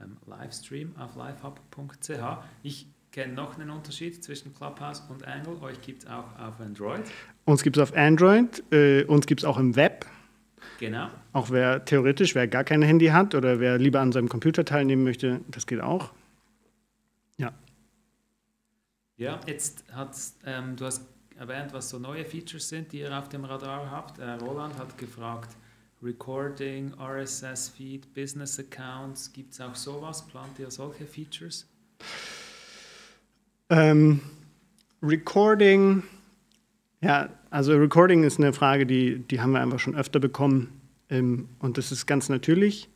ähm, 0.00 0.16
Livestream 0.26 0.94
auf 0.96 1.16
livehub.ch. 1.16 2.44
Ich 2.62 2.86
kenne 3.12 3.32
noch 3.32 3.58
einen 3.58 3.70
Unterschied 3.70 4.22
zwischen 4.22 4.54
Clubhouse 4.54 5.00
und 5.08 5.26
Angle. 5.26 5.60
Euch 5.62 5.80
gibt 5.80 6.04
es 6.04 6.08
auch 6.10 6.38
auf 6.38 6.60
Android. 6.60 7.02
Uns 7.44 7.62
gibt 7.62 7.76
es 7.76 7.82
auf 7.82 7.96
Android, 7.96 8.62
äh, 8.72 9.04
uns 9.04 9.26
gibt 9.26 9.40
es 9.40 9.44
auch 9.44 9.58
im 9.58 9.74
Web. 9.76 10.06
Genau. 10.78 11.08
Auch 11.32 11.50
wer 11.50 11.84
theoretisch, 11.84 12.34
wer 12.34 12.48
gar 12.48 12.64
kein 12.64 12.82
Handy 12.82 13.06
hat 13.06 13.34
oder 13.34 13.60
wer 13.60 13.78
lieber 13.78 14.00
an 14.00 14.12
seinem 14.12 14.28
Computer 14.28 14.64
teilnehmen 14.64 15.04
möchte, 15.04 15.40
das 15.48 15.66
geht 15.66 15.80
auch. 15.80 16.12
Ja. 17.38 17.52
Ja, 19.16 19.40
jetzt 19.46 19.84
hat 19.92 20.14
ähm, 20.44 20.76
du 20.76 20.84
hast 20.84 21.06
erwähnt, 21.38 21.72
was 21.72 21.90
so 21.90 21.98
neue 21.98 22.24
Features 22.24 22.68
sind, 22.68 22.92
die 22.92 23.00
ihr 23.00 23.16
auf 23.16 23.28
dem 23.28 23.44
Radar 23.44 23.90
habt. 23.90 24.18
Äh, 24.18 24.32
Roland 24.32 24.78
hat 24.78 24.98
gefragt, 24.98 25.56
Recording, 26.02 26.92
RSS-Feed, 27.00 28.12
Business 28.12 28.58
Accounts, 28.58 29.32
gibt 29.32 29.54
es 29.54 29.60
auch 29.60 29.74
sowas? 29.74 30.26
Plant 30.26 30.58
ihr 30.58 30.70
solche 30.70 31.06
Features? 31.06 31.66
Ähm, 33.70 34.20
Recording, 35.02 36.02
ja, 37.00 37.30
also 37.50 37.76
Recording 37.76 38.24
ist 38.24 38.38
eine 38.38 38.52
Frage, 38.52 38.84
die, 38.84 39.20
die 39.20 39.40
haben 39.40 39.52
wir 39.52 39.60
einfach 39.60 39.78
schon 39.78 39.96
öfter 39.96 40.20
bekommen. 40.20 40.80
Ähm, 41.08 41.48
und 41.60 41.78
das 41.78 41.92
ist 41.92 42.06
ganz 42.06 42.28
natürlich, 42.28 42.90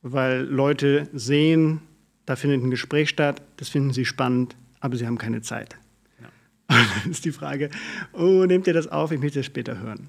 weil 0.00 0.42
Leute 0.42 1.08
sehen, 1.12 1.82
da 2.24 2.34
findet 2.34 2.62
ein 2.62 2.70
Gespräch 2.70 3.10
statt, 3.10 3.42
das 3.58 3.68
finden 3.68 3.92
sie 3.92 4.06
spannend, 4.06 4.56
aber 4.80 4.96
sie 4.96 5.06
haben 5.06 5.18
keine 5.18 5.42
Zeit. 5.42 5.76
Ja. 6.20 6.28
dann 7.02 7.10
ist 7.10 7.26
die 7.26 7.32
Frage, 7.32 7.68
oh, 8.14 8.46
nehmt 8.46 8.66
ihr 8.66 8.74
das 8.74 8.86
auf? 8.86 9.12
Ich 9.12 9.20
möchte 9.20 9.40
das 9.40 9.46
später 9.46 9.78
hören. 9.78 10.08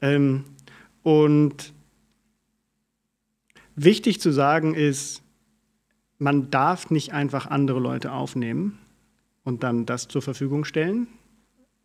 Ähm, 0.00 0.44
und 1.08 1.72
wichtig 3.76 4.20
zu 4.20 4.30
sagen 4.30 4.74
ist, 4.74 5.22
man 6.18 6.50
darf 6.50 6.90
nicht 6.90 7.14
einfach 7.14 7.46
andere 7.46 7.80
Leute 7.80 8.12
aufnehmen 8.12 8.78
und 9.42 9.62
dann 9.62 9.86
das 9.86 10.08
zur 10.08 10.20
Verfügung 10.20 10.66
stellen. 10.66 11.06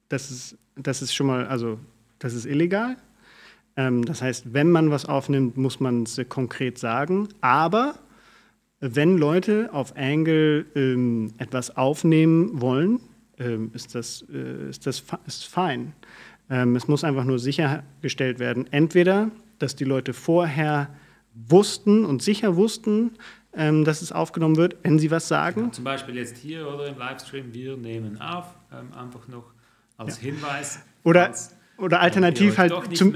Das 0.09 0.29
ist, 0.29 0.57
das 0.75 1.01
ist 1.01 1.13
schon 1.13 1.27
mal, 1.27 1.47
also 1.47 1.79
das 2.19 2.33
ist 2.33 2.45
illegal. 2.45 2.97
Ähm, 3.77 4.03
das 4.03 4.21
heißt, 4.21 4.53
wenn 4.53 4.69
man 4.69 4.91
was 4.91 5.05
aufnimmt, 5.05 5.55
muss 5.55 5.79
man 5.79 6.03
es 6.03 6.19
konkret 6.27 6.77
sagen. 6.77 7.29
Aber 7.39 7.99
wenn 8.81 9.17
Leute 9.17 9.69
auf 9.71 9.95
Angle 9.95 10.65
ähm, 10.75 11.31
etwas 11.37 11.77
aufnehmen 11.77 12.59
wollen, 12.59 12.99
ähm, 13.39 13.71
ist 13.73 13.95
das, 13.95 14.25
äh, 14.33 14.69
ist 14.69 14.85
das 14.85 15.01
ist 15.25 15.45
fein. 15.45 15.93
Ähm, 16.53 16.75
es 16.75 16.87
muss 16.87 17.03
einfach 17.03 17.23
nur 17.23 17.39
sichergestellt 17.39 18.37
werden, 18.37 18.71
entweder, 18.71 19.31
dass 19.57 19.75
die 19.75 19.85
Leute 19.85 20.13
vorher 20.13 20.87
wussten 21.33 22.05
und 22.05 22.21
sicher 22.21 22.55
wussten, 22.55 23.13
ähm, 23.55 23.85
dass 23.85 24.03
es 24.03 24.11
aufgenommen 24.11 24.55
wird, 24.55 24.77
wenn 24.83 24.99
Sie 24.99 25.09
was 25.09 25.27
sagen. 25.27 25.61
Ja, 25.61 25.71
zum 25.71 25.83
Beispiel 25.83 26.15
jetzt 26.15 26.37
hier 26.37 26.67
oder 26.67 26.85
im 26.85 26.99
Livestream, 26.99 27.55
wir 27.55 27.75
nehmen 27.75 28.21
auf, 28.21 28.45
ähm, 28.71 28.95
einfach 28.95 29.27
noch 29.27 29.45
als 29.97 30.17
ja. 30.17 30.31
Hinweis. 30.31 30.79
Oder, 31.03 31.29
als, 31.29 31.55
oder 31.79 32.01
alternativ 32.01 32.59
halt 32.59 32.71
zum, 32.95 33.15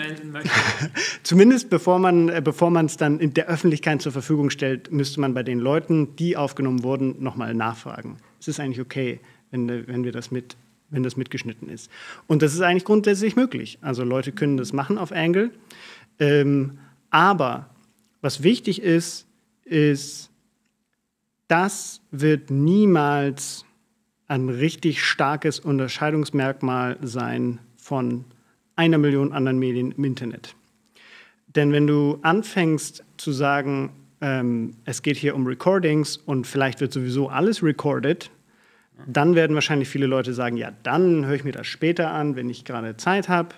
zumindest 1.21 1.69
bevor 1.69 1.99
man 1.99 2.29
äh, 2.29 2.41
bevor 2.43 2.71
man 2.71 2.87
es 2.87 2.97
dann 2.97 3.19
in 3.19 3.35
der 3.35 3.45
Öffentlichkeit 3.49 4.01
zur 4.01 4.13
Verfügung 4.13 4.49
stellt, 4.49 4.91
müsste 4.91 5.21
man 5.21 5.35
bei 5.35 5.43
den 5.43 5.59
Leuten, 5.59 6.15
die 6.15 6.37
aufgenommen 6.37 6.81
wurden, 6.81 7.21
nochmal 7.21 7.53
nachfragen. 7.53 8.17
Es 8.39 8.47
ist 8.47 8.59
eigentlich 8.59 8.81
okay, 8.81 9.19
wenn, 9.51 9.67
wenn 9.87 10.03
wir 10.03 10.11
das 10.11 10.31
mit 10.31 10.57
wenn 10.89 11.03
das 11.03 11.17
mitgeschnitten 11.17 11.69
ist. 11.69 11.91
Und 12.27 12.41
das 12.41 12.53
ist 12.53 12.61
eigentlich 12.61 12.85
grundsätzlich 12.85 13.35
möglich. 13.35 13.77
Also 13.81 14.03
Leute 14.03 14.31
können 14.31 14.57
das 14.57 14.73
machen 14.73 14.97
auf 14.97 15.11
Angle. 15.11 15.51
Ähm, 16.19 16.79
aber 17.09 17.69
was 18.21 18.43
wichtig 18.43 18.81
ist, 18.81 19.27
ist, 19.63 20.29
das 21.47 22.01
wird 22.11 22.51
niemals 22.51 23.65
ein 24.27 24.49
richtig 24.49 25.03
starkes 25.03 25.59
Unterscheidungsmerkmal 25.59 26.97
sein 27.01 27.59
von 27.77 28.25
einer 28.75 28.97
Million 28.97 29.31
anderen 29.31 29.59
Medien 29.59 29.93
im 29.93 30.03
Internet. 30.03 30.55
Denn 31.55 31.71
wenn 31.71 31.87
du 31.87 32.19
anfängst 32.21 33.03
zu 33.17 33.31
sagen, 33.31 33.91
ähm, 34.21 34.73
es 34.85 35.01
geht 35.01 35.17
hier 35.17 35.35
um 35.35 35.47
Recordings 35.47 36.17
und 36.17 36.45
vielleicht 36.45 36.81
wird 36.81 36.91
sowieso 36.91 37.29
alles 37.29 37.63
recorded, 37.63 38.29
dann 39.05 39.35
werden 39.35 39.53
wahrscheinlich 39.53 39.89
viele 39.89 40.07
Leute 40.07 40.33
sagen, 40.33 40.57
ja, 40.57 40.71
dann 40.83 41.25
höre 41.25 41.35
ich 41.35 41.43
mir 41.43 41.51
das 41.51 41.67
später 41.67 42.11
an, 42.11 42.35
wenn 42.35 42.49
ich 42.49 42.65
gerade 42.65 42.97
Zeit 42.97 43.29
habe. 43.29 43.49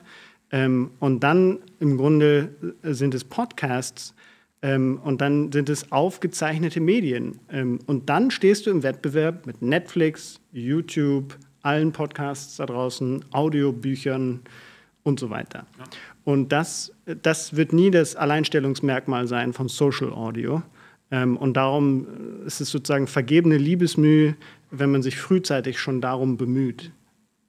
Ähm, 0.52 0.92
und 1.00 1.24
dann 1.24 1.60
im 1.80 1.98
Grunde 1.98 2.50
sind 2.84 3.14
es 3.14 3.24
Podcasts, 3.24 4.14
ähm, 4.62 5.00
und 5.04 5.22
dann 5.22 5.52
sind 5.52 5.70
es 5.70 5.92
aufgezeichnete 5.92 6.82
Medien. 6.82 7.40
Ähm, 7.50 7.80
und 7.86 8.10
dann 8.10 8.32
stehst 8.32 8.66
du 8.66 8.72
im 8.72 8.84
Wettbewerb 8.84 9.46
mit 9.46 9.62
Netflix, 9.62 10.40
YouTube, 10.52 11.38
allen 11.62 11.92
Podcasts 11.92 12.58
da 12.58 12.66
draußen, 12.66 13.24
Audiobüchern 13.32 14.42
und 15.04 15.20
so 15.20 15.30
weiter. 15.30 15.66
Ja. 15.78 15.86
Und 16.26 16.52
das, 16.52 16.92
das 17.22 17.56
wird 17.56 17.74
nie 17.74 17.90
das 17.90 18.16
Alleinstellungsmerkmal 18.16 19.28
sein 19.28 19.54
von 19.54 19.70
Social 19.70 20.12
Audio. 20.12 20.62
Ähm, 21.10 21.38
und 21.38 21.56
darum 21.56 22.06
ist 22.46 22.60
es 22.60 22.70
sozusagen 22.70 23.08
vergebene 23.08 23.58
Liebesmühe, 23.58 24.36
wenn 24.72 24.92
man 24.92 25.02
sich 25.02 25.18
frühzeitig 25.18 25.80
schon 25.80 26.02
darum 26.02 26.38
bemüht, 26.38 26.92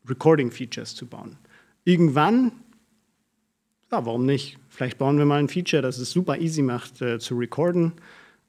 Recording-Features 0.09 0.95
zu 0.95 1.07
bauen. 1.07 1.37
Irgendwann, 1.85 2.53
ja, 3.91 4.05
warum 4.05 4.27
nicht? 4.27 4.59
Vielleicht 4.69 4.99
bauen 4.99 5.19
wir 5.19 5.25
mal 5.25 5.41
ein 5.41 5.49
Feature, 5.49 5.83
das 5.83 5.99
es 5.99 6.11
super 6.11 6.39
easy 6.39 6.63
macht 6.63 7.03
äh, 7.03 7.19
zu 7.19 7.37
recorden. 7.37 7.93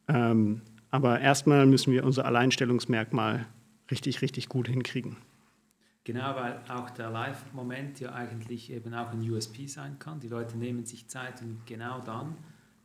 Ähm, 0.08 0.62
aber 0.90 1.20
erstmal 1.20 1.66
müssen 1.66 1.94
wir 1.94 2.04
unser 2.04 2.26
Alleinstellungsmerkmal 2.26 3.46
richtig, 3.90 4.22
richtig 4.22 4.50
gut 4.50 4.68
hinkriegen. 4.68 5.18
Genau, 6.04 6.36
weil 6.36 6.60
auch 6.68 6.90
der 6.90 7.12
Live-Moment 7.12 8.00
ja 8.00 8.14
eigentlich 8.14 8.72
eben 8.72 8.94
auch 8.94 9.12
ein 9.12 9.22
USP 9.30 9.68
sein 9.68 10.00
kann. 10.00 10.20
Die 10.20 10.28
Leute 10.28 10.58
nehmen 10.58 10.86
sich 10.86 11.08
Zeit, 11.08 11.42
um 11.42 11.62
genau 11.66 12.02
dann 12.02 12.36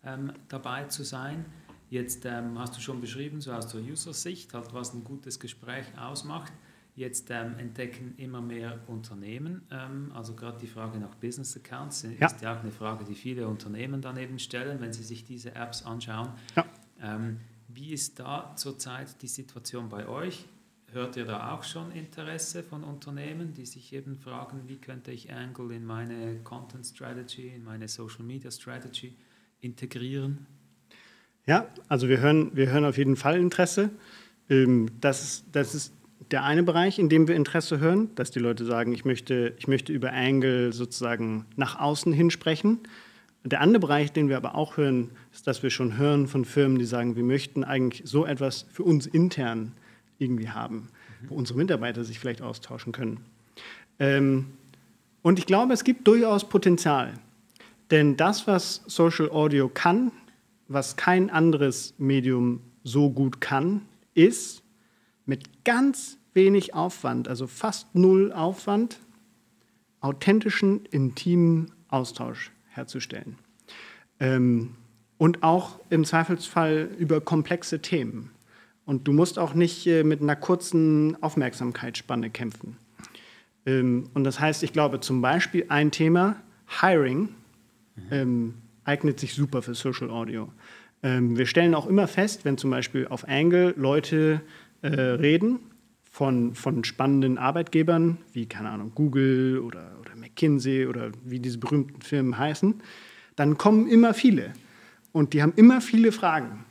ähm, 0.05 0.33
dabei 0.49 0.85
zu 0.85 1.03
sein. 1.03 1.47
Jetzt 1.89 2.25
ähm, 2.25 2.59
hast 2.59 2.77
du 2.77 2.81
schon 2.81 3.01
beschrieben, 3.01 3.41
so 3.41 3.53
aus 3.53 3.69
der 3.69 3.81
User-Sicht, 3.81 4.53
halt, 4.55 4.75
was 4.75 4.93
ein 4.93 5.05
gutes 5.05 5.39
Gespräch 5.39 5.87
ausmacht. 5.99 6.53
Jetzt 6.97 7.31
ähm, 7.31 7.59
entdecken 7.59 8.15
immer 8.17 8.41
mehr 8.41 8.81
Unternehmen, 8.87 9.63
ähm, 9.71 10.11
also 10.15 10.35
gerade 10.35 10.59
die 10.59 10.67
Frage 10.67 10.99
nach 10.99 11.15
Business 11.17 11.55
Accounts 11.55 12.07
ja. 12.19 12.27
ist 12.27 12.41
ja 12.41 12.57
auch 12.57 12.61
eine 12.61 12.71
Frage, 12.71 13.05
die 13.05 13.15
viele 13.15 13.47
Unternehmen 13.47 14.01
daneben 14.01 14.39
stellen, 14.39 14.81
wenn 14.81 14.95
sie 14.95 15.03
sich 15.03 15.23
diese 15.23 15.55
Apps 15.55 15.85
anschauen. 15.85 16.31
Ja. 16.57 16.65
Ähm, 17.03 17.41
wie 17.69 17.93
ist 17.93 18.19
da 18.19 18.55
zurzeit 18.57 19.21
die 19.21 19.29
Situation 19.29 19.91
bei 19.91 20.09
euch? 20.09 20.47
Hört 20.93 21.17
ihr 21.17 21.27
da 21.27 21.53
auch 21.53 21.65
schon 21.65 21.93
Interesse 21.93 22.63
von 22.63 22.83
Unternehmen, 22.83 23.53
die 23.53 23.67
sich 23.67 23.93
eben 23.93 24.17
fragen, 24.17 24.63
wie 24.67 24.79
könnte 24.79 25.11
ich 25.13 25.31
Angle 25.31 25.75
in 25.75 25.85
meine 25.85 26.39
Content 26.45 26.87
Strategy, 26.87 27.49
in 27.49 27.65
meine 27.65 27.89
Social 27.89 28.25
Media 28.25 28.51
Strategy 28.51 29.15
integrieren? 29.61 30.47
Ja, 31.47 31.69
also 31.89 32.09
wir 32.09 32.19
hören, 32.19 32.51
wir 32.55 32.71
hören 32.71 32.85
auf 32.85 32.99
jeden 32.99 33.15
Fall 33.15 33.39
Interesse. 33.39 33.91
Ähm, 34.51 34.89
das, 35.01 35.45
das 35.53 35.75
ist 35.75 35.93
der 36.33 36.43
eine 36.43 36.65
Bereich, 36.65 36.99
in 36.99 37.09
dem 37.09 37.29
wir 37.29 37.37
Interesse 37.37 37.79
hören, 37.79 38.11
dass 38.17 38.33
die 38.33 38.41
Leute 38.41 38.65
sagen, 38.65 38.93
ich 38.93 39.05
möchte, 39.05 39.55
ich 39.59 39.69
möchte 39.69 39.93
über 39.93 40.13
Angle 40.13 40.73
sozusagen 40.73 41.47
nach 41.55 41.79
außen 41.79 42.13
hin 42.13 42.31
sprechen. 42.31 42.81
Der 43.45 43.61
andere 43.61 43.79
Bereich, 43.79 44.11
den 44.11 44.29
wir 44.29 44.37
aber 44.37 44.57
auch 44.57 44.77
hören, 44.77 45.11
ist, 45.33 45.47
dass 45.47 45.63
wir 45.63 45.71
schon 45.71 45.97
hören 45.97 46.27
von 46.27 46.45
Firmen, 46.45 46.81
die 46.81 46.85
sagen, 46.85 47.15
wir 47.15 47.23
möchten 47.23 47.63
eigentlich 47.63 48.03
so 48.05 48.27
etwas 48.27 48.67
für 48.73 48.83
uns 48.83 49.07
intern 49.07 49.71
irgendwie 50.19 50.49
haben, 50.49 50.89
wo 51.29 51.37
unsere 51.37 51.57
Mitarbeiter 51.57 52.03
sich 52.03 52.19
vielleicht 52.19 52.43
austauschen 52.43 52.91
können. 52.91 53.21
Ähm, 54.01 54.47
und 55.23 55.39
ich 55.39 55.47
glaube, 55.47 55.75
es 55.75 55.85
gibt 55.85 56.09
durchaus 56.09 56.49
Potenzial. 56.49 57.13
Denn 57.93 58.17
das, 58.17 58.49
was 58.49 58.83
Social 58.87 59.31
Audio 59.31 59.69
kann, 59.69 60.11
was 60.69 60.97
kein 60.97 61.31
anderes 61.31 61.95
Medium 61.99 62.61
so 62.83 63.11
gut 63.11 63.41
kann, 63.41 63.83
ist 64.15 64.63
mit 65.25 65.65
ganz 65.65 66.19
wenig 66.35 66.75
Aufwand, 66.75 67.29
also 67.29 67.47
fast 67.47 67.95
null 67.95 68.33
Aufwand, 68.33 69.01
authentischen, 70.01 70.85
intimen 70.87 71.73
Austausch 71.89 72.53
herzustellen. 72.69 73.39
Ähm, 74.21 74.75
und 75.19 75.43
auch 75.43 75.81
im 75.91 76.05
Zweifelsfall 76.05 76.91
über 76.99 77.21
komplexe 77.21 77.81
Themen. 77.81 78.31
Und 78.85 79.09
du 79.09 79.13
musst 79.13 79.39
auch 79.39 79.55
nicht 79.55 79.87
äh, 79.87 80.05
mit 80.05 80.21
einer 80.21 80.37
kurzen 80.37 81.21
Aufmerksamkeitsspanne 81.23 82.31
kämpfen. 82.31 82.77
Ähm, 83.65 84.11
und 84.15 84.25
das 84.25 84.39
heißt, 84.39 84.63
ich 84.63 84.73
glaube 84.73 85.01
zum 85.01 85.23
Beispiel 85.23 85.67
ein 85.69 85.91
Thema, 85.91 86.37
Hiring, 86.81 87.31
ähm, 88.11 88.55
eignet 88.87 89.21
sich 89.21 89.35
super 89.35 89.63
für 89.63 89.75
Social 89.75 90.11
Audio. 90.11 90.51
Ähm, 91.03 91.37
wir 91.37 91.47
stellen 91.47 91.75
auch 91.75 91.87
immer 91.87 92.07
fest, 92.07 92.45
wenn 92.45 92.57
zum 92.57 92.71
Beispiel 92.71 93.07
auf 93.09 93.29
Angle 93.29 93.75
Leute 93.77 94.41
äh, 94.83 94.89
reden 94.89 95.59
von, 96.11 96.55
von 96.55 96.85
spannenden 96.85 97.37
Arbeitgebern, 97.37 98.19
wie, 98.33 98.47
keine 98.47 98.71
Ahnung, 98.71 98.93
Google 98.95 99.59
oder, 99.59 99.93
oder 100.01 100.17
McKinsey 100.17 100.87
oder 100.87 101.11
wie 101.25 101.41
diese 101.41 101.59
berühmten 101.59 102.01
Firmen 102.01 102.39
heißen, 102.39 102.81
dann 103.35 103.59
kommen 103.59 103.87
immer 103.89 104.15
viele. 104.15 104.53
Und 105.13 105.35
die 105.35 105.43
haben 105.43 105.53
immer 105.57 105.81
viele 105.81 106.13
Fragen. 106.13 106.65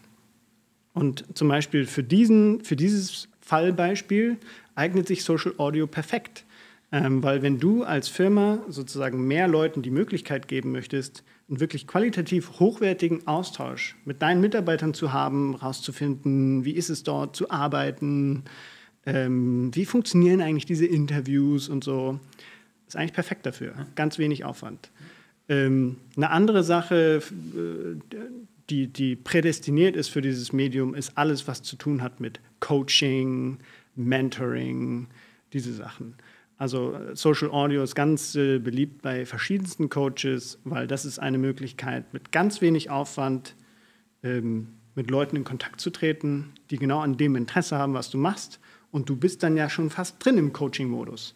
Und 0.93 1.25
zum 1.37 1.49
Beispiel 1.49 1.85
für, 1.85 2.03
diesen, 2.03 2.63
für 2.63 2.75
dieses 2.75 3.27
Fallbeispiel 3.41 4.37
eignet 4.75 5.07
sich 5.07 5.23
Social 5.23 5.53
Audio 5.57 5.87
perfekt. 5.87 6.45
Ähm, 6.91 7.21
weil 7.21 7.41
wenn 7.41 7.59
du 7.59 7.83
als 7.83 8.07
Firma 8.07 8.59
sozusagen 8.69 9.27
mehr 9.27 9.47
Leuten 9.47 9.81
die 9.81 9.91
Möglichkeit 9.91 10.47
geben 10.47 10.71
möchtest, 10.71 11.23
einen 11.47 11.59
wirklich 11.59 11.87
qualitativ 11.87 12.59
hochwertigen 12.59 13.27
Austausch 13.27 13.95
mit 14.05 14.21
deinen 14.21 14.41
Mitarbeitern 14.41 14.93
zu 14.93 15.13
haben, 15.13 15.59
herauszufinden, 15.59 16.65
wie 16.65 16.71
ist 16.71 16.89
es 16.89 17.03
dort 17.03 17.35
zu 17.35 17.51
arbeiten, 17.51 18.43
ähm, 19.05 19.73
wie 19.75 19.85
funktionieren 19.85 20.41
eigentlich 20.41 20.65
diese 20.65 20.87
Interviews 20.87 21.69
und 21.69 21.83
so, 21.83 22.19
ist 22.87 22.95
eigentlich 22.95 23.13
perfekt 23.13 23.45
dafür. 23.45 23.87
Ganz 23.95 24.17
wenig 24.17 24.43
Aufwand. 24.43 24.89
Ähm, 25.47 25.97
eine 26.17 26.31
andere 26.31 26.63
Sache, 26.63 27.21
äh, 27.55 28.17
die, 28.69 28.87
die 28.87 29.15
prädestiniert 29.15 29.95
ist 29.95 30.09
für 30.09 30.21
dieses 30.21 30.51
Medium, 30.51 30.95
ist 30.95 31.17
alles, 31.17 31.47
was 31.47 31.61
zu 31.61 31.75
tun 31.75 32.01
hat 32.01 32.19
mit 32.19 32.39
Coaching, 32.59 33.59
Mentoring, 33.95 35.07
diese 35.53 35.73
Sachen. 35.73 36.15
Also 36.57 36.97
Social 37.13 37.51
Audio 37.51 37.83
ist 37.83 37.95
ganz 37.95 38.35
äh, 38.35 38.59
beliebt 38.59 39.01
bei 39.01 39.25
verschiedensten 39.25 39.89
Coaches, 39.89 40.59
weil 40.63 40.87
das 40.87 41.03
ist 41.03 41.19
eine 41.19 41.37
Möglichkeit, 41.37 42.13
mit 42.13 42.31
ganz 42.31 42.61
wenig 42.61 42.89
Aufwand 42.89 43.55
ähm, 44.23 44.67
mit 44.95 45.11
Leuten 45.11 45.35
in 45.35 45.43
Kontakt 45.43 45.81
zu 45.81 45.89
treten, 45.89 46.53
die 46.71 46.77
genau 46.77 47.01
an 47.01 47.17
dem 47.17 47.35
Interesse 47.35 47.77
haben, 47.77 47.93
was 47.93 48.09
du 48.09 48.17
machst. 48.17 48.59
Und 48.91 49.09
du 49.09 49.17
bist 49.17 49.43
dann 49.43 49.57
ja 49.57 49.69
schon 49.69 49.89
fast 49.89 50.23
drin 50.23 50.37
im 50.37 50.53
Coaching-Modus. 50.53 51.35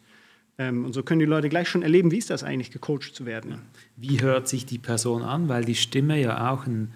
Ähm, 0.58 0.86
und 0.86 0.94
so 0.94 1.04
können 1.04 1.20
die 1.20 1.26
Leute 1.26 1.50
gleich 1.50 1.68
schon 1.68 1.84
erleben, 1.84 2.12
wie 2.12 2.18
ist 2.18 2.30
das 2.30 2.44
eigentlich, 2.44 2.72
gecoacht 2.72 3.14
zu 3.14 3.26
werden. 3.26 3.62
Wie 3.98 4.22
hört 4.22 4.48
sich 4.48 4.66
die 4.66 4.78
Person 4.78 5.24
an? 5.24 5.50
Weil 5.50 5.66
die 5.66 5.76
Stimme 5.76 6.20
ja 6.20 6.52
auch 6.52 6.66
ein, 6.66 6.94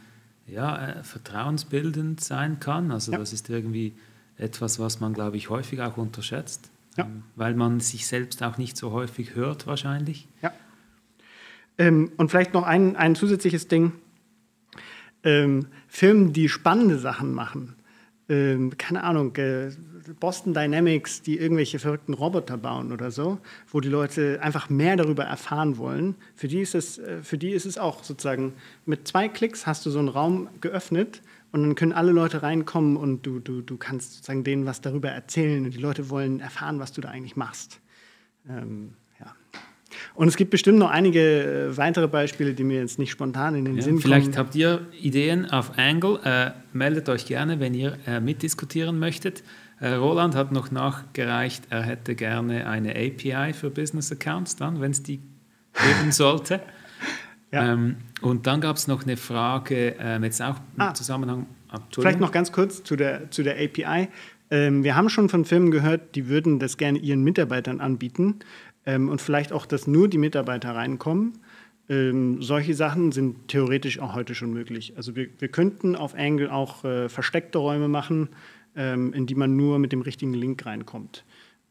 ja, 0.47 0.87
äh, 0.87 1.03
vertrauensbildend 1.03 2.21
sein 2.21 2.61
kann. 2.61 2.91
Also 2.91 3.11
ja. 3.11 3.17
das 3.17 3.33
ist 3.33 3.49
irgendwie 3.49 3.93
etwas, 4.37 4.79
was 4.79 5.01
man, 5.01 5.13
glaube 5.13 5.35
ich, 5.35 5.49
häufig 5.49 5.81
auch 5.81 5.97
unterschätzt. 5.97 6.71
Ja. 6.97 7.05
Ähm, 7.05 7.23
weil 7.35 7.55
man 7.55 7.79
sich 7.79 8.07
selbst 8.07 8.41
auch 8.43 8.57
nicht 8.57 8.77
so 8.77 8.91
häufig 8.91 9.35
hört 9.35 9.67
wahrscheinlich. 9.67 10.27
Ja. 10.41 10.51
Ähm, 11.77 12.11
und 12.17 12.29
vielleicht 12.29 12.53
noch 12.53 12.63
ein, 12.63 12.95
ein 12.95 13.15
zusätzliches 13.15 13.67
Ding. 13.67 13.93
Ähm, 15.23 15.67
Firmen, 15.87 16.33
die 16.33 16.49
spannende 16.49 16.99
Sachen 16.99 17.33
machen, 17.33 17.75
ähm, 18.29 18.77
keine 18.77 19.03
Ahnung, 19.03 19.35
äh, 19.37 19.71
Boston 20.19 20.53
Dynamics, 20.53 21.21
die 21.21 21.37
irgendwelche 21.37 21.79
verrückten 21.79 22.13
Roboter 22.13 22.57
bauen 22.57 22.91
oder 22.91 23.11
so, 23.11 23.39
wo 23.71 23.79
die 23.79 23.89
Leute 23.89 24.39
einfach 24.41 24.69
mehr 24.69 24.97
darüber 24.97 25.23
erfahren 25.23 25.77
wollen, 25.77 26.15
für 26.35 26.47
die 26.47 26.59
ist 26.59 26.75
es, 26.75 26.97
äh, 26.97 27.21
für 27.23 27.37
die 27.37 27.51
ist 27.51 27.65
es 27.65 27.77
auch 27.77 28.03
sozusagen, 28.03 28.53
mit 28.85 29.07
zwei 29.07 29.29
Klicks 29.29 29.65
hast 29.65 29.85
du 29.85 29.89
so 29.89 29.99
einen 29.99 30.09
Raum 30.09 30.49
geöffnet 30.61 31.21
und 31.53 31.61
dann 31.61 31.75
können 31.75 31.93
alle 31.93 32.11
Leute 32.11 32.41
reinkommen 32.41 32.97
und 32.97 33.27
du, 33.27 33.39
du, 33.39 33.61
du 33.61 33.77
kannst 33.77 34.13
sozusagen 34.13 34.43
denen 34.43 34.65
was 34.65 34.81
darüber 34.81 35.09
erzählen 35.09 35.63
und 35.63 35.71
die 35.71 35.79
Leute 35.79 36.09
wollen 36.09 36.39
erfahren, 36.39 36.79
was 36.79 36.91
du 36.91 36.99
da 36.99 37.09
eigentlich 37.09 37.35
machst. 37.35 37.79
Ähm, 38.49 38.95
ja. 39.19 39.35
Und 40.15 40.27
es 40.27 40.35
gibt 40.35 40.49
bestimmt 40.49 40.79
noch 40.79 40.89
einige 40.89 41.19
äh, 41.69 41.77
weitere 41.77 42.07
Beispiele, 42.07 42.55
die 42.55 42.63
mir 42.63 42.79
jetzt 42.79 42.97
nicht 42.97 43.11
spontan 43.11 43.53
in 43.53 43.65
den 43.65 43.75
ja, 43.75 43.83
Sinn 43.83 43.99
vielleicht 43.99 44.33
kommen. 44.33 44.33
Vielleicht 44.33 44.37
habt 44.39 44.55
ihr 44.55 44.87
Ideen 44.99 45.45
auf 45.51 45.77
Angle. 45.77 46.19
Äh, 46.23 46.51
meldet 46.75 47.07
euch 47.07 47.27
gerne, 47.27 47.59
wenn 47.59 47.75
ihr 47.75 47.99
äh, 48.07 48.19
mitdiskutieren 48.19 48.97
möchtet. 48.97 49.43
Äh, 49.79 49.89
Roland 49.89 50.33
hat 50.33 50.51
noch 50.51 50.71
nachgereicht, 50.71 51.65
er 51.69 51.83
hätte 51.83 52.15
gerne 52.15 52.65
eine 52.65 52.95
API 52.95 53.53
für 53.53 53.69
Business 53.69 54.11
Accounts 54.11 54.55
dann, 54.55 54.81
wenn 54.81 54.89
es 54.89 55.03
die 55.03 55.19
geben 55.73 56.11
sollte. 56.11 56.61
Ja. 57.53 57.73
Ähm, 57.73 57.97
und 58.21 58.47
dann 58.47 58.61
gab 58.61 58.77
es 58.77 58.87
noch 58.87 59.03
eine 59.03 59.15
Frage, 59.15 59.95
ähm, 59.99 60.23
jetzt 60.23 60.41
auch 60.41 60.57
im 60.75 60.81
ah, 60.81 60.93
Zusammenhang. 60.93 61.45
Vielleicht 61.91 62.19
noch 62.19 62.31
ganz 62.31 62.51
kurz 62.51 62.83
zu 62.83 62.95
der, 62.95 63.29
zu 63.29 63.43
der 63.43 63.55
API. 63.55 64.09
Ähm, 64.49 64.83
wir 64.83 64.95
haben 64.95 65.07
schon 65.09 65.29
von 65.29 65.45
Firmen 65.45 65.69
gehört, 65.69 66.15
die 66.15 66.27
würden 66.27 66.57
das 66.57 66.77
gerne 66.77 66.97
ihren 66.97 67.23
Mitarbeitern 67.23 67.79
anbieten 67.79 68.39
ähm, 68.87 69.07
und 69.07 69.21
vielleicht 69.21 69.53
auch, 69.53 69.67
dass 69.67 69.85
nur 69.85 70.07
die 70.07 70.17
Mitarbeiter 70.17 70.73
reinkommen. 70.73 71.33
Ähm, 71.89 72.41
solche 72.41 72.73
Sachen 72.73 73.11
sind 73.11 73.49
theoretisch 73.49 73.99
auch 73.99 74.15
heute 74.15 74.33
schon 74.33 74.51
möglich. 74.51 74.93
Also 74.95 75.15
wir, 75.15 75.27
wir 75.37 75.49
könnten 75.49 75.95
auf 75.95 76.15
Angle 76.15 76.51
auch 76.51 76.83
äh, 76.83 77.07
versteckte 77.07 77.59
Räume 77.59 77.87
machen, 77.87 78.29
ähm, 78.75 79.13
in 79.13 79.27
die 79.27 79.35
man 79.35 79.55
nur 79.55 79.77
mit 79.77 79.91
dem 79.91 80.01
richtigen 80.01 80.33
Link 80.33 80.65
reinkommt. 80.65 81.23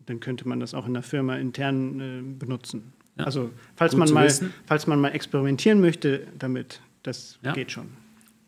Dann 0.07 0.21
könnte 0.21 0.47
man 0.47 0.61
das 0.61 0.75
auch 0.75 0.87
in 0.87 0.95
der 0.95 1.03
Firma 1.03 1.37
intern 1.37 2.01
äh, 2.01 2.23
benutzen. 2.23 2.93
Ja. 3.17 3.25
Also 3.25 3.51
falls 3.77 3.95
man, 3.95 4.11
mal, 4.11 4.31
falls 4.67 4.87
man 4.87 5.01
mal 5.01 5.11
experimentieren 5.11 5.81
möchte 5.81 6.27
damit, 6.39 6.81
das 7.03 7.39
ja. 7.43 7.53
geht 7.53 7.73
schon. 7.73 7.89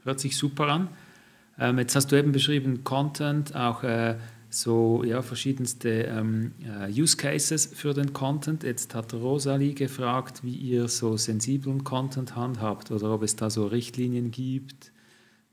Hört 0.04 0.20
sich 0.20 0.36
super 0.36 0.68
an. 0.68 0.88
Ähm, 1.58 1.78
jetzt 1.78 1.94
hast 1.94 2.10
du 2.10 2.16
eben 2.16 2.32
beschrieben 2.32 2.82
Content, 2.84 3.54
auch 3.54 3.84
äh, 3.84 4.16
so 4.54 5.02
ja, 5.04 5.22
verschiedenste 5.22 5.88
ähm, 5.88 6.52
äh, 6.62 6.90
Use 6.90 7.16
Cases 7.16 7.66
für 7.66 7.92
den 7.92 8.12
Content. 8.12 8.62
Jetzt 8.62 8.94
hat 8.94 9.12
Rosalie 9.12 9.74
gefragt, 9.74 10.42
wie 10.42 10.54
ihr 10.54 10.88
so 10.88 11.16
sensiblen 11.16 11.84
Content 11.84 12.36
handhabt 12.36 12.90
oder 12.90 13.12
ob 13.12 13.22
es 13.22 13.36
da 13.36 13.50
so 13.50 13.66
Richtlinien 13.66 14.30
gibt. 14.30 14.92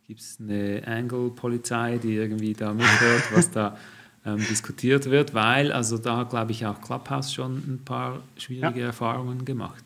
Gibt 0.07 0.19
es 0.19 0.37
eine 0.39 0.83
Angle-Polizei, 0.85 1.97
die 1.97 2.15
irgendwie 2.15 2.53
da 2.53 2.73
mithört, 2.73 3.23
was 3.33 3.51
da 3.51 3.77
ähm, 4.25 4.37
diskutiert 4.37 5.09
wird, 5.09 5.33
weil 5.33 5.71
also 5.71 5.97
da 5.97 6.17
hat, 6.17 6.29
glaube 6.29 6.51
ich, 6.51 6.65
auch 6.65 6.79
Clubhouse 6.81 7.33
schon 7.33 7.57
ein 7.57 7.81
paar 7.83 8.21
schwierige 8.37 8.79
ja. 8.79 8.85
Erfahrungen 8.87 9.45
gemacht. 9.45 9.83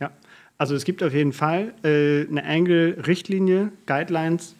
Ja, 0.00 0.10
also 0.58 0.74
es 0.74 0.84
gibt 0.84 1.02
auf 1.02 1.12
jeden 1.12 1.32
Fall 1.32 1.74
äh, 1.82 2.26
eine 2.28 2.44
Angle-Richtlinie, 2.44 3.72
Guidelines. 3.86 4.54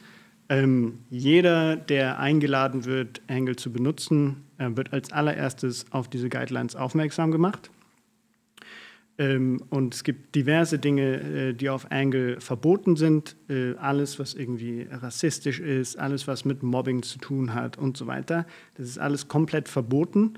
Ähm, 0.48 0.98
jeder, 1.10 1.76
der 1.76 2.18
eingeladen 2.18 2.84
wird, 2.84 3.22
Angle 3.28 3.56
zu 3.56 3.72
benutzen, 3.72 4.44
äh, 4.58 4.68
wird 4.74 4.92
als 4.92 5.12
allererstes 5.12 5.86
auf 5.90 6.08
diese 6.08 6.28
Guidelines 6.28 6.76
aufmerksam 6.76 7.30
gemacht. 7.30 7.70
Ähm, 9.16 9.62
und 9.70 9.94
es 9.94 10.02
gibt 10.02 10.34
diverse 10.34 10.78
Dinge, 10.78 11.20
äh, 11.20 11.52
die 11.52 11.70
auf 11.70 11.90
Angle 11.92 12.40
verboten 12.40 12.96
sind. 12.96 13.36
Äh, 13.48 13.74
alles, 13.76 14.18
was 14.18 14.34
irgendwie 14.34 14.88
rassistisch 14.90 15.60
ist, 15.60 15.98
alles, 15.98 16.26
was 16.26 16.44
mit 16.44 16.62
Mobbing 16.62 17.02
zu 17.02 17.18
tun 17.18 17.54
hat 17.54 17.78
und 17.78 17.96
so 17.96 18.06
weiter. 18.06 18.46
Das 18.74 18.88
ist 18.88 18.98
alles 18.98 19.28
komplett 19.28 19.68
verboten. 19.68 20.34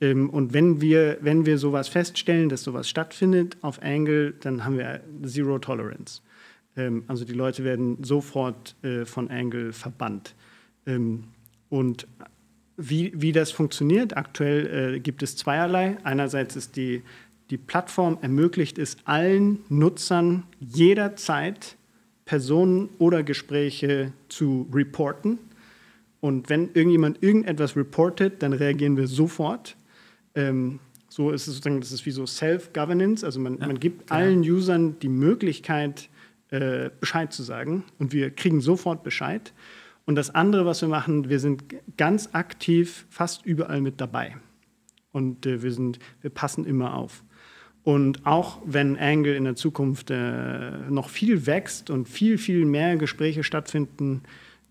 Ähm, 0.00 0.28
und 0.28 0.52
wenn 0.52 0.80
wir, 0.80 1.18
wenn 1.22 1.46
wir 1.46 1.56
sowas 1.58 1.88
feststellen, 1.88 2.50
dass 2.50 2.62
sowas 2.62 2.88
stattfindet 2.88 3.56
auf 3.62 3.82
Angle, 3.82 4.34
dann 4.40 4.64
haben 4.64 4.76
wir 4.76 5.00
Zero 5.24 5.58
Tolerance. 5.58 6.20
Ähm, 6.76 7.04
also 7.08 7.24
die 7.24 7.32
Leute 7.32 7.64
werden 7.64 8.04
sofort 8.04 8.76
äh, 8.82 9.06
von 9.06 9.30
Angle 9.30 9.72
verbannt. 9.72 10.34
Und 11.68 12.06
wie, 12.78 13.12
wie 13.14 13.32
das 13.32 13.50
funktioniert, 13.50 14.16
aktuell 14.16 15.00
gibt 15.00 15.22
es 15.22 15.36
zweierlei. 15.36 15.98
Einerseits 16.02 16.56
ist 16.56 16.76
die 16.76 17.02
die 17.50 17.58
Plattform 17.58 18.18
ermöglicht 18.20 18.78
es 18.78 18.96
allen 19.04 19.60
Nutzern 19.68 20.44
jederzeit 20.60 21.76
Personen 22.24 22.90
oder 22.98 23.22
Gespräche 23.22 24.12
zu 24.28 24.68
reporten. 24.72 25.38
Und 26.20 26.50
wenn 26.50 26.70
irgendjemand 26.74 27.22
irgendetwas 27.22 27.74
reportet, 27.76 28.42
dann 28.42 28.52
reagieren 28.52 28.96
wir 28.96 29.06
sofort. 29.06 29.76
Ähm, 30.34 30.80
so 31.08 31.30
ist 31.30 31.46
es 31.46 31.54
sozusagen, 31.54 31.80
das 31.80 31.90
ist 31.90 32.04
wie 32.04 32.10
so 32.10 32.26
Self-Governance. 32.26 33.24
Also 33.24 33.40
man, 33.40 33.58
ja, 33.58 33.66
man 33.66 33.80
gibt 33.80 34.08
genau. 34.08 34.20
allen 34.20 34.40
Usern 34.40 34.98
die 35.00 35.08
Möglichkeit, 35.08 36.10
äh, 36.50 36.90
Bescheid 37.00 37.32
zu 37.32 37.42
sagen. 37.42 37.84
Und 37.98 38.12
wir 38.12 38.30
kriegen 38.30 38.60
sofort 38.60 39.02
Bescheid. 39.02 39.54
Und 40.04 40.16
das 40.16 40.34
andere, 40.34 40.66
was 40.66 40.82
wir 40.82 40.88
machen, 40.88 41.30
wir 41.30 41.40
sind 41.40 41.64
ganz 41.96 42.30
aktiv 42.32 43.06
fast 43.08 43.46
überall 43.46 43.80
mit 43.80 44.00
dabei. 44.00 44.36
Und 45.12 45.46
äh, 45.46 45.62
wir, 45.62 45.72
sind, 45.72 45.98
wir 46.20 46.30
passen 46.30 46.66
immer 46.66 46.94
auf. 46.94 47.24
Und 47.88 48.26
auch 48.26 48.58
wenn 48.66 48.98
Angle 48.98 49.34
in 49.34 49.44
der 49.44 49.56
Zukunft 49.56 50.10
äh, 50.10 50.72
noch 50.90 51.08
viel 51.08 51.46
wächst 51.46 51.88
und 51.88 52.06
viel, 52.06 52.36
viel 52.36 52.66
mehr 52.66 52.98
Gespräche 52.98 53.42
stattfinden, 53.42 54.24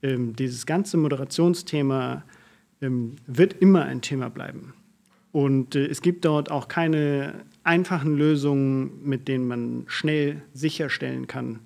ähm, 0.04 0.36
dieses 0.36 0.68
ganze 0.68 0.98
Moderationsthema 0.98 2.24
ähm, 2.80 3.16
wird 3.26 3.54
immer 3.54 3.86
ein 3.86 4.02
Thema 4.02 4.30
bleiben. 4.30 4.76
Und 5.32 5.76
äh, 5.76 5.88
es 5.88 6.04
gibt 6.04 6.26
dort 6.26 6.52
auch 6.52 6.68
keine 6.68 7.44
einfachen 7.64 8.16
Lösungen, 8.16 9.04
mit 9.04 9.28
denen 9.28 9.48
man 9.48 9.86
schnell 9.88 10.44
sicherstellen 10.54 11.26
kann, 11.26 11.62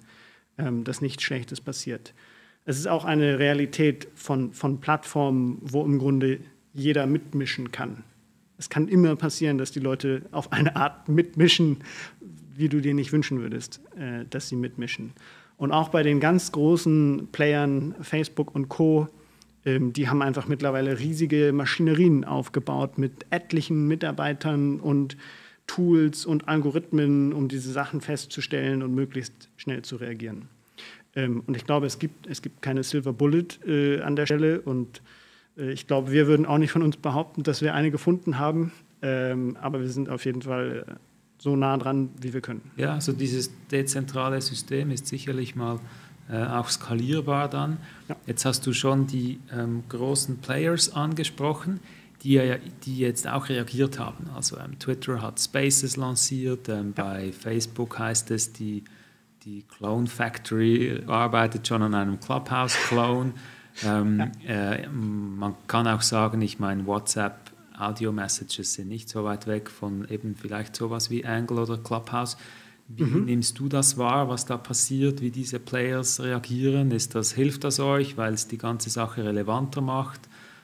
ähm, 0.57 0.85
dass 0.85 1.01
nichts 1.01 1.23
Schlechtes 1.23 1.59
passiert. 1.59 2.13
Es 2.63 2.79
ist 2.79 2.87
auch 2.87 3.03
eine 3.03 3.39
Realität 3.39 4.07
von, 4.15 4.53
von 4.53 4.79
Plattformen, 4.79 5.57
wo 5.59 5.83
im 5.83 5.99
Grunde 5.99 6.39
jeder 6.73 7.07
mitmischen 7.07 7.73
kann. 7.73 8.05
Es 8.61 8.69
kann 8.69 8.87
immer 8.87 9.15
passieren, 9.15 9.57
dass 9.57 9.71
die 9.71 9.79
Leute 9.79 10.21
auf 10.29 10.51
eine 10.51 10.75
Art 10.75 11.09
mitmischen, 11.09 11.77
wie 12.55 12.69
du 12.69 12.79
dir 12.79 12.93
nicht 12.93 13.11
wünschen 13.11 13.41
würdest, 13.41 13.81
äh, 13.97 14.23
dass 14.29 14.49
sie 14.49 14.55
mitmischen. 14.55 15.13
Und 15.57 15.71
auch 15.71 15.89
bei 15.89 16.03
den 16.03 16.19
ganz 16.19 16.51
großen 16.51 17.29
Playern, 17.31 17.95
Facebook 18.01 18.53
und 18.53 18.69
Co., 18.69 19.07
ähm, 19.65 19.93
die 19.93 20.09
haben 20.09 20.21
einfach 20.21 20.47
mittlerweile 20.47 20.99
riesige 20.99 21.53
Maschinerien 21.53 22.23
aufgebaut 22.23 22.99
mit 22.99 23.25
etlichen 23.31 23.87
Mitarbeitern 23.87 24.79
und 24.79 25.17
Tools 25.65 26.27
und 26.27 26.47
Algorithmen, 26.47 27.33
um 27.33 27.47
diese 27.47 27.71
Sachen 27.71 27.99
festzustellen 27.99 28.83
und 28.83 28.93
möglichst 28.93 29.49
schnell 29.57 29.81
zu 29.81 29.95
reagieren. 29.95 30.49
Ähm, 31.15 31.41
und 31.47 31.57
ich 31.57 31.65
glaube, 31.65 31.87
es 31.87 31.97
gibt, 31.97 32.27
es 32.27 32.43
gibt 32.43 32.61
keine 32.61 32.83
Silver 32.83 33.11
Bullet 33.11 33.47
äh, 33.65 34.01
an 34.01 34.15
der 34.15 34.27
Stelle. 34.27 34.61
Und 34.61 35.01
ich 35.69 35.87
glaube, 35.87 36.11
wir 36.11 36.27
würden 36.27 36.45
auch 36.45 36.57
nicht 36.57 36.71
von 36.71 36.81
uns 36.81 36.97
behaupten, 36.97 37.43
dass 37.43 37.61
wir 37.61 37.73
eine 37.73 37.91
gefunden 37.91 38.39
haben. 38.39 38.71
Ähm, 39.01 39.57
aber 39.61 39.81
wir 39.81 39.89
sind 39.89 40.09
auf 40.09 40.25
jeden 40.25 40.41
Fall 40.41 40.85
äh, 40.87 40.93
so 41.37 41.55
nah 41.55 41.77
dran, 41.77 42.09
wie 42.19 42.33
wir 42.33 42.41
können. 42.41 42.61
Ja, 42.77 42.93
also 42.93 43.13
dieses 43.13 43.51
dezentrale 43.69 44.39
System 44.41 44.91
ist 44.91 45.07
sicherlich 45.07 45.55
mal 45.55 45.79
äh, 46.29 46.43
auch 46.43 46.69
skalierbar 46.69 47.49
dann. 47.49 47.77
Ja. 48.07 48.15
Jetzt 48.27 48.45
hast 48.45 48.65
du 48.67 48.73
schon 48.73 49.07
die 49.07 49.39
ähm, 49.51 49.83
großen 49.89 50.37
Players 50.37 50.93
angesprochen, 50.93 51.79
die, 52.23 52.39
die 52.85 52.99
jetzt 52.99 53.27
auch 53.27 53.49
reagiert 53.49 53.97
haben. 53.97 54.29
Also 54.35 54.57
ähm, 54.57 54.77
Twitter 54.77 55.21
hat 55.21 55.39
Spaces 55.39 55.97
lanciert, 55.97 56.69
ähm, 56.69 56.93
ja. 56.95 57.03
bei 57.03 57.31
Facebook 57.31 57.97
heißt 57.97 58.29
es, 58.31 58.53
die, 58.53 58.83
die 59.43 59.63
Clone 59.63 60.05
Factory 60.05 61.01
arbeitet 61.07 61.67
schon 61.67 61.81
an 61.81 61.95
einem 61.95 62.19
Clubhouse-Clone. 62.19 63.33
Ähm, 63.83 64.31
ja. 64.45 64.73
äh, 64.73 64.89
man 64.89 65.55
kann 65.67 65.87
auch 65.87 66.01
sagen, 66.01 66.41
ich 66.41 66.59
meine, 66.59 66.85
WhatsApp 66.85 67.51
Audio-Messages 67.77 68.73
sind 68.75 68.89
nicht 68.89 69.09
so 69.09 69.23
weit 69.23 69.47
weg 69.47 69.69
von 69.69 70.07
eben 70.09 70.35
vielleicht 70.35 70.75
sowas 70.75 71.09
wie 71.09 71.25
Angle 71.25 71.59
oder 71.59 71.77
Clubhouse. 71.77 72.37
Wie 72.87 73.03
mhm. 73.03 73.25
nimmst 73.25 73.57
du 73.57 73.69
das 73.69 73.97
wahr, 73.97 74.27
was 74.27 74.45
da 74.45 74.57
passiert, 74.57 75.21
wie 75.21 75.31
diese 75.31 75.59
Players 75.59 76.19
reagieren? 76.19 76.91
Ist 76.91 77.15
das, 77.15 77.31
hilft 77.31 77.63
das 77.63 77.79
euch, 77.79 78.17
weil 78.17 78.33
es 78.33 78.47
die 78.47 78.57
ganze 78.57 78.89
Sache 78.89 79.23
relevanter 79.23 79.81
macht? 79.81 80.21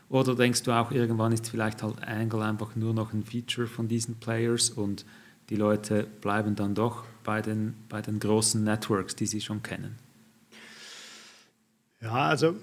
Oder 0.09 0.35
denkst 0.35 0.63
du 0.63 0.71
auch, 0.71 0.91
irgendwann 0.91 1.31
ist 1.31 1.49
vielleicht 1.49 1.83
halt 1.83 2.03
Angle 2.05 2.41
einfach 2.41 2.75
nur 2.75 2.93
noch 2.93 3.13
ein 3.13 3.23
Feature 3.23 3.67
von 3.67 3.87
diesen 3.87 4.15
Players 4.15 4.69
und 4.69 5.05
die 5.49 5.55
Leute 5.55 6.07
bleiben 6.21 6.55
dann 6.55 6.75
doch 6.75 7.03
bei 7.23 7.41
den, 7.41 7.75
bei 7.89 8.01
den 8.01 8.19
großen 8.19 8.63
Networks, 8.63 9.15
die 9.15 9.25
sie 9.25 9.41
schon 9.41 9.63
kennen? 9.63 9.95
Ja, 12.01 12.13
also 12.13 12.55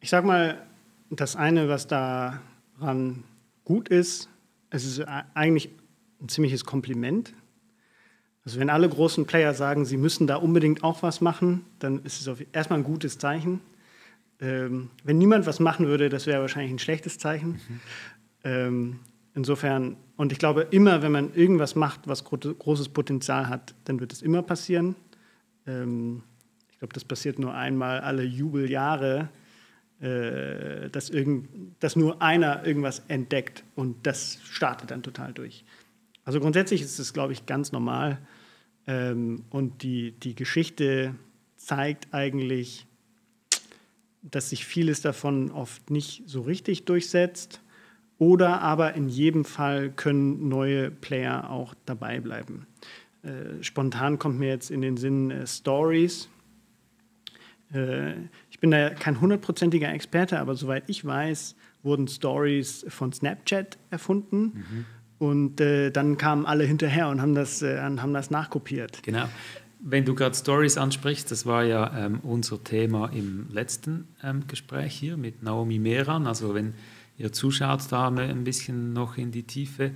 ich 0.00 0.10
sag 0.10 0.24
mal, 0.24 0.66
das 1.10 1.36
eine, 1.36 1.68
was 1.68 1.86
daran 1.86 3.24
gut 3.64 3.88
ist, 3.88 4.28
es 4.70 4.84
ist 4.84 5.00
eigentlich 5.34 5.70
ein 6.20 6.28
ziemliches 6.28 6.64
Kompliment. 6.64 7.34
Also 8.44 8.58
wenn 8.58 8.70
alle 8.70 8.88
großen 8.88 9.26
Player 9.26 9.52
sagen, 9.52 9.84
sie 9.84 9.96
müssen 9.96 10.26
da 10.26 10.36
unbedingt 10.36 10.82
auch 10.82 11.02
was 11.02 11.20
machen, 11.20 11.64
dann 11.78 12.02
ist 12.04 12.26
es 12.26 12.40
erstmal 12.52 12.78
ein 12.78 12.84
gutes 12.84 13.18
Zeichen. 13.18 13.60
Ähm, 14.40 14.90
wenn 15.04 15.18
niemand 15.18 15.46
was 15.46 15.60
machen 15.60 15.86
würde, 15.86 16.08
das 16.08 16.26
wäre 16.26 16.40
wahrscheinlich 16.40 16.72
ein 16.72 16.78
schlechtes 16.78 17.18
Zeichen. 17.18 17.50
Mhm. 17.50 17.80
Ähm, 18.44 19.00
insofern, 19.34 19.96
und 20.16 20.32
ich 20.32 20.38
glaube, 20.38 20.62
immer 20.70 21.02
wenn 21.02 21.12
man 21.12 21.34
irgendwas 21.34 21.74
macht, 21.74 22.08
was 22.08 22.24
gro 22.24 22.38
großes 22.38 22.88
Potenzial 22.88 23.48
hat, 23.48 23.74
dann 23.84 24.00
wird 24.00 24.12
es 24.12 24.22
immer 24.22 24.42
passieren. 24.42 24.94
Ähm, 25.66 26.22
ich 26.70 26.78
glaube, 26.78 26.94
das 26.94 27.04
passiert 27.04 27.38
nur 27.38 27.52
einmal 27.52 28.00
alle 28.00 28.22
Jubeljahre 28.22 29.28
äh, 30.00 30.88
dass, 30.90 31.10
irgend, 31.10 31.48
dass 31.80 31.96
nur 31.96 32.22
einer 32.22 32.64
irgendwas 32.66 33.02
entdeckt 33.08 33.64
und 33.76 34.06
das 34.06 34.38
startet 34.44 34.90
dann 34.90 35.02
total 35.02 35.32
durch. 35.32 35.64
Also 36.24 36.40
grundsätzlich 36.40 36.80
ist 36.80 36.98
es, 36.98 37.12
glaube 37.12 37.32
ich, 37.32 37.46
ganz 37.46 37.72
normal. 37.72 38.18
Ähm, 38.86 39.44
und 39.50 39.82
die, 39.82 40.12
die 40.12 40.34
Geschichte 40.34 41.14
zeigt 41.56 42.08
eigentlich, 42.12 42.86
dass 44.22 44.50
sich 44.50 44.64
vieles 44.64 45.00
davon 45.00 45.50
oft 45.50 45.90
nicht 45.90 46.22
so 46.26 46.42
richtig 46.42 46.84
durchsetzt. 46.84 47.60
Oder 48.18 48.60
aber 48.60 48.94
in 48.94 49.08
jedem 49.08 49.44
Fall 49.44 49.90
können 49.90 50.48
neue 50.48 50.90
Player 50.90 51.50
auch 51.50 51.74
dabei 51.86 52.20
bleiben. 52.20 52.66
Äh, 53.22 53.62
spontan 53.62 54.18
kommt 54.18 54.38
mir 54.38 54.48
jetzt 54.48 54.70
in 54.70 54.82
den 54.82 54.96
Sinn 54.96 55.30
äh, 55.30 55.46
Stories. 55.46 56.28
Äh, 57.72 58.12
ich 58.50 58.58
bin 58.60 58.70
da 58.70 58.90
kein 58.90 59.20
hundertprozentiger 59.20 59.92
Experte, 59.92 60.38
aber 60.38 60.54
soweit 60.54 60.84
ich 60.88 61.04
weiß, 61.04 61.56
wurden 61.82 62.08
Stories 62.08 62.84
von 62.88 63.12
Snapchat 63.12 63.78
erfunden. 63.90 64.42
Mhm. 64.42 64.84
Und 65.18 65.60
äh, 65.60 65.90
dann 65.90 66.16
kamen 66.16 66.46
alle 66.46 66.64
hinterher 66.64 67.08
und 67.08 67.20
haben 67.20 67.34
das, 67.34 67.60
äh, 67.62 67.78
haben 67.78 68.14
das 68.14 68.30
nachkopiert. 68.30 69.02
Genau. 69.02 69.28
Wenn 69.82 70.04
du 70.04 70.14
gerade 70.14 70.34
Stories 70.34 70.76
ansprichst, 70.76 71.30
das 71.30 71.46
war 71.46 71.64
ja 71.64 72.06
ähm, 72.06 72.20
unser 72.22 72.62
Thema 72.62 73.10
im 73.14 73.46
letzten 73.50 74.08
ähm, 74.22 74.46
Gespräch 74.46 74.94
hier 74.94 75.16
mit 75.16 75.42
Naomi 75.42 75.78
Mehran. 75.78 76.26
Also 76.26 76.54
wenn 76.54 76.74
ihr 77.16 77.32
zuschaut, 77.32 77.80
da 77.90 78.08
ein 78.08 78.44
bisschen 78.44 78.92
noch 78.92 79.16
in 79.18 79.30
die 79.30 79.42
Tiefe 79.42 79.92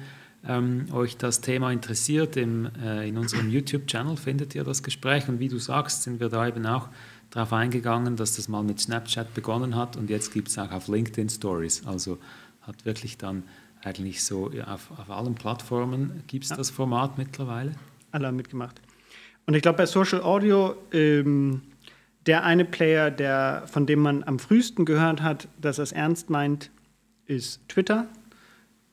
ähm, 0.46 0.86
euch 0.92 1.16
das 1.16 1.40
Thema 1.40 1.70
interessiert, 1.70 2.36
im, 2.36 2.68
äh, 2.82 3.08
in 3.08 3.16
unserem 3.16 3.50
YouTube-Channel 3.50 4.16
findet 4.16 4.54
ihr 4.54 4.64
das 4.64 4.82
Gespräch. 4.82 5.28
Und 5.28 5.38
wie 5.38 5.48
du 5.48 5.58
sagst, 5.58 6.02
sind 6.02 6.20
wir 6.20 6.28
da 6.28 6.46
eben 6.46 6.66
auch 6.66 6.88
darauf 7.34 7.52
eingegangen, 7.52 8.14
dass 8.16 8.36
das 8.36 8.48
mal 8.48 8.62
mit 8.62 8.80
Snapchat 8.80 9.34
begonnen 9.34 9.74
hat 9.74 9.96
und 9.96 10.08
jetzt 10.08 10.32
gibt 10.32 10.48
es 10.48 10.58
auch 10.58 10.70
auf 10.70 10.86
LinkedIn 10.86 11.28
Stories. 11.28 11.84
Also 11.84 12.18
hat 12.62 12.84
wirklich 12.84 13.18
dann 13.18 13.42
eigentlich 13.82 14.24
so 14.24 14.50
auf, 14.66 14.90
auf 14.96 15.10
allen 15.10 15.34
Plattformen 15.34 16.22
gibt 16.28 16.44
es 16.44 16.50
ja. 16.50 16.56
das 16.56 16.70
Format 16.70 17.18
mittlerweile. 17.18 17.72
Alle 18.12 18.28
haben 18.28 18.36
mitgemacht. 18.36 18.80
Und 19.46 19.54
ich 19.54 19.62
glaube, 19.62 19.78
bei 19.78 19.86
Social 19.86 20.22
Audio, 20.22 20.76
ähm, 20.92 21.62
der 22.26 22.44
eine 22.44 22.64
Player, 22.64 23.10
der, 23.10 23.64
von 23.66 23.84
dem 23.84 23.98
man 23.98 24.22
am 24.22 24.38
frühesten 24.38 24.84
gehört 24.84 25.20
hat, 25.20 25.48
dass 25.60 25.78
er 25.78 25.84
es 25.84 25.92
ernst 25.92 26.30
meint, 26.30 26.70
ist 27.26 27.68
Twitter. 27.68 28.06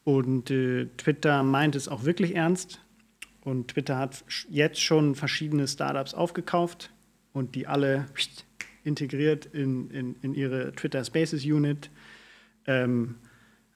Und 0.04 0.49
äh, 0.49 0.88
Twitter 0.97 1.43
meint 1.43 1.75
es 1.75 1.88
auch 1.88 2.06
wirklich 2.06 2.36
ernst. 2.36 2.82
Und 3.41 3.69
Twitter 3.69 3.97
hat 3.97 4.25
jetzt 4.49 4.82
schon 4.82 5.13
verschiedene 5.13 5.67
Startups 5.67 6.15
aufgekauft 6.15 6.89
und 7.34 7.56
die 7.56 7.67
alle 7.67 8.06
integriert 8.84 9.46
in, 9.46 9.89
in, 9.91 10.15
in 10.22 10.34
ihre 10.34 10.74
Twitter 10.74 11.04
Spaces 11.04 11.46
Unit. 11.46 11.89
Ähm, 12.65 13.15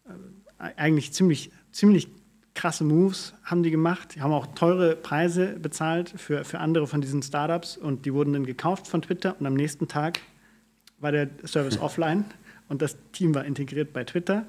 äh, 0.06 0.74
eigentlich 0.78 1.14
ziemlich, 1.14 1.52
ziemlich 1.72 2.08
krasse 2.54 2.84
Moves 2.84 3.34
haben 3.44 3.64
die 3.64 3.72
gemacht. 3.72 4.16
Die 4.16 4.22
haben 4.22 4.32
auch 4.32 4.48
teure 4.48 4.96
Preise 4.96 5.60
bezahlt 5.60 6.10
für, 6.10 6.44
für 6.44 6.60
andere 6.60 6.88
von 6.88 7.02
diesen 7.02 7.22
Startups 7.22 7.78
und 7.78 8.06
die 8.06 8.14
wurden 8.14 8.34
dann 8.34 8.46
gekauft 8.46 8.88
von 8.88 9.02
Twitter 9.02 9.36
und 9.40 9.46
am 9.46 9.54
nächsten 9.54 9.88
Tag 9.88 10.20
war 11.00 11.12
der 11.12 11.30
Service 11.46 11.78
offline 11.82 12.26
und 12.70 12.82
das 12.82 12.98
Team 13.12 13.36
war 13.36 13.46
integriert 13.46 13.94
bei 13.94 14.04
Twitter. 14.04 14.46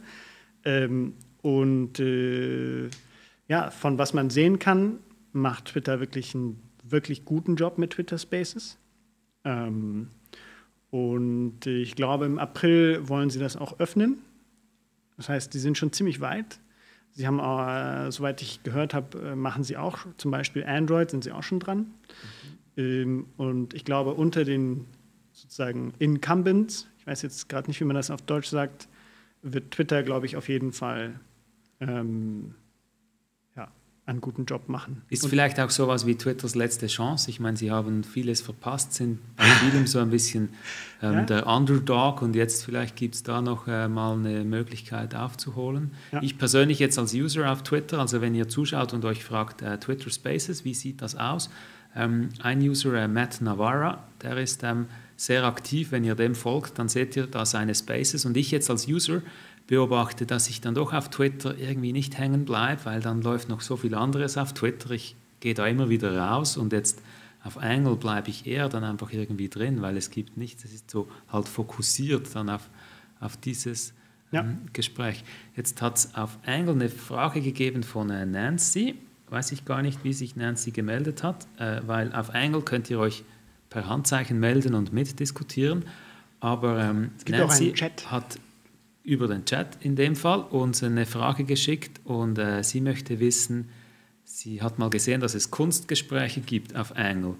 Ähm, 0.64 1.14
und 1.42 2.00
äh, 2.00 2.88
ja, 3.48 3.70
von 3.70 3.98
was 3.98 4.14
man 4.14 4.30
sehen 4.30 4.58
kann, 4.58 4.98
macht 5.32 5.66
Twitter 5.66 6.00
wirklich 6.00 6.34
einen 6.34 6.62
wirklich 6.82 7.24
guten 7.24 7.56
Job 7.56 7.78
mit 7.78 7.90
Twitter 7.90 8.18
Spaces. 8.18 8.78
Ähm, 9.46 10.08
und 10.90 11.66
ich 11.66 11.94
glaube, 11.94 12.26
im 12.26 12.38
April 12.38 13.08
wollen 13.08 13.30
sie 13.30 13.38
das 13.38 13.56
auch 13.56 13.78
öffnen. 13.78 14.18
Das 15.16 15.28
heißt, 15.28 15.54
die 15.54 15.58
sind 15.58 15.78
schon 15.78 15.92
ziemlich 15.92 16.20
weit. 16.20 16.58
Sie 17.12 17.26
haben, 17.26 17.40
auch, 17.40 17.66
äh, 17.66 18.10
soweit 18.12 18.42
ich 18.42 18.62
gehört 18.62 18.92
habe, 18.92 19.18
äh, 19.18 19.36
machen 19.36 19.64
sie 19.64 19.78
auch 19.78 20.00
zum 20.18 20.30
Beispiel 20.30 20.64
Android, 20.64 21.10
sind 21.10 21.24
sie 21.24 21.32
auch 21.32 21.42
schon 21.42 21.60
dran. 21.60 21.78
Mhm. 21.78 22.82
Ähm, 22.82 23.26
und 23.38 23.72
ich 23.72 23.84
glaube, 23.84 24.12
unter 24.12 24.44
den 24.44 24.84
sozusagen 25.32 25.94
Incumbents, 25.98 26.88
ich 26.98 27.06
weiß 27.06 27.22
jetzt 27.22 27.48
gerade 27.48 27.68
nicht, 27.68 27.80
wie 27.80 27.84
man 27.84 27.96
das 27.96 28.10
auf 28.10 28.20
Deutsch 28.22 28.48
sagt, 28.48 28.88
wird 29.42 29.70
Twitter, 29.70 30.02
glaube 30.02 30.26
ich, 30.26 30.36
auf 30.36 30.48
jeden 30.48 30.72
Fall 30.72 31.20
ähm, 31.80 32.54
einen 34.06 34.20
guten 34.20 34.44
Job 34.44 34.68
machen. 34.68 35.02
Ist 35.10 35.24
und 35.24 35.30
vielleicht 35.30 35.58
auch 35.58 35.70
sowas 35.70 36.06
wie 36.06 36.14
Twitters 36.14 36.54
letzte 36.54 36.86
Chance. 36.86 37.28
Ich 37.28 37.40
meine, 37.40 37.56
sie 37.56 37.72
haben 37.72 38.04
vieles 38.04 38.40
verpasst, 38.40 38.94
sind 38.94 39.18
bei 39.36 39.44
vielem 39.64 39.88
so 39.88 39.98
ein 39.98 40.10
bisschen 40.10 40.50
ähm, 41.02 41.14
ja. 41.14 41.22
der 41.22 41.46
Underdog 41.48 42.22
und 42.22 42.36
jetzt 42.36 42.64
vielleicht 42.64 42.94
gibt 42.94 43.16
es 43.16 43.24
da 43.24 43.42
noch 43.42 43.66
äh, 43.66 43.88
mal 43.88 44.14
eine 44.14 44.44
Möglichkeit 44.44 45.16
aufzuholen. 45.16 45.90
Ja. 46.12 46.22
Ich 46.22 46.38
persönlich 46.38 46.78
jetzt 46.78 46.98
als 47.00 47.14
User 47.14 47.50
auf 47.50 47.64
Twitter, 47.64 47.98
also 47.98 48.20
wenn 48.20 48.34
ihr 48.36 48.48
zuschaut 48.48 48.94
und 48.94 49.04
euch 49.04 49.24
fragt, 49.24 49.62
äh, 49.62 49.76
Twitter 49.78 50.08
Spaces, 50.08 50.64
wie 50.64 50.74
sieht 50.74 51.02
das 51.02 51.16
aus? 51.16 51.50
Ähm, 51.96 52.28
ein 52.40 52.60
User, 52.60 52.94
äh, 52.94 53.08
Matt 53.08 53.40
Navarra, 53.40 54.04
der 54.22 54.36
ist 54.36 54.62
ähm, 54.62 54.86
sehr 55.16 55.44
aktiv. 55.44 55.90
Wenn 55.90 56.04
ihr 56.04 56.14
dem 56.14 56.36
folgt, 56.36 56.78
dann 56.78 56.88
seht 56.88 57.16
ihr 57.16 57.26
da 57.26 57.44
seine 57.44 57.74
Spaces 57.74 58.24
und 58.24 58.36
ich 58.36 58.52
jetzt 58.52 58.70
als 58.70 58.86
User 58.86 59.22
beobachte, 59.66 60.26
dass 60.26 60.48
ich 60.48 60.60
dann 60.60 60.74
doch 60.74 60.92
auf 60.92 61.10
Twitter 61.10 61.56
irgendwie 61.58 61.92
nicht 61.92 62.18
hängen 62.18 62.44
bleibe, 62.44 62.84
weil 62.84 63.00
dann 63.00 63.22
läuft 63.22 63.48
noch 63.48 63.60
so 63.60 63.76
viel 63.76 63.94
anderes 63.94 64.38
auf 64.38 64.54
Twitter. 64.54 64.90
Ich 64.92 65.16
gehe 65.40 65.54
da 65.54 65.66
immer 65.66 65.88
wieder 65.88 66.16
raus 66.16 66.56
und 66.56 66.72
jetzt 66.72 67.02
auf 67.42 67.58
Angle 67.58 67.96
bleibe 67.96 68.28
ich 68.28 68.46
eher 68.46 68.68
dann 68.68 68.84
einfach 68.84 69.12
irgendwie 69.12 69.48
drin, 69.48 69.82
weil 69.82 69.96
es 69.96 70.10
gibt 70.10 70.36
nichts, 70.36 70.64
es 70.64 70.72
ist 70.72 70.90
so 70.90 71.08
halt 71.28 71.48
fokussiert 71.48 72.34
dann 72.34 72.50
auf, 72.50 72.68
auf 73.20 73.36
dieses 73.36 73.92
ja. 74.32 74.40
ähm, 74.40 74.58
Gespräch. 74.72 75.22
Jetzt 75.54 75.80
hat 75.80 75.96
es 75.96 76.14
auf 76.14 76.38
Angle 76.44 76.74
eine 76.74 76.88
Frage 76.88 77.40
gegeben 77.40 77.82
von 77.82 78.10
äh, 78.10 78.26
Nancy, 78.26 78.96
weiß 79.30 79.52
ich 79.52 79.64
gar 79.64 79.82
nicht, 79.82 80.02
wie 80.04 80.12
sich 80.12 80.36
Nancy 80.36 80.72
gemeldet 80.72 81.22
hat, 81.22 81.46
äh, 81.58 81.82
weil 81.86 82.12
auf 82.14 82.34
Angle 82.34 82.62
könnt 82.62 82.90
ihr 82.90 82.98
euch 82.98 83.22
per 83.70 83.88
Handzeichen 83.88 84.40
melden 84.40 84.74
und 84.74 84.92
mitdiskutieren, 84.92 85.84
aber 86.40 86.80
ähm, 86.82 87.10
Nancy 87.28 87.72
hat 87.74 88.38
über 89.06 89.28
den 89.28 89.44
Chat 89.44 89.78
in 89.80 89.94
dem 89.94 90.16
Fall 90.16 90.40
uns 90.40 90.82
eine 90.82 91.06
Frage 91.06 91.44
geschickt 91.44 92.00
und 92.04 92.38
äh, 92.38 92.62
sie 92.64 92.80
möchte 92.80 93.20
wissen, 93.20 93.70
sie 94.24 94.60
hat 94.60 94.78
mal 94.78 94.90
gesehen, 94.90 95.20
dass 95.20 95.34
es 95.34 95.52
Kunstgespräche 95.52 96.40
gibt 96.40 96.74
auf 96.74 96.96
Angle. 96.96 97.36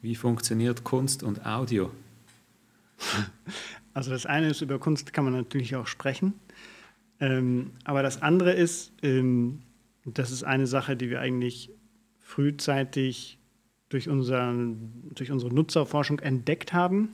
Wie 0.00 0.14
funktioniert 0.14 0.84
Kunst 0.84 1.22
und 1.22 1.44
Audio? 1.44 1.90
Also 3.94 4.12
das 4.12 4.26
eine 4.26 4.50
ist, 4.50 4.60
über 4.60 4.78
Kunst 4.78 5.12
kann 5.12 5.24
man 5.24 5.32
natürlich 5.32 5.74
auch 5.74 5.88
sprechen. 5.88 6.34
Ähm, 7.18 7.72
aber 7.82 8.04
das 8.04 8.22
andere 8.22 8.52
ist, 8.52 8.92
ähm, 9.02 9.62
das 10.04 10.30
ist 10.30 10.44
eine 10.44 10.68
Sache, 10.68 10.96
die 10.96 11.10
wir 11.10 11.20
eigentlich 11.20 11.70
frühzeitig 12.20 13.38
durch, 13.88 14.08
unser, 14.08 14.54
durch 15.16 15.32
unsere 15.32 15.52
Nutzerforschung 15.52 16.20
entdeckt 16.20 16.72
haben. 16.72 17.12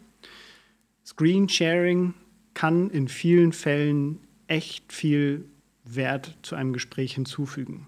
Screen 1.07 1.49
Sharing 1.49 2.13
kann 2.55 2.91
in 2.91 3.09
vielen 3.09 3.53
Fällen 3.53 4.21
echt 4.47 4.93
viel 4.93 5.45
Wert 5.85 6.37
zu 6.43 6.55
einem 6.55 6.73
Gespräch 6.73 7.15
hinzufügen. 7.15 7.87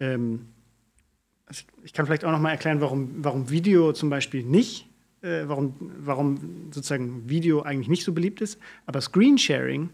Ähm, 0.00 0.46
also 1.46 1.64
ich 1.84 1.92
kann 1.92 2.06
vielleicht 2.06 2.24
auch 2.24 2.32
noch 2.32 2.40
mal 2.40 2.50
erklären, 2.50 2.80
warum, 2.80 3.24
warum 3.24 3.50
Video 3.50 3.92
zum 3.92 4.08
Beispiel 4.08 4.42
nicht, 4.42 4.88
äh, 5.20 5.42
warum, 5.46 5.74
warum 5.98 6.70
sozusagen 6.72 7.28
Video 7.28 7.62
eigentlich 7.62 7.88
nicht 7.88 8.04
so 8.04 8.12
beliebt 8.12 8.40
ist. 8.40 8.58
Aber 8.86 9.00
Screensharing 9.00 9.90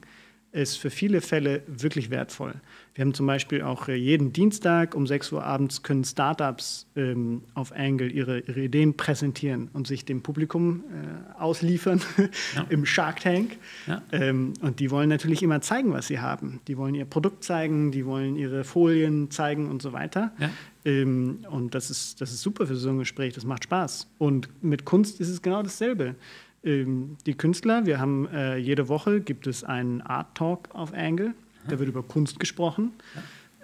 ist 0.53 0.77
für 0.77 0.91
viele 0.91 1.21
Fälle 1.21 1.63
wirklich 1.67 2.11
wertvoll. 2.11 2.55
Wir 2.95 3.05
haben 3.05 3.15
zum 3.15 3.27
Beispiel 3.27 3.63
auch 3.63 3.89
äh, 3.89 3.95
jeden 3.95 4.33
Dienstag 4.33 4.95
um 4.95 5.07
6 5.07 5.33
Uhr 5.33 5.45
abends 5.45 5.83
können 5.83 6.05
Startups 6.05 6.87
ähm, 6.97 7.43
auf 7.55 7.73
Angle 7.73 8.11
ihre, 8.11 8.41
ihre, 8.41 8.61
Ideen 8.61 8.97
präsentieren 8.97 9.69
und 9.73 9.87
sich 9.87 10.05
dem 10.05 10.23
Publikum 10.23 10.85
äh, 10.91 11.41
ausliefern 11.41 12.01
ja. 12.57 12.67
im 12.71 12.87
Shark 12.87 13.21
Tank. 13.21 13.59
Ja. 13.87 14.03
Ähm, 14.11 14.55
und 14.63 14.81
die 14.81 14.91
wollen 14.91 15.11
natürlich 15.11 15.43
immer 15.43 15.61
zeigen, 15.61 15.93
was 15.93 16.09
sie 16.09 16.19
haben. 16.19 16.61
Die 16.67 16.77
wollen 16.77 16.95
ihr 16.95 17.05
Produkt 17.05 17.45
zeigen, 17.45 17.93
die 17.93 18.05
wollen 18.05 18.37
ihre 18.37 18.65
Folien 18.65 19.31
zeigen 19.31 19.71
und 19.71 19.81
so 19.81 19.93
weiter. 19.93 20.33
Ja. 20.41 20.51
Ähm, 20.85 21.45
und 21.51 21.75
das 21.75 21.91
ist, 21.91 22.21
das 22.21 22.33
ist 22.33 22.41
super 22.41 22.67
für 22.67 22.75
so 22.75 22.89
ein 22.89 22.99
Gespräch, 22.99 23.35
das 23.35 23.45
macht 23.45 23.65
Spaß. 23.65 24.09
Und 24.19 24.49
mit 24.63 24.85
Kunst 24.85 25.21
ist 25.21 25.29
es 25.29 25.43
genau 25.43 25.63
dasselbe. 25.63 26.17
Ähm, 26.65 27.17
die 27.27 27.35
Künstler, 27.35 27.87
wir 27.87 28.01
haben 28.01 28.27
äh, 28.29 28.57
jede 28.57 28.89
Woche 28.89 29.21
gibt 29.21 29.47
es 29.47 29.65
einen 29.65 30.01
Art 30.01 30.37
Talk 30.37 30.69
auf 30.73 30.93
Angle, 30.93 31.35
da 31.69 31.79
wird 31.79 31.89
über 31.89 32.03
Kunst 32.03 32.41
gesprochen. 32.41 32.93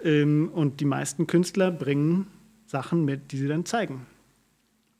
Ähm, 0.03 0.49
und 0.53 0.79
die 0.79 0.85
meisten 0.85 1.27
Künstler 1.27 1.71
bringen 1.71 2.27
Sachen 2.65 3.05
mit, 3.05 3.31
die 3.31 3.37
sie 3.37 3.47
dann 3.47 3.65
zeigen. 3.65 4.05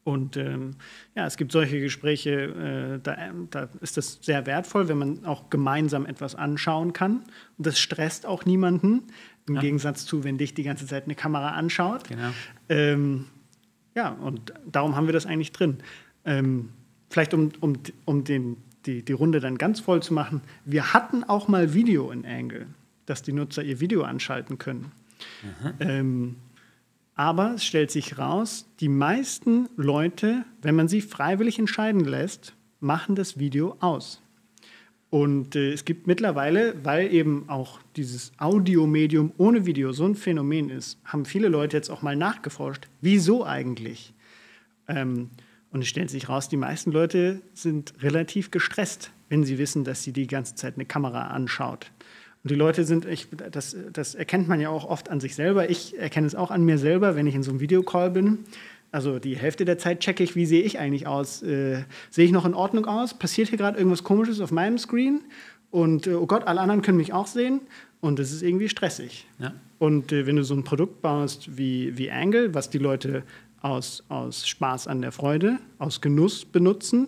Und 0.03 0.37
ähm, 0.37 0.75
ja, 1.15 1.25
es 1.25 1.35
gibt 1.35 1.51
solche 1.51 1.79
Gespräche, 1.79 2.31
äh, 2.31 2.99
da, 3.01 3.17
da, 3.49 3.69
ist 3.81 3.97
das 3.97 4.19
sehr 4.21 4.45
wertvoll, 4.45 4.87
wenn 4.87 4.99
man 4.99 5.25
auch 5.25 5.49
gemeinsam 5.49 6.05
etwas 6.05 6.35
anschauen 6.35 6.93
kann. 6.93 7.23
Und 7.57 7.65
das 7.65 7.79
stresst 7.79 8.27
auch 8.27 8.45
niemanden, 8.45 9.03
im 9.47 9.55
ja. 9.55 9.61
Gegensatz 9.61 10.05
zu, 10.05 10.23
wenn 10.23 10.37
dich 10.37 10.53
die 10.53 10.61
ganze 10.61 10.85
Zeit 10.85 11.05
eine 11.05 11.15
Kamera 11.15 11.49
anschaut. 11.49 12.07
Genau. 12.07 12.29
Ähm, 12.69 13.25
ja, 13.95 14.09
und 14.09 14.53
darum 14.71 14.95
haben 14.95 15.07
wir 15.07 15.13
das 15.13 15.25
eigentlich 15.25 15.51
drin. 15.51 15.77
Ähm, 16.23 16.69
vielleicht 17.09 17.33
um, 17.33 17.51
um, 17.59 17.73
um 18.05 18.23
den, 18.23 18.57
die, 18.85 19.03
die 19.03 19.13
Runde 19.13 19.39
dann 19.39 19.57
ganz 19.57 19.79
voll 19.79 20.01
zu 20.01 20.13
machen, 20.13 20.41
wir 20.65 20.93
hatten 20.93 21.23
auch 21.23 21.47
mal 21.47 21.73
Video 21.73 22.11
in 22.11 22.25
Angle, 22.25 22.67
dass 23.05 23.21
die 23.21 23.33
Nutzer 23.33 23.63
ihr 23.63 23.79
Video 23.79 24.03
anschalten 24.03 24.57
können. 24.57 24.91
Ähm, 25.79 26.35
aber 27.15 27.53
es 27.55 27.63
stellt 27.63 27.91
sich 27.91 28.17
raus, 28.17 28.67
die 28.81 28.89
meisten 28.89 29.69
Leute, 29.77 30.43
wenn 30.61 30.75
man 30.75 30.87
sie 30.87 31.01
freiwillig 31.01 31.57
entscheiden 31.57 32.01
lässt, 32.01 32.53
machen 32.81 33.15
das 33.15 33.39
Video 33.39 33.77
aus. 33.79 34.21
Und 35.09 35.55
äh, 35.55 35.71
es 35.71 35.85
gibt 35.85 36.07
mittlerweile, 36.07 36.75
weil 36.83 37.13
eben 37.13 37.47
auch 37.47 37.79
dieses 37.95 38.33
Audiomedium 38.37 39.31
ohne 39.37 39.65
Video 39.65 39.93
so 39.93 40.05
ein 40.05 40.15
Phänomen 40.15 40.69
ist, 40.69 40.99
haben 41.05 41.23
viele 41.23 41.47
Leute 41.47 41.77
jetzt 41.77 41.89
auch 41.89 42.01
mal 42.01 42.17
nachgeforscht, 42.17 42.87
wieso 42.99 43.45
eigentlich? 43.45 44.13
Ähm, 44.89 45.29
und 45.75 45.81
es 45.81 45.89
stellt 45.89 46.09
sich 46.09 46.29
raus, 46.29 46.47
die 46.47 46.55
meisten 46.55 46.89
Leute 46.93 47.41
sind 47.53 47.95
relativ 48.01 48.49
gestresst, 48.49 49.11
wenn 49.27 49.43
sie 49.43 49.57
wissen, 49.57 49.83
dass 49.83 50.03
sie 50.03 50.13
die 50.13 50.25
ganze 50.25 50.55
Zeit 50.55 50.75
eine 50.75 50.85
Kamera 50.85 51.27
anschaut. 51.27 51.91
Und 52.43 52.51
die 52.51 52.55
Leute 52.55 52.85
sind, 52.85 53.03
ich, 53.03 53.27
das, 53.51 53.75
das 53.91 54.15
erkennt 54.15 54.47
man 54.47 54.61
ja 54.61 54.69
auch 54.69 54.85
oft 54.85 55.09
an 55.09 55.19
sich 55.19 55.35
selber. 55.35 55.69
Ich 55.69 55.99
erkenne 55.99 56.27
es 56.27 56.33
auch 56.33 56.49
an 56.49 56.63
mir 56.63 56.77
selber, 56.77 57.17
wenn 57.17 57.27
ich 57.27 57.35
in 57.35 57.43
so 57.43 57.51
einem 57.51 57.59
Videocall 57.59 58.09
bin. 58.09 58.45
Also 58.93 59.19
die 59.19 59.35
Hälfte 59.35 59.65
der 59.65 59.77
Zeit 59.77 59.99
checke 59.99 60.23
ich, 60.23 60.37
wie 60.37 60.45
sehe 60.45 60.61
ich 60.61 60.79
eigentlich 60.79 61.07
aus? 61.07 61.43
Äh, 61.43 61.83
sehe 62.09 62.23
ich 62.23 62.31
noch 62.31 62.45
in 62.45 62.53
Ordnung 62.53 62.85
aus? 62.85 63.13
Passiert 63.13 63.49
hier 63.49 63.57
gerade 63.57 63.77
irgendwas 63.77 64.05
Komisches 64.05 64.39
auf 64.39 64.51
meinem 64.51 64.77
Screen? 64.77 65.25
Und 65.71 66.07
äh, 66.07 66.13
oh 66.13 66.25
Gott, 66.25 66.47
alle 66.47 66.61
anderen 66.61 66.83
können 66.83 66.99
mich 66.99 67.11
auch 67.11 67.27
sehen. 67.27 67.59
Und 67.99 68.17
es 68.19 68.31
ist 68.31 68.43
irgendwie 68.43 68.69
stressig. 68.69 69.27
Ja. 69.39 69.51
Und 69.77 70.13
äh, 70.13 70.25
wenn 70.25 70.37
du 70.37 70.43
so 70.45 70.53
ein 70.53 70.63
Produkt 70.63 71.01
baust 71.01 71.57
wie, 71.57 71.97
wie 71.97 72.09
Angle, 72.09 72.53
was 72.53 72.69
die 72.69 72.77
Leute 72.77 73.23
aus, 73.65 74.03
aus 74.09 74.47
Spaß 74.47 74.87
an 74.87 75.01
der 75.01 75.11
Freude, 75.11 75.57
aus 75.79 75.99
Genuss 75.99 76.45
benutzen, 76.45 77.07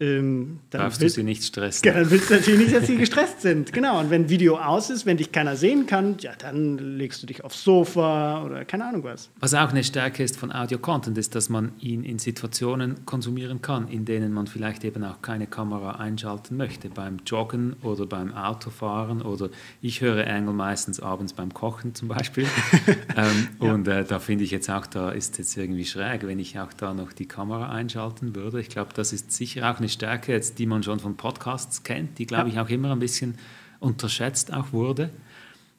ähm, 0.00 0.60
dann 0.70 0.80
Darfst 0.80 1.02
willst, 1.02 1.16
du 1.16 1.20
sie 1.20 1.24
nicht 1.24 1.44
stressen. 1.44 1.86
Ja, 1.86 1.92
dann 1.92 2.10
willst 2.10 2.30
du 2.30 2.34
natürlich 2.34 2.60
nicht, 2.60 2.74
dass 2.74 2.86
sie 2.86 2.96
gestresst 2.96 3.42
sind. 3.42 3.70
Genau. 3.74 4.00
Und 4.00 4.08
wenn 4.08 4.30
Video 4.30 4.56
aus 4.56 4.88
ist, 4.88 5.04
wenn 5.04 5.18
dich 5.18 5.30
keiner 5.30 5.56
sehen 5.56 5.86
kann, 5.86 6.16
ja, 6.20 6.32
dann 6.38 6.78
legst 6.96 7.22
du 7.22 7.26
dich 7.26 7.44
aufs 7.44 7.62
Sofa 7.62 8.42
oder 8.42 8.64
keine 8.64 8.86
Ahnung 8.86 9.04
was. 9.04 9.28
Was 9.40 9.52
auch 9.52 9.68
eine 9.68 9.84
Stärke 9.84 10.22
ist 10.22 10.38
von 10.38 10.52
Audio-Content, 10.52 11.18
ist, 11.18 11.34
dass 11.34 11.50
man 11.50 11.72
ihn 11.80 12.02
in 12.02 12.18
Situationen 12.18 13.04
konsumieren 13.04 13.60
kann, 13.60 13.88
in 13.88 14.06
denen 14.06 14.32
man 14.32 14.46
vielleicht 14.46 14.84
eben 14.84 15.04
auch 15.04 15.20
keine 15.20 15.46
Kamera 15.46 15.96
einschalten 15.96 16.56
möchte. 16.56 16.88
Beim 16.88 17.18
Joggen 17.26 17.76
oder 17.82 18.06
beim 18.06 18.32
Autofahren 18.32 19.20
oder 19.20 19.50
ich 19.82 20.00
höre 20.00 20.26
Engel 20.26 20.54
meistens 20.54 21.00
abends 21.00 21.34
beim 21.34 21.52
Kochen 21.52 21.94
zum 21.94 22.08
Beispiel. 22.08 22.46
ähm, 23.16 23.48
ja. 23.60 23.74
Und 23.74 23.86
äh, 23.86 24.04
da 24.04 24.18
finde 24.18 24.44
ich 24.44 24.50
jetzt 24.50 24.70
auch, 24.70 24.86
da 24.86 25.10
ist 25.10 25.36
jetzt 25.36 25.54
irgendwie 25.58 25.84
schräg, 25.84 26.26
wenn 26.26 26.38
ich 26.38 26.58
auch 26.58 26.72
da 26.72 26.94
noch 26.94 27.12
die 27.12 27.26
Kamera 27.26 27.68
einschalten 27.68 28.34
würde. 28.34 28.60
Ich 28.60 28.70
glaube, 28.70 28.92
das 28.94 29.12
ist 29.12 29.32
sicher 29.32 29.70
auch 29.70 29.78
eine 29.78 29.89
Stärke, 29.90 30.32
jetzt, 30.32 30.58
die 30.58 30.66
man 30.66 30.82
schon 30.82 31.00
von 31.00 31.16
Podcasts 31.16 31.82
kennt, 31.82 32.18
die, 32.18 32.26
glaube 32.26 32.48
ich, 32.48 32.58
auch 32.58 32.68
immer 32.68 32.92
ein 32.92 32.98
bisschen 32.98 33.36
unterschätzt 33.80 34.52
auch 34.52 34.72
wurde. 34.72 35.10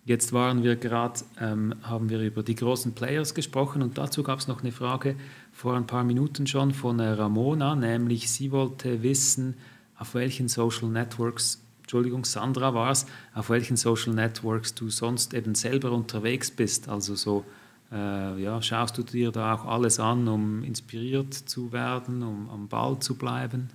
Jetzt 0.03 0.34
waren 0.34 0.64
wir 0.64 0.76
gerade, 0.78 1.20
ähm, 1.39 1.76
haben 1.84 2.09
wir 2.09 2.22
über 2.22 2.41
die 2.41 2.55
großen 2.55 2.93
Players 2.93 3.36
gesprochen 3.36 3.84
und 3.84 3.99
dazu 3.99 4.24
gab 4.24 4.39
es 4.39 4.47
noch 4.47 4.62
eine 4.62 4.72
Frage 4.72 5.16
vor 5.51 5.76
ein 5.76 5.86
paar 5.86 6.03
Minuten 6.03 6.47
schon 6.47 6.74
von 6.74 6.99
äh, 6.99 7.09
Ramona, 7.09 7.76
nämlich 7.76 8.32
sie 8.32 8.51
wollte 8.51 9.03
wissen, 9.03 9.55
auf 9.97 10.16
welchen 10.16 10.47
Social 10.47 10.89
Networks, 10.89 11.64
Entschuldigung, 11.82 12.26
Sandra 12.26 12.74
war 12.74 12.89
es, 12.89 13.05
auf 13.36 13.51
welchen 13.51 13.78
Social 13.78 14.14
Networks 14.14 14.74
du 14.74 14.89
sonst 14.89 15.36
eben 15.36 15.53
selber 15.53 15.91
unterwegs 15.91 16.49
bist, 16.49 16.89
also 16.89 17.14
so 17.14 17.45
äh, 17.91 18.41
ja, 18.41 18.62
schaust 18.62 18.97
du 18.97 19.03
dir 19.03 19.32
da 19.32 19.53
auch 19.53 19.66
alles 19.66 19.99
an, 19.99 20.28
um 20.28 20.64
inspiriert 20.64 21.34
zu 21.34 21.72
werden, 21.72 22.24
um 22.24 22.49
am 22.49 22.68
Ball 22.68 22.97
zu 22.99 23.16
bleiben? 23.16 23.70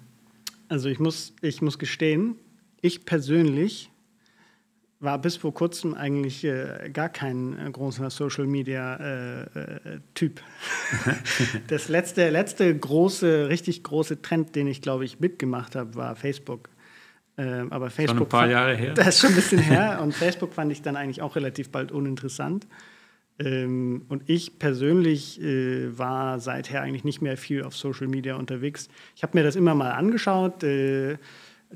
Also 0.69 0.89
ich 0.89 0.99
muss, 0.99 1.35
ich 1.43 1.63
muss 1.63 1.79
gestehen, 1.79 2.37
ich 2.81 3.05
persönlich 3.05 3.91
war 4.99 5.21
bis 5.21 5.37
vor 5.37 5.53
kurzem 5.53 5.95
eigentlich 5.95 6.45
äh, 6.45 6.91
gar 6.93 7.09
kein 7.09 7.59
äh, 7.59 7.71
großer 7.71 8.11
Social 8.11 8.47
Media 8.47 8.97
äh, 8.97 9.43
äh 9.43 10.01
Typ. 10.15 10.41
das 11.69 11.89
letzte, 11.89 12.31
letzte 12.31 12.77
große, 12.77 13.49
richtig 13.49 13.83
große 13.83 14.23
Trend, 14.23 14.57
den 14.57 14.67
ich 14.67 14.81
glaube 14.81 15.05
ich 15.05 15.21
mitgemacht 15.21 15.77
habe, 15.77 15.95
war 15.95 16.17
Facebook. 16.17 16.71
Ähm, 17.39 17.71
aber 17.71 17.91
Facebook. 17.91 18.17
Schon 18.17 18.27
ein 18.27 18.29
paar 18.29 18.49
Jahre 18.49 18.75
her. 18.75 18.93
Das 18.95 19.09
ist 19.09 19.21
schon 19.21 19.31
ein 19.31 19.37
bisschen 19.37 19.59
her. 19.59 20.01
Und 20.03 20.15
Facebook 20.15 20.55
fand 20.55 20.73
ich 20.73 20.83
dann 20.83 20.97
eigentlich 20.97 21.21
auch 21.21 21.37
relativ 21.37 21.71
bald 21.71 21.93
uninteressant. 21.93 22.67
Ähm, 23.39 24.07
und 24.09 24.29
ich 24.29 24.59
persönlich 24.59 25.41
äh, 25.43 25.97
war 25.99 26.41
seither 26.41 26.83
eigentlich 26.83 27.05
nicht 27.05 27.21
mehr 27.21 27.37
viel 27.37 27.65
auf 27.65 27.77
Social 27.77 28.09
Media 28.09 28.37
unterwegs. 28.37 28.89
Ich 29.15 29.23
habe 29.23 29.37
mir 29.37 29.45
das 29.45 29.57
immer 29.57 29.75
mal 29.75 29.91
angeschaut. 29.91 30.63
Äh, 30.63 31.19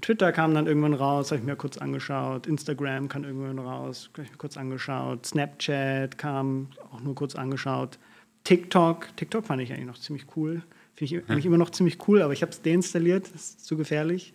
Twitter 0.01 0.33
kam 0.33 0.55
dann 0.55 0.67
irgendwann 0.67 0.95
raus, 0.95 1.31
habe 1.33 1.41
ich 1.41 1.47
mir 1.47 1.57
kurz 1.57 1.77
angeschaut. 1.77 2.47
Instagram 2.47 3.09
kam 3.09 3.25
irgendwann 3.25 3.59
raus, 3.59 4.09
habe 4.13 4.23
ich 4.23 4.31
mir 4.31 4.39
kurz 4.39 4.57
angeschaut. 4.57 5.27
Snapchat 5.27 6.17
kam 6.17 6.69
auch 6.93 7.01
nur 7.01 7.15
kurz 7.15 7.35
angeschaut. 7.35 7.99
TikTok, 8.45 9.09
TikTok 9.17 9.45
fand 9.45 9.61
ich 9.61 9.73
eigentlich 9.73 9.87
noch 9.87 9.99
ziemlich 9.99 10.27
cool. 10.37 10.63
Finde 10.95 11.15
ich 11.15 11.31
eigentlich 11.31 11.47
immer 11.47 11.59
noch 11.59 11.71
ziemlich 11.71 11.99
cool, 12.09 12.23
aber 12.23 12.33
ich 12.33 12.43
habe 12.43 12.53
es 12.53 12.63
deinstalliert, 12.63 13.27
das 13.35 13.43
ist 13.43 13.67
zu 13.67 13.77
gefährlich. 13.77 14.33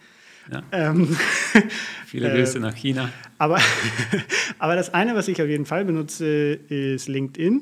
Ja. 0.51 0.63
Ähm, 0.71 1.15
Viele 2.05 2.31
Grüße 2.31 2.57
äh, 2.57 2.61
nach 2.61 2.75
China. 2.75 3.09
Aber, 3.37 3.59
aber 4.59 4.75
das 4.75 4.93
eine, 4.93 5.15
was 5.15 5.27
ich 5.27 5.41
auf 5.41 5.47
jeden 5.47 5.65
Fall 5.65 5.85
benutze, 5.85 6.25
ist 6.53 7.07
LinkedIn. 7.07 7.61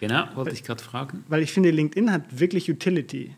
Genau, 0.00 0.24
wollte 0.34 0.52
ich 0.52 0.64
gerade 0.64 0.82
fragen. 0.82 1.24
Weil 1.28 1.42
ich 1.42 1.52
finde, 1.52 1.70
LinkedIn 1.70 2.10
hat 2.10 2.40
wirklich 2.40 2.68
Utility. 2.68 3.36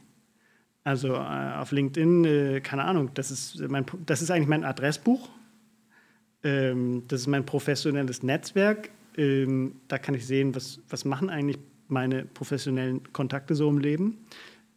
Also 0.83 1.15
äh, 1.15 1.55
auf 1.59 1.73
LinkedIn, 1.73 2.25
äh, 2.25 2.61
keine 2.61 2.85
Ahnung, 2.85 3.11
das 3.15 3.31
ist, 3.31 3.61
mein, 3.69 3.85
das 4.07 4.23
ist 4.23 4.31
eigentlich 4.31 4.49
mein 4.49 4.65
Adressbuch. 4.65 5.29
Ähm, 6.43 7.05
das 7.09 7.23
ist 7.23 7.27
mein 7.27 7.45
professionelles 7.45 8.23
Netzwerk. 8.23 8.91
Ähm, 9.17 9.77
da 9.89 9.99
kann 9.99 10.15
ich 10.15 10.27
sehen, 10.27 10.55
was, 10.55 10.81
was 10.89 11.05
machen 11.05 11.31
eigentlich 11.31 11.59
meine 11.89 12.25
professionellen 12.25 13.13
Kontakte 13.13 13.55
so 13.55 13.69
im 13.69 13.79
Leben. 13.79 14.19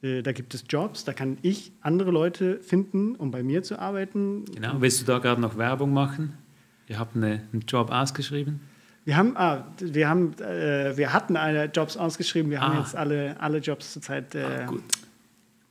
Äh, 0.02 0.22
da 0.22 0.32
gibt 0.32 0.54
es 0.54 0.64
Jobs, 0.70 1.04
da 1.04 1.14
kann 1.14 1.38
ich 1.41 1.72
andere 1.82 2.12
Leute 2.12 2.60
finden, 2.60 3.16
um 3.16 3.32
bei 3.32 3.43
mir 3.43 3.64
zu 3.64 3.80
arbeiten. 3.80 4.45
Genau, 4.45 4.76
willst 4.80 5.02
du 5.02 5.06
da 5.06 5.20
gerade 5.20 5.41
noch 5.41 5.58
Werbung 5.58 5.93
machen? 5.93 6.34
Ihr 6.88 7.00
habt 7.00 7.16
eine, 7.16 7.43
einen 7.52 7.64
Job 7.68 7.91
ausgeschrieben? 7.91 8.60
Wir 9.06 9.16
haben, 9.16 9.38
ah, 9.38 9.66
wir 9.80 10.10
haben, 10.10 10.34
äh, 10.39 10.95
wir 10.98 11.14
hatten 11.14 11.38
alle 11.38 11.66
Jobs 11.66 11.98
ausgeschrieben. 11.98 12.52
Wir 12.52 12.62
ah. 12.62 12.68
haben 12.68 12.80
jetzt 12.80 12.95
alle, 12.95 13.39
alle 13.39 13.60
Jobs 13.60 13.93
zurzeit 13.93 14.36
äh, 14.36 14.43
ah, 14.43 14.66
gut. 14.66 14.84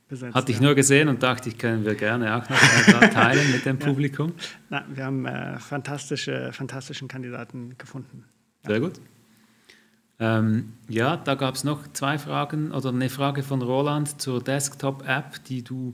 besetzt. 0.07 0.35
Hatte 0.35 0.51
ich 0.51 0.57
ja. 0.57 0.63
nur 0.63 0.75
gesehen 0.75 1.07
und 1.07 1.21
dachte, 1.21 1.49
ich 1.49 1.57
können 1.57 1.85
wir 1.85 1.95
gerne 1.95 2.35
auch 2.35 2.49
noch 2.49 2.99
teilen 3.13 3.51
mit 3.51 3.65
dem 3.65 3.79
Publikum. 3.79 4.33
Na, 4.69 4.83
wir 4.93 5.05
haben 5.05 5.25
äh, 5.25 5.59
fantastische, 5.59 6.51
fantastischen 6.51 7.07
Kandidaten 7.07 7.75
gefunden. 7.77 8.25
Ja. 8.63 8.71
Sehr 8.71 8.79
gut. 8.79 8.99
Ähm, 10.19 10.73
ja, 10.89 11.17
da 11.17 11.35
gab 11.35 11.55
es 11.55 11.63
noch 11.63 11.91
zwei 11.93 12.17
Fragen 12.17 12.71
oder 12.71 12.89
eine 12.89 13.09
Frage 13.09 13.43
von 13.43 13.61
Roland 13.61 14.19
zur 14.19 14.41
Desktop-App, 14.41 15.43
die 15.45 15.63
du, 15.63 15.93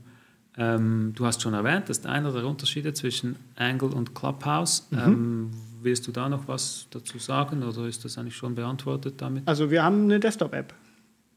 ähm, 0.58 1.12
du 1.16 1.26
hast 1.26 1.42
schon 1.42 1.54
erwähnt, 1.54 1.90
das 1.90 2.00
ist 2.00 2.06
einer 2.06 2.32
der 2.32 2.46
Unterschiede 2.46 2.94
zwischen 2.94 3.36
Angle 3.56 3.90
und 3.90 4.16
Clubhouse. 4.16 4.88
Mhm. 4.92 5.00
Ähm, 5.00 5.52
willst 5.82 6.08
du 6.08 6.12
da 6.12 6.30
noch 6.30 6.48
was 6.48 6.88
dazu 6.92 7.20
sagen 7.20 7.64
oder 7.64 7.86
ist 7.86 8.06
das 8.06 8.18
eigentlich 8.18 8.38
schon 8.38 8.56
beantwortet 8.56 9.16
damit? 9.18 9.46
Also 9.46 9.70
wir 9.70 9.84
haben 9.84 10.04
eine 10.04 10.20
Desktop-App. 10.20 10.74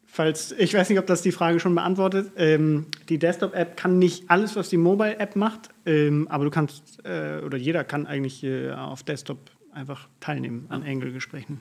Falls, 0.08 0.52
ich 0.52 0.72
weiß 0.72 0.88
nicht, 0.88 0.98
ob 1.00 1.06
das 1.06 1.20
die 1.22 1.32
Frage 1.32 1.58
schon 1.60 1.74
beantwortet. 1.74 2.30
Ähm, 2.36 2.86
die 3.08 3.18
Desktop-App 3.18 3.76
kann 3.76 3.98
nicht 3.98 4.30
alles, 4.30 4.54
was 4.54 4.68
die 4.68 4.76
Mobile-App 4.76 5.34
macht, 5.34 5.70
ähm, 5.84 6.28
aber 6.30 6.44
du 6.44 6.50
kannst, 6.50 7.04
äh, 7.04 7.40
oder 7.44 7.58
jeder 7.58 7.82
kann 7.82 8.06
eigentlich 8.06 8.44
äh, 8.44 8.70
auf 8.70 9.02
Desktop 9.02 9.50
einfach 9.72 10.08
teilnehmen 10.20 10.66
an 10.68 10.84
Angle-Gesprächen. 10.84 11.60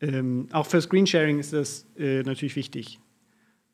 Ähm, 0.00 0.48
auch 0.52 0.66
für 0.66 0.80
Screensharing 0.80 1.38
ist 1.38 1.52
das 1.52 1.86
äh, 1.98 2.22
natürlich 2.22 2.56
wichtig. 2.56 2.98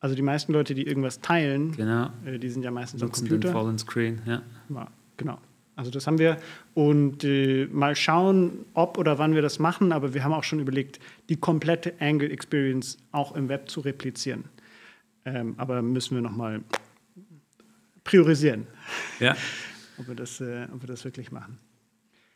Also 0.01 0.15
die 0.15 0.23
meisten 0.23 0.53
Leute, 0.53 0.75
die 0.75 0.87
irgendwas 0.87 1.21
teilen, 1.21 1.73
genau. 1.73 2.11
äh, 2.25 2.39
die 2.39 2.49
sind 2.49 2.63
ja 2.63 2.71
meistens 2.71 3.01
Nutzen 3.03 3.25
am 3.25 3.29
Computer. 3.29 3.49
Den 3.49 3.53
vollen 3.53 3.79
Screen, 3.79 4.23
ja. 4.27 4.43
ja. 4.69 4.89
Genau. 5.17 5.39
Also 5.77 5.91
das 5.91 6.07
haben 6.07 6.19
wir 6.19 6.39
und 6.75 7.23
äh, 7.23 7.67
mal 7.67 7.95
schauen, 7.95 8.65
ob 8.73 8.99
oder 8.99 9.19
wann 9.19 9.35
wir 9.35 9.43
das 9.43 9.59
machen. 9.59 9.93
Aber 9.93 10.15
wir 10.15 10.25
haben 10.25 10.33
auch 10.33 10.45
schon 10.45 10.59
überlegt, 10.59 10.99
die 11.29 11.37
komplette 11.37 11.95
Angle 12.01 12.31
Experience 12.31 12.97
auch 13.13 13.35
im 13.37 13.49
Web 13.49 13.69
zu 13.69 13.81
replizieren. 13.81 14.45
Ähm, 15.27 15.55
aber 15.59 15.83
müssen 15.83 16.15
wir 16.15 16.23
noch 16.23 16.35
mal 16.35 16.63
priorisieren, 18.05 18.67
ja. 19.21 19.37
ob, 19.99 20.09
wir 20.09 20.15
das, 20.15 20.41
äh, 20.41 20.67
ob 20.73 20.83
wir 20.83 20.87
das 20.87 21.05
wirklich 21.05 21.31
machen. 21.31 21.59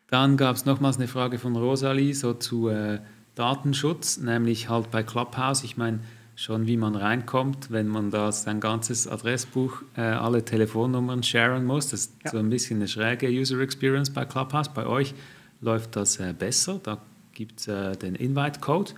Dann 0.08 0.36
gab 0.36 0.56
es 0.56 0.66
nochmals 0.66 0.96
eine 0.96 1.06
Frage 1.06 1.38
von 1.38 1.56
Rosalie 1.56 2.12
so 2.14 2.34
zu 2.34 2.68
äh, 2.68 2.98
Datenschutz, 3.34 4.18
nämlich 4.18 4.68
halt 4.68 4.90
bei 4.90 5.02
Clubhouse. 5.02 5.64
Ich 5.64 5.76
meine, 5.76 6.00
schon 6.36 6.66
wie 6.66 6.76
man 6.76 6.96
reinkommt, 6.96 7.70
wenn 7.70 7.86
man 7.86 8.10
da 8.10 8.32
sein 8.32 8.60
ganzes 8.60 9.06
Adressbuch, 9.06 9.82
äh, 9.96 10.00
alle 10.00 10.44
Telefonnummern 10.44 11.22
sharen 11.22 11.66
muss. 11.66 11.88
Das 11.88 12.00
ist 12.00 12.12
ja. 12.24 12.30
so 12.30 12.38
ein 12.38 12.48
bisschen 12.48 12.78
eine 12.78 12.88
schräge 12.88 13.28
User 13.28 13.60
Experience 13.60 14.10
bei 14.10 14.24
Clubhouse. 14.24 14.70
Bei 14.70 14.86
euch 14.86 15.14
läuft 15.60 15.96
das 15.96 16.18
äh, 16.18 16.32
besser. 16.32 16.80
Da 16.82 16.98
gibt 17.34 17.60
es 17.60 17.68
äh, 17.68 17.94
den 17.96 18.14
Invite-Code. 18.14 18.92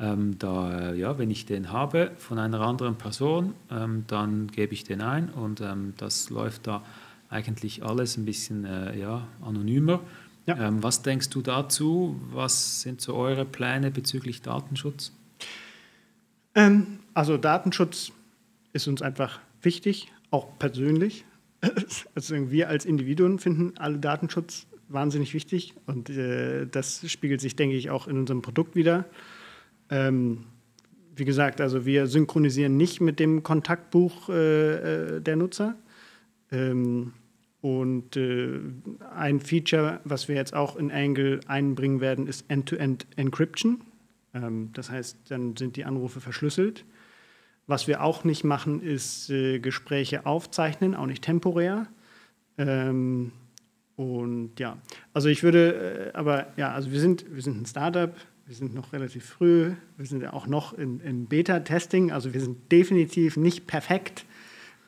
Ähm, 0.00 0.38
da, 0.38 0.90
äh, 0.90 0.98
ja, 0.98 1.18
wenn 1.18 1.30
ich 1.30 1.46
den 1.46 1.70
habe 1.70 2.10
von 2.16 2.38
einer 2.40 2.60
anderen 2.60 2.96
Person, 2.96 3.54
ähm, 3.70 4.04
dann 4.08 4.48
gebe 4.48 4.74
ich 4.74 4.82
den 4.82 5.02
ein 5.02 5.28
und 5.28 5.60
ähm, 5.60 5.94
das 5.98 6.30
läuft 6.30 6.66
da 6.66 6.82
eigentlich 7.28 7.84
alles 7.84 8.16
ein 8.16 8.24
bisschen 8.24 8.64
äh, 8.64 8.98
ja, 8.98 9.26
anonymer. 9.40 10.00
Ja. 10.46 10.68
Ähm, 10.68 10.82
was 10.82 11.02
denkst 11.02 11.30
du 11.30 11.40
dazu? 11.40 12.20
Was 12.32 12.82
sind 12.82 13.00
so 13.00 13.14
eure 13.14 13.44
Pläne 13.44 13.90
bezüglich 13.90 14.42
Datenschutz? 14.42 15.12
Ähm, 16.54 16.98
also 17.14 17.36
Datenschutz 17.36 18.12
ist 18.72 18.88
uns 18.88 19.02
einfach 19.02 19.40
wichtig, 19.62 20.12
auch 20.30 20.58
persönlich. 20.58 21.24
Also 22.16 22.50
wir 22.50 22.68
als 22.68 22.84
Individuen 22.84 23.38
finden 23.38 23.74
alle 23.78 23.98
Datenschutz 23.98 24.66
wahnsinnig 24.88 25.32
wichtig 25.32 25.74
und 25.86 26.10
äh, 26.10 26.66
das 26.66 27.08
spiegelt 27.08 27.40
sich, 27.40 27.54
denke 27.54 27.76
ich, 27.76 27.88
auch 27.90 28.08
in 28.08 28.18
unserem 28.18 28.42
Produkt 28.42 28.74
wieder. 28.74 29.04
Ähm, 29.88 30.44
wie 31.14 31.24
gesagt, 31.24 31.60
also 31.60 31.86
wir 31.86 32.08
synchronisieren 32.08 32.76
nicht 32.76 33.00
mit 33.00 33.20
dem 33.20 33.44
Kontaktbuch 33.44 34.28
äh, 34.28 35.16
äh 35.16 35.20
der 35.20 35.36
Nutzer. 35.36 35.76
Ähm, 36.50 37.12
und 37.62 38.16
äh, 38.16 38.58
ein 39.14 39.38
Feature, 39.38 40.00
was 40.02 40.26
wir 40.26 40.34
jetzt 40.34 40.52
auch 40.52 40.74
in 40.74 40.90
Angle 40.90 41.38
einbringen 41.46 42.00
werden, 42.00 42.26
ist 42.26 42.44
End-to-End 42.48 43.06
-End 43.06 43.18
Encryption. 43.18 43.80
Ähm, 44.34 44.70
das 44.72 44.90
heißt, 44.90 45.18
dann 45.28 45.56
sind 45.56 45.76
die 45.76 45.84
Anrufe 45.84 46.20
verschlüsselt. 46.20 46.84
Was 47.68 47.86
wir 47.86 48.02
auch 48.02 48.24
nicht 48.24 48.42
machen, 48.42 48.82
ist 48.82 49.30
äh, 49.30 49.60
Gespräche 49.60 50.26
aufzeichnen, 50.26 50.96
auch 50.96 51.06
nicht 51.06 51.22
temporär. 51.22 51.86
Ähm, 52.58 53.30
und 53.94 54.58
ja, 54.58 54.78
also 55.14 55.28
ich 55.28 55.44
würde, 55.44 56.10
äh, 56.12 56.16
aber 56.16 56.48
ja, 56.56 56.72
also 56.72 56.90
wir 56.90 56.98
sind, 56.98 57.24
wir 57.32 57.42
sind 57.42 57.62
ein 57.62 57.66
Startup, 57.66 58.12
wir 58.44 58.56
sind 58.56 58.74
noch 58.74 58.92
relativ 58.92 59.24
früh, 59.24 59.72
wir 59.96 60.06
sind 60.06 60.20
ja 60.20 60.32
auch 60.32 60.48
noch 60.48 60.72
in, 60.72 60.98
in 60.98 61.26
Beta-Testing, 61.26 62.10
also 62.10 62.34
wir 62.34 62.40
sind 62.40 62.72
definitiv 62.72 63.36
nicht 63.36 63.68
perfekt. 63.68 64.24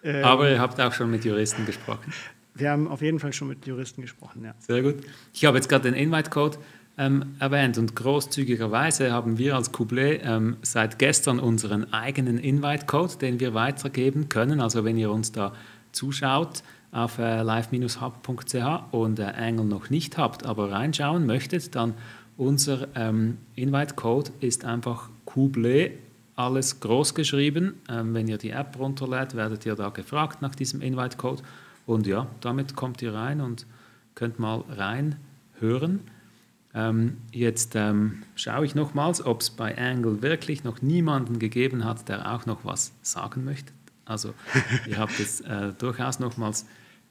Ähm, 0.03 0.25
aber 0.25 0.51
ihr 0.51 0.59
habt 0.59 0.81
auch 0.81 0.93
schon 0.93 1.13
mit 1.13 1.25
Juristen 1.25 1.65
gesprochen. 1.67 2.13
Wir 2.55 2.71
haben 2.71 2.89
auf 2.89 3.03
jeden 3.03 3.19
Fall 3.19 3.33
schon 3.33 3.49
mit 3.49 3.67
Juristen 3.67 4.03
gesprochen, 4.03 4.45
ja. 4.45 4.55
Sehr 4.61 4.83
gut. 4.83 4.97
Ich 5.33 5.45
habe 5.45 5.57
jetzt 5.57 5.69
gerade 5.69 5.91
den 5.91 5.95
Invite-Code 5.95 6.59
ähm, 6.97 7.35
erwähnt 7.41 7.79
und 7.79 7.97
großzügigerweise 7.97 9.13
haben 9.13 9.39
wir 9.39 9.57
als 9.57 9.73
Couplé 9.73 10.21
ähm, 10.23 10.57
seit 10.63 10.99
gestern 10.99 11.41
unseren 11.41 11.93
eigenen 11.93 12.39
Invite-Code, 12.39 13.17
den 13.17 13.41
wir 13.41 13.55
weitergeben 13.55 14.29
können. 14.29 14.61
Also 14.61 14.85
wenn 14.85 14.97
ihr 14.97 15.11
uns 15.11 15.33
da 15.33 15.53
zuschaut 15.91 16.63
auf 16.93 17.19
äh, 17.19 17.43
live-hub.ch 17.43 18.93
und 18.93 19.19
äh, 19.19 19.31
Engel 19.33 19.65
noch 19.65 19.91
nicht 19.91 20.17
habt, 20.17 20.47
aber 20.47 20.71
reinschauen 20.71 21.27
möchtet, 21.27 21.75
dann 21.75 21.95
unser 22.37 22.89
ähm, 22.95 23.39
Invite-Code 23.57 24.31
ist 24.41 24.65
einfach 24.65 25.11
Couplé, 25.27 25.91
alles 26.37 26.79
groß 26.79 27.15
geschrieben. 27.15 27.81
Ähm, 27.89 28.15
wenn 28.15 28.29
ihr 28.29 28.39
die 28.39 28.51
App 28.51 28.79
runterlädt, 28.79 29.35
werdet 29.35 29.67
ihr 29.67 29.75
da 29.75 29.89
gefragt 29.89 30.43
nach 30.43 30.55
diesem 30.55 30.81
Invite-Code 30.81 31.43
und 31.87 32.07
ja, 32.07 32.27
damit 32.41 32.77
kommt 32.77 33.03
ihr 33.03 33.15
rein 33.15 33.41
und 33.41 33.67
könnt 34.15 34.39
mal 34.39 34.65
reinhören. 34.69 36.01
Ähm, 36.75 37.19
jetzt 37.31 37.77
ähm, 37.77 38.23
schaue 38.35 38.65
ich 38.65 38.75
nochmals, 38.75 39.25
ob 39.25 39.43
es 39.43 39.51
bei 39.51 39.79
Angle 39.79 40.23
wirklich 40.23 40.65
noch 40.65 40.83
niemanden 40.83 41.39
gegeben 41.39 41.85
hat, 41.85 42.09
der 42.09 42.33
auch 42.33 42.47
noch 42.47 42.65
was 42.65 42.93
sagen 43.03 43.45
möchte. 43.45 43.73
Also 44.05 44.35
ihr 44.87 44.99
habt 44.99 45.19
jetzt 45.19 45.45
äh, 45.47 45.73
durchaus 45.73 46.19
nochmals 46.19 46.67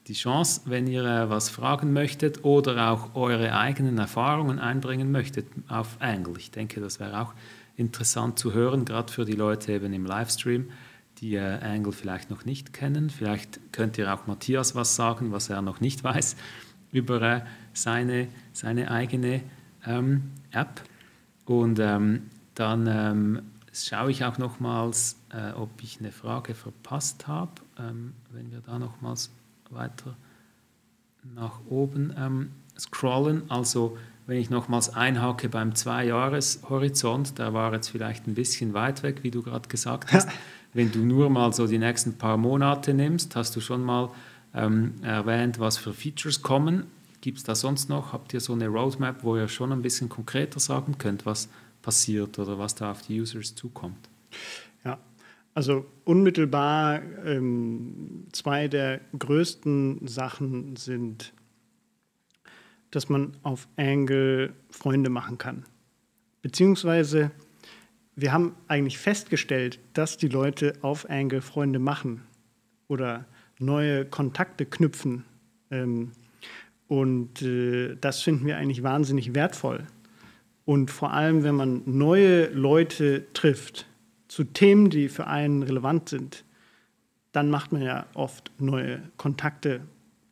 die 0.06 0.12
Chance, 0.12 0.62
wenn 0.66 0.86
ihr 0.86 1.04
äh, 1.04 1.30
was 1.30 1.48
fragen 1.48 1.92
möchtet 1.92 2.44
oder 2.44 2.90
auch 2.90 3.14
eure 3.14 3.56
eigenen 3.56 3.96
Erfahrungen 3.96 4.58
einbringen 4.58 5.10
möchtet 5.10 5.46
auf 5.68 5.96
Angle. 6.00 6.34
Ich 6.36 6.50
denke, 6.50 6.80
das 6.80 7.00
wäre 7.00 7.22
auch 7.22 7.32
interessant 7.76 8.38
zu 8.38 8.52
hören, 8.52 8.84
gerade 8.84 9.10
für 9.10 9.24
die 9.24 9.32
Leute 9.32 9.72
eben 9.72 9.92
im 9.94 10.04
Livestream 10.04 10.70
die 11.18 11.34
äh, 11.36 11.60
Angle 11.62 11.92
vielleicht 11.92 12.30
noch 12.30 12.44
nicht 12.44 12.72
kennen. 12.72 13.10
Vielleicht 13.10 13.60
könnt 13.72 13.98
ihr 13.98 14.12
auch 14.12 14.26
Matthias 14.26 14.74
was 14.74 14.96
sagen, 14.96 15.32
was 15.32 15.48
er 15.50 15.62
noch 15.62 15.80
nicht 15.80 16.04
weiß 16.04 16.36
über 16.92 17.20
äh, 17.22 17.40
seine, 17.72 18.28
seine 18.52 18.90
eigene 18.90 19.42
ähm, 19.86 20.30
App. 20.52 20.82
Und 21.44 21.78
ähm, 21.78 22.30
dann 22.54 22.86
ähm, 22.86 23.42
schaue 23.72 24.10
ich 24.10 24.24
auch 24.24 24.38
nochmals, 24.38 25.16
äh, 25.30 25.52
ob 25.52 25.70
ich 25.82 25.98
eine 25.98 26.12
Frage 26.12 26.54
verpasst 26.54 27.26
habe, 27.26 27.52
ähm, 27.78 28.14
wenn 28.30 28.50
wir 28.52 28.60
da 28.60 28.78
nochmals 28.78 29.30
weiter 29.70 30.16
nach 31.34 31.60
oben 31.68 32.14
ähm, 32.16 32.50
scrollen. 32.78 33.50
Also 33.50 33.98
wenn 34.26 34.38
ich 34.38 34.50
nochmals 34.50 34.94
einhake 34.94 35.48
beim 35.48 35.74
Zwei-Jahres-Horizont, 35.74 37.38
der 37.38 37.52
war 37.52 37.72
jetzt 37.72 37.88
vielleicht 37.88 38.26
ein 38.26 38.34
bisschen 38.34 38.72
weit 38.72 39.02
weg, 39.02 39.22
wie 39.22 39.30
du 39.30 39.42
gerade 39.42 39.68
gesagt 39.68 40.12
hast. 40.12 40.28
Wenn 40.74 40.92
du 40.92 40.98
nur 40.98 41.30
mal 41.30 41.52
so 41.52 41.66
die 41.66 41.78
nächsten 41.78 42.18
paar 42.18 42.36
Monate 42.36 42.92
nimmst, 42.92 43.34
hast 43.36 43.56
du 43.56 43.60
schon 43.60 43.82
mal 43.82 44.10
ähm, 44.54 44.94
erwähnt, 45.02 45.58
was 45.58 45.78
für 45.78 45.94
Features 45.94 46.42
kommen. 46.42 46.86
Gibt 47.20 47.38
es 47.38 47.44
da 47.44 47.54
sonst 47.54 47.88
noch? 47.88 48.12
Habt 48.12 48.34
ihr 48.34 48.40
so 48.40 48.52
eine 48.52 48.68
Roadmap, 48.68 49.22
wo 49.22 49.36
ihr 49.36 49.48
schon 49.48 49.72
ein 49.72 49.82
bisschen 49.82 50.08
konkreter 50.08 50.60
sagen 50.60 50.98
könnt, 50.98 51.24
was 51.24 51.48
passiert 51.80 52.38
oder 52.38 52.58
was 52.58 52.74
da 52.74 52.90
auf 52.90 53.02
die 53.02 53.20
Users 53.20 53.54
zukommt? 53.54 54.08
Ja, 54.84 54.98
also 55.54 55.86
unmittelbar 56.04 57.02
ähm, 57.24 58.26
zwei 58.32 58.68
der 58.68 59.00
größten 59.18 60.06
Sachen 60.06 60.76
sind, 60.76 61.32
dass 62.90 63.08
man 63.08 63.36
auf 63.42 63.68
Angle 63.76 64.54
Freunde 64.70 65.08
machen 65.08 65.38
kann. 65.38 65.64
Beziehungsweise 66.42 67.30
wir 68.16 68.32
haben 68.32 68.54
eigentlich 68.68 68.98
festgestellt, 68.98 69.78
dass 69.92 70.16
die 70.16 70.28
Leute 70.28 70.74
auf 70.82 71.08
Angle 71.10 71.40
Freunde 71.40 71.78
machen 71.78 72.22
oder 72.88 73.24
neue 73.58 74.04
Kontakte 74.04 74.66
knüpfen. 74.66 75.24
Ähm, 75.70 76.12
und 76.86 77.42
äh, 77.42 77.96
das 78.00 78.22
finden 78.22 78.46
wir 78.46 78.56
eigentlich 78.56 78.82
wahnsinnig 78.82 79.34
wertvoll. 79.34 79.86
Und 80.64 80.90
vor 80.90 81.12
allem, 81.12 81.42
wenn 81.42 81.54
man 81.54 81.82
neue 81.86 82.46
Leute 82.48 83.26
trifft 83.34 83.86
zu 84.28 84.44
Themen, 84.44 84.90
die 84.90 85.08
für 85.08 85.26
einen 85.26 85.62
relevant 85.62 86.08
sind, 86.08 86.44
dann 87.32 87.50
macht 87.50 87.72
man 87.72 87.82
ja 87.82 88.06
oft 88.14 88.50
neue 88.58 89.02
Kontakte, 89.16 89.80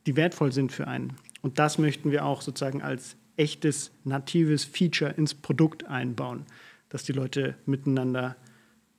die 0.07 0.17
wertvoll 0.17 0.53
sind 0.53 0.73
für 0.73 0.87
einen. 0.87 1.15
Und 1.43 1.59
das 1.59 1.79
möchten 1.79 2.11
wir 2.11 2.25
auch 2.25 2.43
sozusagen 2.43 2.81
als 2.81 3.17
echtes, 3.37 3.91
natives 4.05 4.65
Feature 4.65 5.11
ins 5.13 5.35
Produkt 5.35 5.87
einbauen, 5.87 6.47
dass 6.93 7.05
die 7.05 7.13
Leute 7.13 7.55
miteinander 7.65 8.37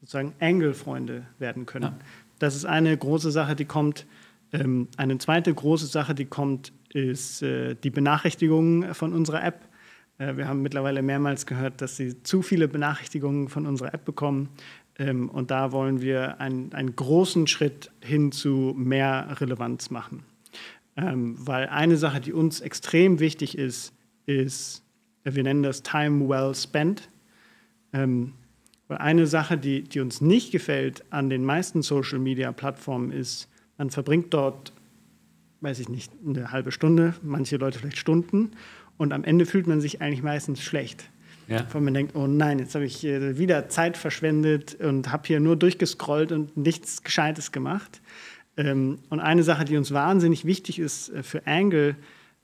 sozusagen 0.02 0.34
Angle-Freunde 0.40 1.28
werden 1.38 1.68
können. 1.68 1.84
Ja. 1.84 2.00
Das 2.40 2.56
ist 2.56 2.66
eine 2.66 2.98
große 2.98 3.30
Sache, 3.30 3.56
die 3.56 3.66
kommt. 3.66 4.08
Ähm, 4.52 4.88
eine 4.98 5.20
zweite 5.20 5.54
große 5.54 5.86
Sache, 5.86 6.16
die 6.16 6.26
kommt, 6.26 6.74
ist 6.92 7.44
äh, 7.44 7.76
die 7.76 7.92
Benachrichtigungen 7.92 8.96
von 8.96 9.14
unserer 9.14 9.44
App. 9.44 9.62
Äh, 10.18 10.38
wir 10.38 10.48
haben 10.48 10.64
mittlerweile 10.64 11.04
mehrmals 11.04 11.46
gehört, 11.46 11.82
dass 11.82 11.96
sie 11.96 12.24
zu 12.24 12.42
viele 12.42 12.68
Benachrichtigungen 12.68 13.48
von 13.48 13.68
unserer 13.68 13.94
App 13.94 14.06
bekommen. 14.06 14.50
Ähm, 14.98 15.30
und 15.30 15.52
da 15.52 15.72
wollen 15.72 16.02
wir 16.02 16.42
einen, 16.42 16.74
einen 16.74 16.96
großen 16.96 17.46
Schritt 17.46 17.92
hin 18.02 18.32
zu 18.32 18.74
mehr 18.76 19.38
Relevanz 19.40 19.92
machen. 19.92 20.24
Ähm, 20.98 21.36
weil 21.38 21.68
eine 21.68 21.98
Sache, 21.98 22.22
die 22.22 22.34
uns 22.34 22.60
extrem 22.60 23.20
wichtig 23.20 23.56
ist, 23.56 23.94
ist, 24.26 24.84
wir 25.24 25.44
nennen 25.44 25.62
das 25.62 25.84
Time 25.84 26.28
Well 26.28 26.56
Spent. 26.56 27.08
Ähm, 27.94 28.34
weil 28.88 28.98
eine 28.98 29.28
Sache, 29.28 29.58
die, 29.58 29.84
die 29.84 30.00
uns 30.00 30.22
nicht 30.22 30.52
gefällt 30.52 31.04
an 31.10 31.30
den 31.30 31.46
meisten 31.46 31.82
Social-Media-Plattformen 31.82 33.12
ist, 33.12 33.48
man 33.78 33.90
verbringt 33.90 34.34
dort, 34.34 34.74
weiß 35.62 35.80
ich 35.80 35.90
nicht, 35.90 36.12
eine 36.26 36.52
halbe 36.52 36.72
Stunde, 36.72 37.14
manche 37.22 37.58
Leute 37.58 37.80
vielleicht 37.80 37.98
Stunden 37.98 38.52
und 38.98 39.14
am 39.14 39.24
Ende 39.24 39.46
fühlt 39.46 39.68
man 39.68 39.82
sich 39.82 40.02
eigentlich 40.02 40.24
meistens 40.24 40.62
schlecht. 40.62 41.10
Ja. 41.48 41.66
Weil 41.72 41.82
man 41.82 41.94
denkt, 41.94 42.16
oh 42.16 42.28
nein, 42.28 42.60
jetzt 42.60 42.74
habe 42.76 42.86
ich 42.86 43.04
wieder 43.04 43.68
Zeit 43.68 43.98
verschwendet 43.98 44.76
und 44.76 45.12
habe 45.12 45.24
hier 45.28 45.40
nur 45.40 45.58
durchgescrollt 45.58 46.32
und 46.32 46.56
nichts 46.56 47.04
Gescheites 47.04 47.52
gemacht. 47.52 48.02
Ähm, 48.56 49.00
und 49.10 49.20
eine 49.20 49.44
Sache, 49.44 49.66
die 49.66 49.78
uns 49.78 49.92
wahnsinnig 49.92 50.46
wichtig 50.46 50.80
ist 50.80 51.10
äh, 51.10 51.24
für 51.24 51.46
Angle, 51.48 51.96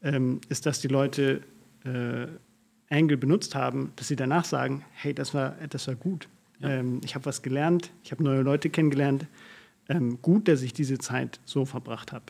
ähm, 0.01 0.41
ist, 0.49 0.65
dass 0.65 0.81
die 0.81 0.87
Leute 0.87 1.41
äh, 1.85 2.27
Angle 2.89 3.17
benutzt 3.17 3.55
haben, 3.55 3.91
dass 3.95 4.07
sie 4.07 4.15
danach 4.15 4.45
sagen, 4.45 4.83
hey, 4.93 5.13
das 5.13 5.33
war, 5.33 5.55
das 5.69 5.87
war 5.87 5.95
gut. 5.95 6.27
Ja. 6.59 6.69
Ähm, 6.69 7.01
ich 7.03 7.15
habe 7.15 7.25
was 7.25 7.41
gelernt, 7.41 7.91
ich 8.03 8.11
habe 8.11 8.23
neue 8.23 8.41
Leute 8.41 8.69
kennengelernt. 8.69 9.27
Ähm, 9.87 10.21
gut, 10.21 10.47
dass 10.47 10.61
ich 10.61 10.73
diese 10.73 10.97
Zeit 10.97 11.39
so 11.45 11.65
verbracht 11.65 12.11
habe. 12.11 12.25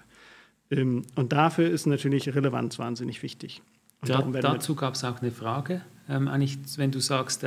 Ähm, 0.71 1.03
und 1.15 1.33
dafür 1.33 1.69
ist 1.69 1.87
natürlich 1.87 2.33
Relevanz 2.33 2.79
wahnsinnig 2.79 3.23
wichtig. 3.23 3.61
Da, 4.01 4.21
dazu 4.21 4.75
gab 4.75 4.93
es 4.93 5.03
auch 5.03 5.21
eine 5.21 5.31
Frage, 5.31 5.81
ähm, 6.07 6.29
eigentlich, 6.29 6.57
wenn 6.77 6.91
du 6.91 7.01
sagst, 7.01 7.43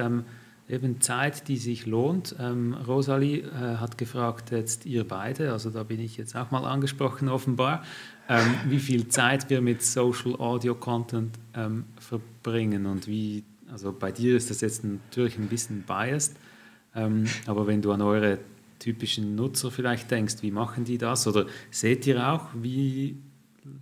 eben 0.68 1.00
Zeit, 1.00 1.48
die 1.48 1.56
sich 1.56 1.86
lohnt. 1.86 2.36
Ähm, 2.38 2.74
Rosalie 2.74 3.40
äh, 3.40 3.76
hat 3.76 3.98
gefragt, 3.98 4.50
jetzt 4.50 4.86
ihr 4.86 5.06
beide, 5.06 5.52
also 5.52 5.70
da 5.70 5.82
bin 5.82 6.00
ich 6.00 6.16
jetzt 6.16 6.36
auch 6.36 6.50
mal 6.50 6.64
angesprochen 6.64 7.28
offenbar, 7.28 7.82
ähm, 8.28 8.54
wie 8.66 8.78
viel 8.78 9.08
Zeit 9.08 9.50
wir 9.50 9.60
mit 9.60 9.82
Social 9.82 10.36
Audio 10.36 10.74
Content 10.74 11.38
ähm, 11.54 11.84
verbringen 11.98 12.86
und 12.86 13.06
wie, 13.06 13.44
also 13.70 13.92
bei 13.92 14.12
dir 14.12 14.36
ist 14.36 14.50
das 14.50 14.60
jetzt 14.60 14.84
natürlich 14.84 15.38
ein 15.38 15.48
bisschen 15.48 15.82
biased, 15.82 16.36
ähm, 16.94 17.24
aber 17.46 17.66
wenn 17.66 17.82
du 17.82 17.92
an 17.92 18.02
eure 18.02 18.38
typischen 18.78 19.34
Nutzer 19.34 19.70
vielleicht 19.70 20.10
denkst, 20.10 20.36
wie 20.40 20.50
machen 20.50 20.84
die 20.84 20.98
das 20.98 21.26
oder 21.26 21.46
seht 21.70 22.06
ihr 22.06 22.26
auch, 22.28 22.48
wie 22.54 23.16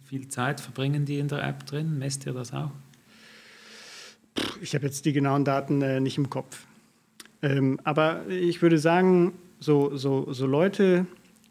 viel 0.04 0.28
Zeit 0.28 0.60
verbringen 0.60 1.06
die 1.06 1.18
in 1.18 1.28
der 1.28 1.42
App 1.42 1.66
drin? 1.66 1.98
Messt 1.98 2.26
ihr 2.26 2.32
das 2.32 2.52
auch? 2.52 2.70
Ich 4.60 4.74
habe 4.74 4.84
jetzt 4.86 5.04
die 5.06 5.12
genauen 5.12 5.44
Daten 5.44 5.82
äh, 5.82 6.00
nicht 6.00 6.18
im 6.18 6.28
Kopf. 6.28 6.66
Ähm, 7.42 7.80
aber 7.84 8.26
ich 8.28 8.60
würde 8.60 8.78
sagen, 8.78 9.32
so, 9.58 9.96
so, 9.96 10.32
so 10.32 10.46
Leute, 10.46 11.06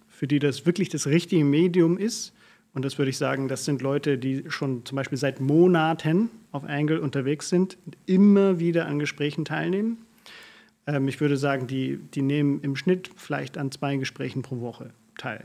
für 0.09 0.27
die 0.27 0.39
das 0.39 0.65
wirklich 0.65 0.89
das 0.89 1.07
richtige 1.07 1.43
Medium 1.43 1.97
ist, 1.97 2.33
und 2.73 2.85
das 2.85 2.97
würde 2.97 3.09
ich 3.09 3.17
sagen, 3.17 3.47
das 3.47 3.65
sind 3.65 3.81
Leute, 3.81 4.17
die 4.17 4.43
schon 4.47 4.85
zum 4.85 4.95
Beispiel 4.95 5.17
seit 5.17 5.39
Monaten 5.39 6.29
auf 6.51 6.63
Angle 6.63 7.01
unterwegs 7.01 7.49
sind 7.49 7.77
und 7.85 7.97
immer 8.05 8.59
wieder 8.59 8.85
an 8.85 8.99
Gesprächen 8.99 9.43
teilnehmen. 9.45 9.97
Ähm, 10.85 11.07
ich 11.07 11.19
würde 11.19 11.37
sagen, 11.37 11.67
die, 11.67 11.97
die 11.97 12.21
nehmen 12.21 12.61
im 12.61 12.75
Schnitt 12.75 13.09
vielleicht 13.15 13.57
an 13.57 13.71
zwei 13.71 13.97
Gesprächen 13.97 14.41
pro 14.41 14.61
Woche 14.61 14.91
teil. 15.17 15.43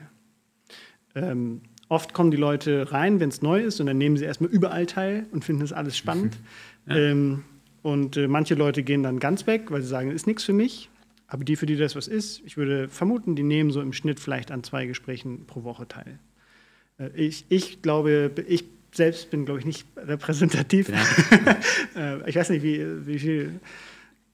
Ähm, 1.14 1.62
oft 1.88 2.12
kommen 2.12 2.30
die 2.30 2.36
Leute 2.36 2.92
rein, 2.92 3.20
wenn 3.20 3.28
es 3.28 3.40
neu 3.40 3.62
ist, 3.62 3.80
und 3.80 3.86
dann 3.86 3.98
nehmen 3.98 4.16
sie 4.16 4.24
erstmal 4.24 4.50
überall 4.50 4.86
teil 4.86 5.26
und 5.32 5.44
finden 5.44 5.62
das 5.62 5.72
alles 5.72 5.96
spannend. 5.96 6.36
Ja. 6.86 6.96
Ähm, 6.96 7.44
und 7.80 8.18
äh, 8.18 8.28
manche 8.28 8.54
Leute 8.54 8.82
gehen 8.82 9.02
dann 9.02 9.18
ganz 9.18 9.46
weg, 9.46 9.70
weil 9.70 9.80
sie 9.80 9.88
sagen, 9.88 10.10
ist 10.10 10.26
nichts 10.26 10.44
für 10.44 10.52
mich. 10.52 10.90
Aber 11.28 11.42
die, 11.42 11.56
für 11.56 11.64
die 11.64 11.76
das 11.76 11.96
was 11.96 12.08
ist, 12.08 12.42
ich 12.44 12.58
würde 12.58 12.90
vermuten, 12.90 13.36
die 13.36 13.42
nehmen 13.42 13.70
so 13.70 13.80
im 13.80 13.94
Schnitt 13.94 14.20
vielleicht 14.20 14.50
an 14.50 14.62
zwei 14.62 14.84
Gesprächen 14.84 15.46
pro 15.46 15.64
Woche 15.64 15.88
teil. 15.88 16.18
Äh, 16.98 17.10
ich, 17.14 17.44
ich 17.48 17.82
glaube, 17.82 18.30
ich 18.46 18.64
selbst 18.92 19.30
bin, 19.30 19.44
glaube 19.44 19.60
ich, 19.60 19.66
nicht 19.66 19.86
repräsentativ. 19.96 20.88
Ja. 20.88 21.56
Äh, 21.96 22.28
ich 22.28 22.34
weiß 22.34 22.50
nicht, 22.50 22.64
wie, 22.64 23.06
wie 23.06 23.20
viel. 23.20 23.60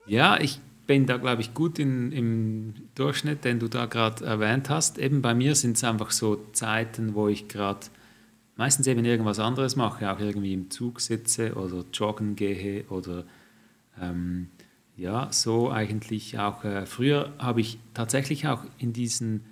Ja, 0.06 0.40
ich 0.40 0.60
bin 0.86 1.04
da, 1.04 1.18
glaube 1.18 1.42
ich, 1.42 1.52
gut 1.52 1.78
in, 1.78 2.10
im 2.10 2.74
Durchschnitt, 2.94 3.44
den 3.44 3.58
du 3.58 3.68
da 3.68 3.84
gerade 3.84 4.24
erwähnt 4.24 4.70
hast. 4.70 4.96
Eben 4.98 5.20
bei 5.20 5.34
mir 5.34 5.54
sind 5.54 5.76
es 5.76 5.84
einfach 5.84 6.10
so 6.10 6.42
Zeiten, 6.52 7.14
wo 7.14 7.28
ich 7.28 7.48
gerade 7.48 7.80
meistens 8.56 8.86
eben 8.86 9.04
irgendwas 9.04 9.38
anderes 9.38 9.76
mache, 9.76 10.10
auch 10.10 10.20
irgendwie 10.20 10.54
im 10.54 10.70
Zug 10.70 11.00
sitze 11.00 11.52
oder 11.54 11.84
joggen 11.92 12.34
gehe 12.34 12.84
oder 12.88 13.24
ähm, 14.00 14.48
ja, 14.96 15.28
so 15.32 15.70
eigentlich 15.70 16.38
auch. 16.38 16.64
Äh, 16.64 16.86
früher 16.86 17.32
habe 17.38 17.60
ich 17.60 17.78
tatsächlich 17.92 18.48
auch 18.48 18.64
in 18.78 18.92
diesen 18.94 19.44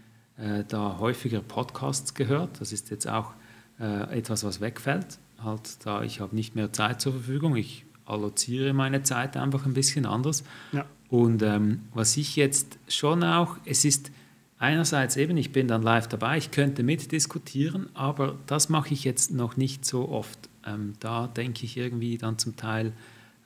da 0.68 0.99
häufiger 0.99 1.41
Podcasts 1.41 2.14
gehört. 2.14 2.61
Das 2.61 2.72
ist 2.72 2.91
jetzt 2.91 3.09
auch 3.09 3.32
äh, 3.80 4.18
etwas, 4.18 4.45
was 4.45 4.61
wegfällt. 4.61 5.18
Halt, 5.43 5.84
da 5.84 6.03
ich 6.03 6.20
habe 6.20 6.34
nicht 6.34 6.55
mehr 6.55 6.72
Zeit 6.72 7.01
zur 7.01 7.12
Verfügung. 7.12 7.57
Ich 7.57 7.84
alloziere 8.05 8.72
meine 8.72 9.03
Zeit 9.03 9.36
einfach 9.36 9.66
ein 9.66 9.74
bisschen 9.74 10.07
anders. 10.07 10.45
Ja. 10.72 10.84
Und 11.09 11.43
ähm, 11.43 11.82
was 11.95 12.16
ich 12.16 12.36
jetzt 12.36 12.78
schon 12.89 13.22
auch, 13.24 13.57
es 13.64 13.84
ist 13.84 14.11
einerseits 14.59 15.16
eben, 15.16 15.36
ich 15.36 15.53
bin 15.53 15.68
dann 15.68 15.82
live 15.82 16.09
dabei, 16.09 16.39
ich 16.39 16.51
könnte 16.51 16.82
mitdiskutieren, 16.82 17.89
aber 17.95 18.36
das 18.47 18.68
mache 18.68 18.93
ich 18.93 19.05
jetzt 19.05 19.32
noch 19.32 19.57
nicht 19.57 19.84
so 19.84 20.09
oft. 20.09 20.49
Ähm, 20.66 20.95
da 21.01 21.26
denke 21.26 21.64
ich 21.64 21.76
irgendwie 21.76 22.18
dann 22.18 22.39
zum 22.39 22.57
Teil, 22.57 22.93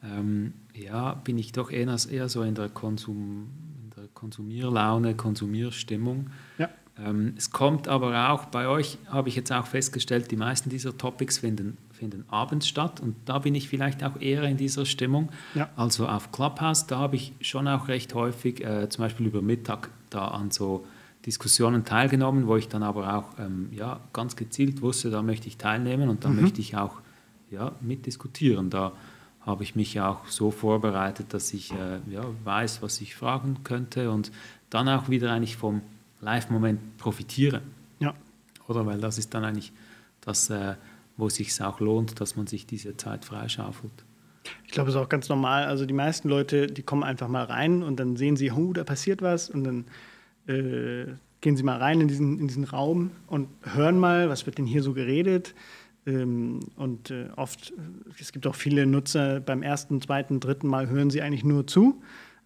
ähm, 0.03 0.55
ja, 0.75 1.15
bin 1.15 1.39
ich 1.39 1.53
doch 1.53 1.71
eher, 1.71 1.97
eher 2.11 2.29
so 2.29 2.43
in 2.43 2.55
der, 2.55 2.69
Konsum, 2.69 3.49
in 3.85 3.91
der 3.97 4.09
Konsumierlaune, 4.15 5.15
Konsumierstimmung. 5.15 6.31
Ja. 6.59 6.69
Ähm, 6.99 7.35
es 7.39 7.51
kommt 7.51 7.89
aber 7.89 8.31
auch, 8.31 8.47
bei 8.47 8.69
euch 8.69 8.99
habe 9.09 9.29
ich 9.29 9.37
jetzt 9.37 9.51
auch 9.51 9.67
festgestellt, 9.67 10.31
die 10.31 10.37
meisten 10.37 10.69
dieser 10.69 10.97
Topics 10.97 11.39
finden, 11.39 11.79
finden 11.91 12.25
abends 12.29 12.69
statt 12.69 13.01
und 13.01 13.17
da 13.25 13.39
bin 13.39 13.55
ich 13.55 13.69
vielleicht 13.69 14.05
auch 14.05 14.21
eher 14.21 14.43
in 14.43 14.59
dieser 14.59 14.85
Stimmung. 14.85 15.31
Ja. 15.55 15.71
Also 15.75 16.07
auf 16.07 16.33
Clubhouse, 16.33 16.87
da 16.87 16.99
habe 16.99 17.17
ich 17.17 17.33
schon 17.41 17.67
auch 17.67 17.89
recht 17.89 18.15
häufig, 18.15 18.63
äh, 18.63 18.89
zum 18.91 19.05
Beispiel 19.05 19.27
über 19.27 19.41
Mittag, 19.41 19.89
da 20.11 20.29
an 20.29 20.51
so 20.51 20.85
Diskussionen 21.25 21.85
teilgenommen, 21.85 22.47
wo 22.47 22.57
ich 22.57 22.69
dann 22.69 22.83
aber 22.83 23.15
auch 23.15 23.39
ähm, 23.39 23.69
ja, 23.73 24.01
ganz 24.13 24.37
gezielt 24.37 24.83
wusste, 24.83 25.11
da 25.11 25.23
möchte 25.23 25.49
ich 25.49 25.57
teilnehmen 25.57 26.09
und 26.09 26.25
da 26.25 26.29
mhm. 26.29 26.43
möchte 26.43 26.61
ich 26.61 26.77
auch 26.77 27.01
ja, 27.51 27.73
mitdiskutieren. 27.81 28.71
Da 28.71 28.93
habe 29.41 29.63
ich 29.63 29.75
mich 29.75 30.01
auch 30.01 30.27
so 30.27 30.51
vorbereitet, 30.51 31.33
dass 31.33 31.53
ich 31.55 31.73
äh, 31.73 32.01
ja, 32.11 32.25
weiß, 32.45 32.83
was 32.83 33.01
ich 33.01 33.15
fragen 33.15 33.59
könnte 33.65 34.11
und 34.11 34.31
dann 34.71 34.89
auch 34.89 35.09
wieder 35.09 35.33
eigentlich 35.33 35.57
vom 35.57 35.83
Live-Moment 36.23 36.97
profitiere. 36.97 37.61
Ja. 37.99 38.15
Oder 38.69 38.87
weil 38.87 38.99
das 38.99 39.19
ist 39.19 39.35
dann 39.35 39.45
eigentlich 39.45 39.73
das, 40.23 40.49
äh, 40.51 40.77
wo 41.17 41.27
es 41.27 41.35
sich 41.35 41.61
auch 41.63 41.81
lohnt, 41.81 42.21
dass 42.21 42.37
man 42.37 42.47
sich 42.47 42.67
diese 42.67 42.97
Zeit 42.97 43.25
freischaufelt. 43.25 43.93
Ich 44.65 44.73
glaube, 44.73 44.89
es 44.89 44.97
ist 44.97 45.03
auch 45.03 45.09
ganz 45.09 45.29
normal. 45.29 45.65
Also 45.65 45.85
die 45.85 45.95
meisten 45.95 46.29
Leute, 46.29 46.67
die 46.69 46.83
kommen 46.83 47.03
einfach 47.03 47.29
mal 47.29 47.45
rein 47.45 47.83
und 47.83 48.01
dann 48.01 48.17
sehen 48.17 48.37
sie, 48.37 48.51
oh, 48.51 48.73
da 48.73 48.85
passiert 48.85 49.21
was 49.21 49.51
und 49.51 49.65
dann 49.65 49.85
äh, 50.47 51.13
gehen 51.41 51.57
sie 51.57 51.63
mal 51.63 51.79
rein 51.79 52.01
in 52.01 52.09
diesen, 52.09 52.39
in 52.39 52.49
diesen 52.49 52.65
Raum 52.65 53.11
und 53.27 53.49
hören 53.63 53.99
mal, 53.99 54.29
was 54.29 54.47
wird 54.47 54.59
denn 54.59 54.67
hier 54.67 54.83
so 54.83 54.95
geredet. 54.95 55.55
Ähm, 56.07 56.61
und 56.77 57.11
äh, 57.11 57.29
oft, 57.37 57.73
es 58.19 58.33
gibt 58.33 58.47
auch 58.47 58.55
viele 58.55 58.87
Nutzer, 58.87 59.41
beim 59.41 59.63
ersten, 59.63 60.01
zweiten, 60.01 60.41
dritten 60.41 60.67
Mal 60.67 60.89
hören 60.89 61.11
sie 61.11 61.23
eigentlich 61.23 61.45
nur 61.45 61.67
zu, 61.67 62.03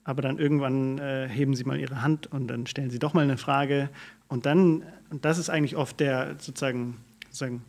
aber 0.07 0.23
dann 0.23 0.39
irgendwann 0.39 0.99
äh, 0.99 1.29
heben 1.29 1.55
sie 1.57 1.65
mal 1.65 1.79
ihre 1.81 2.01
Hand 2.01 2.29
und 2.29 2.47
dann 2.47 2.67
stellen 2.69 2.91
sie 2.91 3.01
doch 3.01 3.13
mal 3.13 3.25
eine 3.25 3.37
Frage. 3.37 3.91
Und 4.29 4.47
dann, 4.47 4.85
und 5.11 5.25
das 5.25 5.37
ist 5.37 5.51
eigentlich 5.51 5.75
oft 5.75 5.99
der 5.99 6.37
sozusagen, 6.39 6.99
sozusagen 7.25 7.65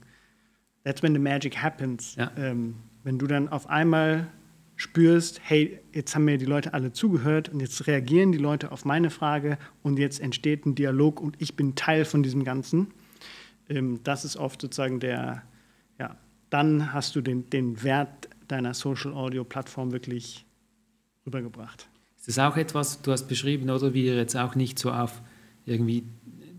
that's 0.83 1.01
when 1.01 1.13
the 1.13 1.19
magic 1.19 1.57
happens. 1.57 2.15
Ja. 2.15 2.31
Ähm, 2.37 2.75
wenn 3.03 3.17
du 3.17 3.25
dann 3.25 3.49
auf 3.49 3.67
einmal 3.67 4.27
spürst, 4.75 5.41
hey, 5.43 5.79
jetzt 5.91 6.13
haben 6.13 6.25
mir 6.25 6.37
die 6.37 6.45
Leute 6.45 6.75
alle 6.75 6.93
zugehört 6.93 7.49
und 7.49 7.59
jetzt 7.59 7.87
reagieren 7.87 8.31
die 8.31 8.37
Leute 8.37 8.71
auf 8.71 8.85
meine 8.85 9.09
Frage 9.09 9.57
und 9.81 9.97
jetzt 9.97 10.19
entsteht 10.21 10.67
ein 10.67 10.75
Dialog 10.75 11.19
und 11.19 11.41
ich 11.41 11.55
bin 11.55 11.73
Teil 11.73 12.05
von 12.05 12.21
diesem 12.21 12.43
Ganzen. 12.43 12.93
Ähm, 13.67 14.01
das 14.03 14.25
ist 14.25 14.37
oft 14.37 14.61
sozusagen 14.61 14.99
der, 14.99 15.41
ja, 15.97 16.15
dann 16.51 16.93
hast 16.93 17.15
du 17.15 17.21
den, 17.21 17.49
den 17.49 17.81
Wert 17.81 18.29
deiner 18.47 18.75
Social 18.75 19.13
Audio 19.13 19.43
Plattform 19.43 19.91
wirklich 19.91 20.45
rübergebracht. 21.25 21.89
Ist 22.27 22.37
das 22.37 22.51
auch 22.51 22.57
etwas, 22.57 23.01
du 23.01 23.11
hast 23.11 23.27
beschrieben, 23.27 23.69
oder 23.69 23.93
wie 23.93 24.05
ihr 24.05 24.15
jetzt 24.15 24.35
auch 24.35 24.53
nicht 24.53 24.77
so 24.77 24.91
auf 24.91 25.21
irgendwie 25.65 26.03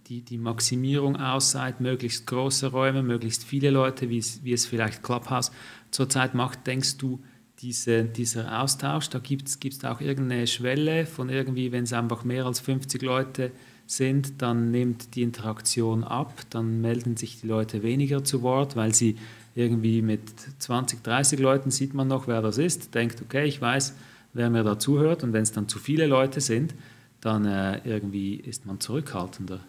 die, 0.09 0.23
die 0.23 0.39
Maximierung 0.39 1.17
aus 1.17 1.51
seid, 1.51 1.81
möglichst 1.81 2.27
große 2.27 2.69
Räume, 2.69 3.03
möglichst 3.03 3.45
viele 3.45 3.71
Leute, 3.71 4.09
wie 4.09 4.19
es, 4.19 4.43
wie 4.43 4.55
es 4.55 4.67
vielleicht 4.67 5.03
Clubhouse 5.03 5.53
zurzeit 5.91 6.35
macht, 6.35 6.67
denkst 6.67 6.97
du, 6.97 7.21
diese, 7.61 8.05
dieser 8.05 8.61
Austausch, 8.63 9.11
da 9.11 9.19
gibt 9.19 9.49
es 9.49 9.85
auch 9.85 10.01
irgendeine 10.01 10.47
Schwelle 10.47 11.07
von 11.07 11.29
irgendwie, 11.29 11.73
wenn 11.73 11.85
es 11.85 11.93
einfach 11.93 12.25
mehr 12.25 12.47
als 12.47 12.61
50 12.61 13.03
Leute 13.03 13.51
sind, 13.87 14.41
dann 14.41 14.71
nimmt 14.71 15.17
die 15.17 15.23
Interaktion 15.23 16.05
ab, 16.05 16.33
dann 16.51 16.81
melden 16.81 17.17
sich 17.17 17.41
die 17.41 17.47
Leute 17.47 17.83
weniger 17.83 18.23
zu 18.23 18.43
Wort, 18.43 18.77
weil 18.77 18.95
sie 18.95 19.17
irgendwie 19.55 20.03
mit 20.03 20.23
20, 20.61 21.03
30 21.03 21.41
Leuten 21.41 21.71
sieht 21.71 21.95
man 21.95 22.07
noch, 22.07 22.29
wer 22.29 22.43
das 22.43 22.59
ist, 22.59 22.95
denkt, 22.95 23.21
okay, 23.23 23.47
ich 23.47 23.61
weiß, 23.61 23.95
wer 24.39 24.51
mir 24.51 24.63
da 24.63 24.79
zuhört 24.79 25.25
und 25.25 25.33
wenn 25.33 25.43
es 25.43 25.53
dann 25.53 25.69
zu 25.69 25.79
viele 25.79 26.07
Leute 26.07 26.41
sind, 26.41 26.75
dann 27.21 27.45
äh, 27.45 27.81
irgendwie 27.85 28.37
ist 28.37 28.65
man 28.65 28.81
zurückhaltender. 28.81 29.61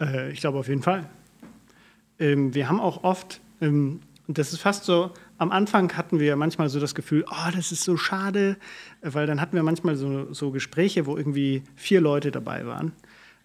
Äh, 0.00 0.32
ich 0.32 0.40
glaube 0.40 0.58
auf 0.58 0.68
jeden 0.68 0.82
Fall. 0.82 1.08
Ähm, 2.18 2.54
wir 2.54 2.68
haben 2.68 2.80
auch 2.80 3.04
oft, 3.04 3.40
ähm, 3.60 4.00
und 4.26 4.38
das 4.38 4.52
ist 4.52 4.60
fast 4.60 4.84
so, 4.84 5.12
am 5.38 5.50
Anfang 5.50 5.96
hatten 5.96 6.20
wir 6.20 6.36
manchmal 6.36 6.68
so 6.68 6.80
das 6.80 6.94
Gefühl, 6.94 7.24
oh, 7.30 7.50
das 7.54 7.72
ist 7.72 7.84
so 7.84 7.96
schade, 7.96 8.56
weil 9.00 9.26
dann 9.26 9.40
hatten 9.40 9.56
wir 9.56 9.62
manchmal 9.62 9.96
so, 9.96 10.32
so 10.32 10.50
Gespräche, 10.50 11.06
wo 11.06 11.16
irgendwie 11.16 11.62
vier 11.76 12.00
Leute 12.00 12.30
dabei 12.30 12.66
waren. 12.66 12.92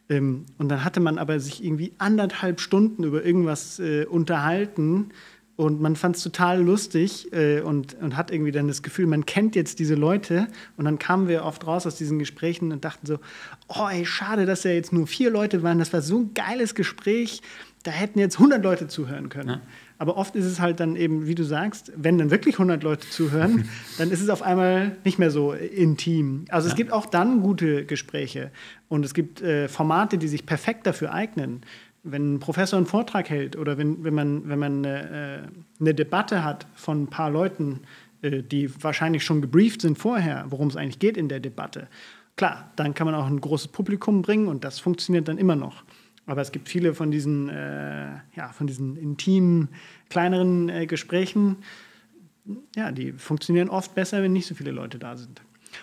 Ähm, 0.10 0.46
und 0.58 0.70
dann 0.70 0.84
hatte 0.84 1.00
man 1.00 1.18
aber 1.18 1.40
sich 1.40 1.64
irgendwie 1.64 1.94
anderthalb 2.00 2.60
Stunden 2.60 3.04
über 3.04 3.24
irgendwas 3.24 3.80
äh, 3.80 4.06
unterhalten 4.06 5.12
und 5.58 5.82
man 5.82 5.96
fand 5.96 6.16
es 6.16 6.22
total 6.22 6.62
lustig 6.62 7.34
äh, 7.34 7.62
und, 7.62 7.96
und 7.96 8.16
hat 8.16 8.30
irgendwie 8.30 8.52
dann 8.52 8.68
das 8.68 8.84
Gefühl, 8.84 9.08
man 9.08 9.26
kennt 9.26 9.56
jetzt 9.56 9.80
diese 9.80 9.96
Leute. 9.96 10.48
Und 10.78 10.86
dann 10.86 11.00
kamen 11.00 11.28
wir 11.28 11.44
oft 11.44 11.66
raus 11.66 11.88
aus 11.88 11.96
diesen 11.96 12.20
Gesprächen 12.20 12.72
und 12.72 12.86
dachten 12.86 13.08
so, 13.08 13.18
oh 13.68 13.88
ey, 13.92 14.06
schade, 14.06 14.46
dass 14.46 14.64
ja 14.64 14.72
jetzt 14.72 14.94
nur 14.94 15.08
vier 15.08 15.32
Leute 15.32 15.64
waren. 15.64 15.80
Das 15.80 15.92
war 15.94 16.04
so 16.04 16.20
ein 16.20 16.36
geiles 16.36 16.76
Gespräch. 16.76 17.42
Da 17.82 17.90
hätten 17.90 18.20
jetzt 18.20 18.36
100 18.36 18.64
Leute 18.64 18.88
zuhören 18.88 19.30
können. 19.30 19.50
Ja. 19.50 19.62
Aber 19.98 20.18
oft 20.18 20.36
ist 20.36 20.46
es 20.46 20.60
halt 20.60 20.80
dann 20.80 20.96
eben, 20.96 21.26
wie 21.26 21.34
du 21.34 21.44
sagst, 21.44 21.92
wenn 21.96 22.20
dann 22.20 22.30
wirklich 22.30 22.56
100 22.56 22.84
Leute 22.84 23.10
zuhören, 23.10 23.68
dann 23.98 24.12
ist 24.12 24.22
es 24.22 24.30
auf 24.30 24.44
einmal 24.44 24.96
nicht 25.06 25.18
mehr 25.18 25.32
so 25.32 25.54
intim. 25.54 26.46
Also 26.50 26.68
ja. 26.68 26.74
es 26.74 26.78
gibt 26.78 26.92
auch 26.92 27.08
dann 27.08 27.42
gute 27.42 27.84
Gespräche 27.84 28.52
und 28.90 29.04
es 29.04 29.16
gibt 29.16 29.42
äh, 29.42 29.68
Formate, 29.68 30.20
die 30.20 30.28
sich 30.28 30.46
perfekt 30.46 30.86
dafür 30.86 31.14
eignen. 31.14 31.62
Wenn 32.12 32.36
ein 32.36 32.40
Professor 32.40 32.78
einen 32.78 32.86
Vortrag 32.86 33.30
hält 33.30 33.56
oder 33.56 33.78
wenn, 33.78 34.04
wenn 34.04 34.14
man, 34.14 34.48
wenn 34.50 34.60
man 34.60 34.84
äh, 34.84 35.42
eine 35.80 35.94
Debatte 35.94 36.44
hat 36.44 36.66
von 36.76 37.04
ein 37.04 37.08
paar 37.08 37.30
Leuten, 37.30 37.82
äh, 38.22 38.44
die 38.44 38.72
wahrscheinlich 38.84 39.24
schon 39.24 39.42
gebrieft 39.42 39.82
sind 39.82 39.98
vorher, 39.98 40.46
worum 40.50 40.68
es 40.68 40.76
eigentlich 40.76 41.00
geht 41.00 41.18
in 41.18 41.30
der 41.30 41.40
Debatte, 41.40 41.88
klar, 42.36 42.72
dann 42.76 42.94
kann 42.94 43.06
man 43.06 43.16
auch 43.16 43.28
ein 43.28 43.42
großes 43.42 43.70
Publikum 43.70 44.22
bringen 44.22 44.48
und 44.48 44.64
das 44.64 44.80
funktioniert 44.80 45.28
dann 45.28 45.38
immer 45.38 45.56
noch. 45.56 45.84
Aber 46.26 46.42
es 46.42 46.52
gibt 46.52 46.68
viele 46.68 46.94
von 46.94 47.10
diesen, 47.10 47.50
äh, 47.50 48.10
ja, 48.36 48.50
von 48.52 48.68
diesen 48.68 48.98
intimen, 48.98 49.70
kleineren 50.10 50.70
äh, 50.70 50.86
Gesprächen, 50.86 51.58
ja, 52.76 52.92
die 52.92 53.14
funktionieren 53.14 53.70
oft 53.70 53.96
besser, 53.96 54.22
wenn 54.22 54.34
nicht 54.34 54.48
so 54.48 54.56
viele 54.56 54.72
Leute 54.72 55.00
da 55.00 55.18
sind. 55.18 55.42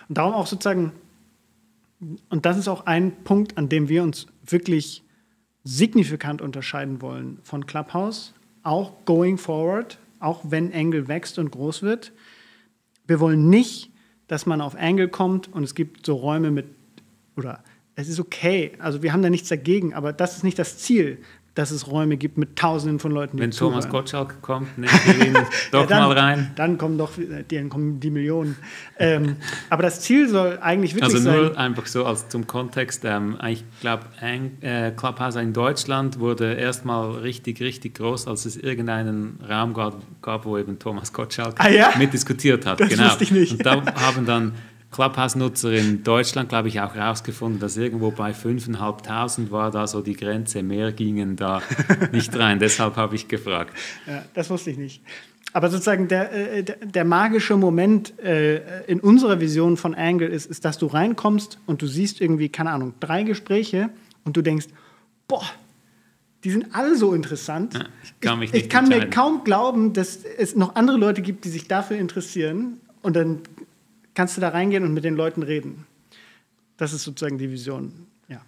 Und 0.09 0.17
darum 0.17 0.33
auch 0.33 0.47
sozusagen, 0.47 0.91
und 2.29 2.45
das 2.45 2.57
ist 2.57 2.67
auch 2.67 2.85
ein 2.85 3.23
Punkt, 3.23 3.57
an 3.57 3.69
dem 3.69 3.89
wir 3.89 4.03
uns 4.03 4.27
wirklich 4.45 5.03
signifikant 5.65 6.41
unterscheiden 6.41 7.01
wollen 7.01 7.39
von 7.43 7.65
Clubhouse, 7.65 8.33
auch 8.63 9.03
going 9.03 9.37
forward, 9.37 9.99
auch 10.19 10.41
wenn 10.45 10.71
Angle 10.71 11.09
wächst 11.09 11.37
und 11.37 11.51
groß 11.51 11.81
wird. 11.81 12.13
Wir 13.05 13.19
wollen 13.19 13.49
nicht, 13.49 13.91
dass 14.27 14.45
man 14.45 14.61
auf 14.61 14.75
Angle 14.75 15.09
kommt 15.09 15.51
und 15.51 15.63
es 15.63 15.75
gibt 15.75 16.05
so 16.05 16.15
Räume 16.15 16.51
mit, 16.51 16.67
oder 17.35 17.63
es 17.95 18.07
ist 18.07 18.19
okay. 18.19 18.73
Also 18.79 19.03
wir 19.03 19.11
haben 19.11 19.21
da 19.21 19.29
nichts 19.29 19.49
dagegen, 19.49 19.93
aber 19.93 20.13
das 20.13 20.37
ist 20.37 20.43
nicht 20.43 20.57
das 20.57 20.77
Ziel, 20.77 21.19
dass 21.55 21.71
es 21.71 21.87
Räume 21.87 22.17
gibt 22.17 22.37
mit 22.37 22.57
Tausenden 22.57 22.99
von 22.99 23.11
Leuten. 23.11 23.37
Die 23.37 23.43
Wenn 23.43 23.51
zuhören. 23.53 23.79
Thomas 23.79 23.89
Gottschalk 23.89 24.41
kommt, 24.41 24.77
nehmen 24.77 24.91
wir 25.05 25.25
ihn 25.25 25.33
doch 25.71 25.81
ja, 25.81 25.85
dann, 25.87 26.03
mal 26.03 26.17
rein. 26.17 26.51
Dann 26.55 26.77
kommen 26.77 26.97
doch 26.97 27.13
dann 27.47 27.69
kommen 27.69 27.99
die 28.01 28.09
Millionen. 28.09 28.57
ähm, 28.99 29.37
aber 29.69 29.83
das 29.83 30.01
Ziel 30.01 30.27
soll 30.27 30.59
eigentlich 30.61 30.95
wirklich 30.95 31.21
sein. 31.21 31.27
Also 31.27 31.43
nur 31.43 31.53
sein, 31.53 31.57
einfach 31.57 31.85
so 31.87 32.05
als 32.05 32.27
zum 32.27 32.45
Kontext. 32.45 33.03
Ähm, 33.05 33.37
ich 33.47 33.63
glaube, 33.79 34.03
äh, 34.21 34.91
Clubhouse 34.91 35.37
in 35.37 35.53
Deutschland 35.53 36.19
wurde 36.19 36.53
erstmal 36.53 37.11
richtig, 37.11 37.61
richtig 37.61 37.95
groß, 37.95 38.27
als 38.27 38.45
es 38.45 38.57
irgendeinen 38.57 39.39
Raum 39.49 39.73
gab, 39.73 40.01
gab 40.21 40.45
wo 40.45 40.57
eben 40.57 40.77
Thomas 40.77 41.13
Gottschalk 41.13 41.55
ah, 41.57 41.69
ja? 41.69 41.93
mitdiskutiert 41.97 42.65
hat. 42.65 42.81
Das 42.81 42.89
genau. 42.89 43.05
wusste 43.05 43.23
ich 43.23 43.31
nicht. 43.31 43.53
Und 43.53 43.65
da 43.65 43.81
haben 43.95 44.25
dann 44.25 44.51
Clubhouse-Nutzer 44.95 45.73
in 45.73 46.03
Deutschland, 46.03 46.47
glaube 46.47 46.69
ich, 46.69 46.79
auch 46.79 46.95
herausgefunden, 46.95 47.59
dass 47.59 47.75
irgendwo 47.75 48.11
bei 48.11 48.31
5.500 48.31 49.51
war 49.51 49.69
da 49.69 49.87
so 49.87 50.01
die 50.01 50.15
Grenze, 50.15 50.63
mehr 50.63 50.93
gingen 50.93 51.35
da 51.35 51.61
nicht 52.13 52.33
rein. 52.37 52.59
Deshalb 52.59 52.95
habe 52.95 53.15
ich 53.15 53.27
gefragt. 53.27 53.75
Ja, 54.07 54.23
das 54.33 54.49
wusste 54.49 54.71
ich 54.71 54.77
nicht. 54.77 55.01
Aber 55.51 55.69
sozusagen 55.69 56.07
der, 56.07 56.31
äh, 56.31 56.63
der, 56.63 56.77
der 56.77 57.05
magische 57.05 57.57
Moment 57.57 58.17
äh, 58.19 58.85
in 58.85 59.01
unserer 59.01 59.41
Vision 59.41 59.75
von 59.75 59.95
Angle 59.95 60.27
ist, 60.27 60.45
ist, 60.45 60.63
dass 60.63 60.77
du 60.77 60.87
reinkommst 60.87 61.59
und 61.65 61.81
du 61.81 61.87
siehst 61.87 62.21
irgendwie, 62.21 62.49
keine 62.49 62.71
Ahnung, 62.71 62.93
drei 63.01 63.23
Gespräche 63.23 63.89
und 64.23 64.37
du 64.37 64.41
denkst, 64.41 64.67
boah, 65.27 65.43
die 66.45 66.51
sind 66.51 66.73
alle 66.73 66.95
so 66.95 67.13
interessant. 67.13 67.73
Ja, 67.73 67.85
ich 68.03 68.19
kann, 68.21 68.41
ich, 68.41 68.53
ich 68.53 68.69
kann 68.69 68.87
mir 68.87 69.09
kaum 69.09 69.43
glauben, 69.43 69.91
dass 69.93 70.23
es 70.23 70.55
noch 70.55 70.75
andere 70.75 70.97
Leute 70.97 71.21
gibt, 71.21 71.43
die 71.43 71.49
sich 71.49 71.67
dafür 71.67 71.97
interessieren. 71.97 72.79
Und 73.01 73.15
dann 73.15 73.41
kannst 74.15 74.35
du 74.37 74.41
da 74.41 74.49
reingehen 74.49 74.83
und 74.83 74.93
mit 74.93 75.03
den 75.03 75.15
Leuten 75.15 75.43
reden. 75.43 75.85
Das 76.77 76.93
ist 76.93 77.03
sozusagen 77.03 77.37
die 77.37 77.51
Vision. 77.51 77.91
Ja. 78.27 78.41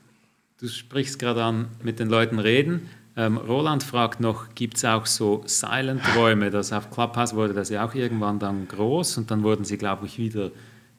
Du 0.59 0.67
sprichst 0.67 1.19
gerade 1.19 1.43
an, 1.43 1.67
mit 1.83 1.99
den 1.99 2.09
Leuten 2.09 2.39
reden. 2.39 2.89
Ähm, 3.15 3.37
Roland 3.37 3.83
fragt 3.83 4.19
noch, 4.19 4.53
gibt 4.55 4.77
es 4.77 4.85
auch 4.85 5.05
so 5.05 5.43
Silent-Räume? 5.45 6.51
Das 6.51 6.71
auf 6.73 6.91
Clubhouse 6.91 7.35
wurde 7.35 7.53
das 7.53 7.69
ja 7.69 7.85
auch 7.85 7.93
irgendwann 7.95 8.39
dann 8.39 8.67
groß 8.67 9.17
und 9.17 9.31
dann 9.31 9.43
wurden 9.43 9.65
sie, 9.65 9.77
glaube 9.77 10.05
ich, 10.05 10.17
wieder 10.17 10.51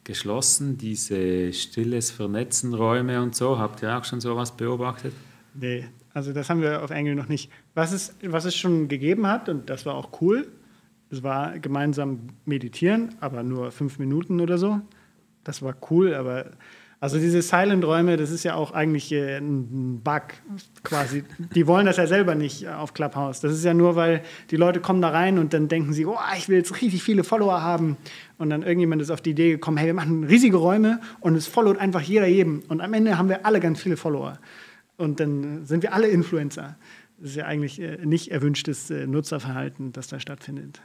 geschlossen, 0.03 0.77
diese 0.77 1.53
stilles 1.53 2.11
Vernetzen 2.11 2.73
Räume 2.73 3.21
und 3.21 3.35
so. 3.35 3.59
Habt 3.59 3.81
ihr 3.83 3.95
auch 3.95 4.03
schon 4.03 4.21
sowas 4.21 4.55
beobachtet? 4.55 5.13
Nee, 5.53 5.87
also 6.13 6.33
das 6.33 6.49
haben 6.49 6.61
wir 6.61 6.83
auf 6.83 6.89
Engel 6.89 7.15
noch 7.15 7.29
nicht. 7.29 7.51
Was 7.73 7.91
es, 7.91 8.15
was 8.23 8.45
es 8.45 8.55
schon 8.55 8.87
gegeben 8.87 9.27
hat, 9.27 9.49
und 9.49 9.69
das 9.69 9.85
war 9.85 9.95
auch 9.95 10.21
cool, 10.21 10.47
es 11.11 11.23
war 11.23 11.57
gemeinsam 11.59 12.29
meditieren, 12.45 13.15
aber 13.19 13.43
nur 13.43 13.71
fünf 13.71 13.99
Minuten 13.99 14.39
oder 14.41 14.57
so. 14.57 14.81
Das 15.43 15.61
war 15.61 15.75
cool, 15.89 16.13
aber 16.13 16.51
also 17.01 17.17
diese 17.17 17.41
Silent-Räume, 17.41 18.17
das 18.17 18.29
ist 18.29 18.43
ja 18.43 18.55
auch 18.55 18.71
eigentlich 18.71 19.13
äh, 19.13 19.37
ein 19.37 20.01
Bug 20.03 20.23
quasi. 20.83 21.23
Die 21.55 21.65
wollen 21.65 21.85
das 21.85 21.95
ja 21.95 22.07
selber 22.07 22.35
nicht 22.35 22.67
auf 22.67 22.93
Clubhouse. 22.93 23.39
Das 23.39 23.53
ist 23.53 23.63
ja 23.63 23.73
nur, 23.73 23.95
weil 23.95 24.21
die 24.51 24.57
Leute 24.57 24.81
kommen 24.81 25.01
da 25.01 25.09
rein 25.09 25.39
und 25.39 25.53
dann 25.53 25.69
denken 25.69 25.93
sie, 25.93 26.05
oh, 26.05 26.17
ich 26.37 26.49
will 26.49 26.57
jetzt 26.57 26.73
richtig 26.81 27.01
viele 27.01 27.23
Follower 27.23 27.61
haben. 27.61 27.95
Und 28.37 28.49
dann 28.49 28.63
irgendjemand 28.63 29.01
ist 29.01 29.11
auf 29.11 29.21
die 29.21 29.29
Idee 29.29 29.51
gekommen, 29.51 29.77
hey, 29.77 29.87
wir 29.87 29.93
machen 29.93 30.25
riesige 30.25 30.57
Räume 30.57 30.99
und 31.21 31.35
es 31.35 31.47
followt 31.47 31.77
einfach 31.77 32.01
jeder 32.01 32.27
jedem. 32.27 32.63
Und 32.67 32.81
am 32.81 32.93
Ende 32.93 33.17
haben 33.17 33.29
wir 33.29 33.45
alle 33.45 33.61
ganz 33.61 33.79
viele 33.81 33.95
Follower. 33.95 34.37
Und 34.97 35.21
dann 35.21 35.65
sind 35.65 35.83
wir 35.83 35.93
alle 35.93 36.07
Influencer. 36.07 36.75
Das 37.17 37.29
ist 37.29 37.35
ja 37.37 37.45
eigentlich 37.45 37.79
äh, 37.79 38.05
nicht 38.05 38.29
erwünschtes 38.29 38.89
äh, 38.89 39.07
Nutzerverhalten, 39.07 39.93
das 39.93 40.09
da 40.09 40.19
stattfindet. 40.19 40.81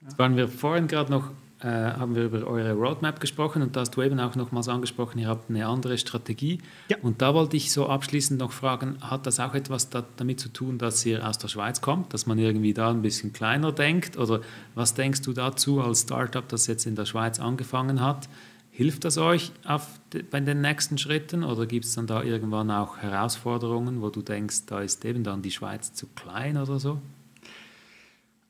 Jetzt 0.00 0.18
waren 0.18 0.36
wir 0.36 0.48
vorhin 0.48 0.86
gerade 0.86 1.10
noch 1.10 1.30
äh, 1.60 1.66
haben 1.66 2.14
wir 2.14 2.24
über 2.24 2.46
eure 2.46 2.72
Roadmap 2.72 3.18
gesprochen 3.18 3.62
und 3.62 3.74
da 3.74 3.80
hast 3.80 3.90
du 3.90 4.02
eben 4.02 4.20
auch 4.20 4.36
nochmals 4.36 4.68
angesprochen, 4.68 5.18
ihr 5.18 5.26
habt 5.26 5.50
eine 5.50 5.66
andere 5.66 5.98
Strategie. 5.98 6.60
Ja. 6.88 6.98
Und 7.02 7.20
da 7.20 7.34
wollte 7.34 7.56
ich 7.56 7.72
so 7.72 7.88
abschließend 7.88 8.38
noch 8.38 8.52
fragen, 8.52 8.98
hat 9.00 9.26
das 9.26 9.40
auch 9.40 9.54
etwas 9.54 9.90
da, 9.90 10.04
damit 10.16 10.38
zu 10.38 10.50
tun, 10.50 10.78
dass 10.78 11.04
ihr 11.04 11.26
aus 11.26 11.38
der 11.38 11.48
Schweiz 11.48 11.80
kommt, 11.80 12.14
dass 12.14 12.26
man 12.26 12.38
irgendwie 12.38 12.74
da 12.74 12.90
ein 12.90 13.02
bisschen 13.02 13.32
kleiner 13.32 13.72
denkt? 13.72 14.16
Oder 14.16 14.40
was 14.76 14.94
denkst 14.94 15.22
du 15.22 15.32
dazu 15.32 15.80
als 15.80 16.02
Startup, 16.02 16.46
das 16.48 16.68
jetzt 16.68 16.86
in 16.86 16.94
der 16.94 17.06
Schweiz 17.06 17.40
angefangen 17.40 18.00
hat? 18.00 18.28
Hilft 18.70 19.04
das 19.04 19.18
euch 19.18 19.50
auf, 19.64 19.88
bei 20.30 20.38
den 20.38 20.60
nächsten 20.60 20.96
Schritten 20.96 21.42
oder 21.42 21.66
gibt 21.66 21.86
es 21.86 21.96
dann 21.96 22.06
da 22.06 22.22
irgendwann 22.22 22.70
auch 22.70 22.98
Herausforderungen, 22.98 24.00
wo 24.00 24.10
du 24.10 24.22
denkst, 24.22 24.66
da 24.66 24.78
ist 24.80 25.04
eben 25.04 25.24
dann 25.24 25.42
die 25.42 25.50
Schweiz 25.50 25.92
zu 25.92 26.06
klein 26.14 26.56
oder 26.56 26.78
so? 26.78 27.00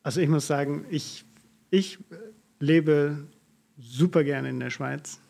Also 0.02 0.20
ich 0.20 0.28
muss 0.28 0.46
sagen, 0.46 0.84
ich, 0.90 1.24
ich 1.70 1.98
lebe 2.60 3.26
super 3.78 4.24
gerne 4.24 4.48
in 4.48 4.60
der 4.60 4.70
Schweiz 4.70 5.20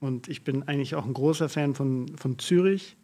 und 0.00 0.28
ich 0.28 0.44
bin 0.44 0.62
eigentlich 0.64 0.94
auch 0.94 1.06
ein 1.06 1.14
großer 1.14 1.48
Fan 1.48 1.74
von, 1.74 2.16
von 2.16 2.38
Zürich. 2.38 2.96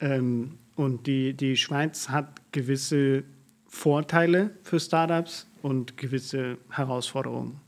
Ähm, 0.00 0.58
und 0.76 1.06
die, 1.06 1.34
die 1.34 1.56
Schweiz 1.56 2.08
hat 2.08 2.40
gewisse 2.52 3.24
Vorteile 3.66 4.50
für 4.62 4.80
Startups 4.80 5.46
und 5.62 5.96
gewisse 5.96 6.58
Herausforderungen. 6.70 7.60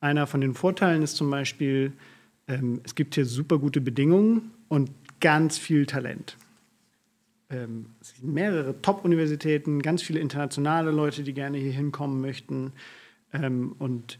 Einer 0.00 0.26
von 0.26 0.40
den 0.40 0.54
Vorteilen 0.54 1.02
ist 1.02 1.16
zum 1.16 1.30
Beispiel, 1.30 1.92
ähm, 2.48 2.80
es 2.84 2.94
gibt 2.94 3.14
hier 3.14 3.26
super 3.26 3.58
gute 3.58 3.80
Bedingungen 3.80 4.50
und 4.68 4.90
ganz 5.20 5.58
viel 5.58 5.86
Talent. 5.86 6.36
Ähm, 7.50 7.86
es 8.00 8.16
sind 8.16 8.32
mehrere 8.32 8.80
Top-Universitäten, 8.80 9.82
ganz 9.82 10.02
viele 10.02 10.20
internationale 10.20 10.90
Leute, 10.90 11.22
die 11.22 11.34
gerne 11.34 11.58
hier 11.58 11.72
hinkommen 11.72 12.20
möchten. 12.20 12.72
Ähm, 13.32 13.74
und 13.78 14.18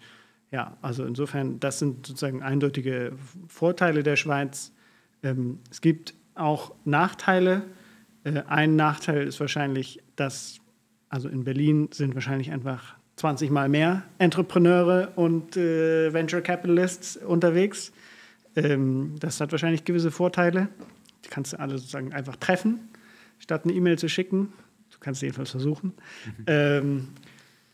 ja, 0.50 0.76
also 0.82 1.04
insofern, 1.04 1.58
das 1.60 1.78
sind 1.78 2.06
sozusagen 2.06 2.42
eindeutige 2.42 3.12
Vorteile 3.48 4.02
der 4.02 4.16
Schweiz. 4.16 4.72
Ähm, 5.22 5.60
es 5.70 5.80
gibt 5.80 6.14
auch 6.34 6.74
Nachteile. 6.84 7.62
Äh, 8.24 8.42
ein 8.46 8.76
Nachteil 8.76 9.26
ist 9.26 9.40
wahrscheinlich, 9.40 10.02
dass, 10.16 10.58
also 11.08 11.28
in 11.28 11.44
Berlin 11.44 11.88
sind 11.92 12.14
wahrscheinlich 12.14 12.52
einfach 12.52 12.96
20 13.16 13.50
Mal 13.50 13.68
mehr 13.68 14.02
Entrepreneure 14.18 15.12
und 15.16 15.56
äh, 15.56 16.12
Venture 16.12 16.40
Capitalists 16.40 17.16
unterwegs. 17.16 17.92
Ähm, 18.56 19.14
das 19.20 19.40
hat 19.40 19.52
wahrscheinlich 19.52 19.84
gewisse 19.84 20.10
Vorteile. 20.10 20.68
Die 21.24 21.28
kannst 21.28 21.52
du 21.52 21.60
alle 21.60 21.78
sozusagen 21.78 22.12
einfach 22.12 22.36
treffen, 22.36 22.88
statt 23.38 23.64
eine 23.64 23.72
E-Mail 23.72 23.98
zu 23.98 24.08
schicken. 24.08 24.52
Du 24.90 24.98
kannst 25.00 25.22
jedenfalls 25.22 25.50
versuchen. 25.50 25.94
Mhm. 26.38 26.44
Ähm, 26.46 27.08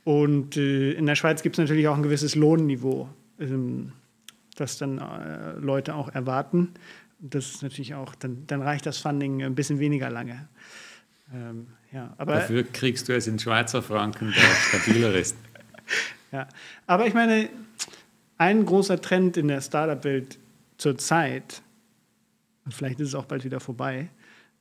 und 0.08 0.56
äh, 0.56 0.92
in 0.92 1.04
der 1.04 1.16
Schweiz 1.16 1.42
gibt 1.42 1.56
es 1.56 1.58
natürlich 1.58 1.86
auch 1.86 1.94
ein 1.94 2.02
gewisses 2.02 2.34
Lohnniveau, 2.34 3.10
ähm, 3.38 3.92
das 4.56 4.78
dann 4.78 4.96
äh, 4.96 5.52
Leute 5.60 5.94
auch 5.94 6.08
erwarten. 6.08 6.72
Das 7.18 7.50
ist 7.50 7.62
natürlich 7.62 7.94
auch, 7.94 8.14
dann, 8.14 8.46
dann, 8.46 8.62
reicht 8.62 8.86
das 8.86 8.96
Funding 8.96 9.42
ein 9.42 9.54
bisschen 9.54 9.80
weniger 9.80 10.08
lange. 10.08 10.48
Ähm, 11.34 11.66
ja, 11.92 12.14
aber, 12.16 12.36
Dafür 12.36 12.62
kriegst 12.62 13.10
du 13.10 13.14
es 13.14 13.26
in 13.26 13.38
Schweizer 13.38 13.82
Franken, 13.82 14.32
der 14.34 14.78
stabiler 14.80 15.14
ist. 15.14 15.36
ja, 16.32 16.48
aber 16.86 17.06
ich 17.06 17.12
meine, 17.12 17.50
ein 18.38 18.64
großer 18.64 19.02
Trend 19.02 19.36
in 19.36 19.48
der 19.48 19.60
Startup-Welt 19.60 20.38
zurzeit, 20.78 21.60
und 22.64 22.72
vielleicht 22.72 22.98
ist 23.00 23.08
es 23.08 23.14
auch 23.14 23.26
bald 23.26 23.44
wieder 23.44 23.60
vorbei, 23.60 24.08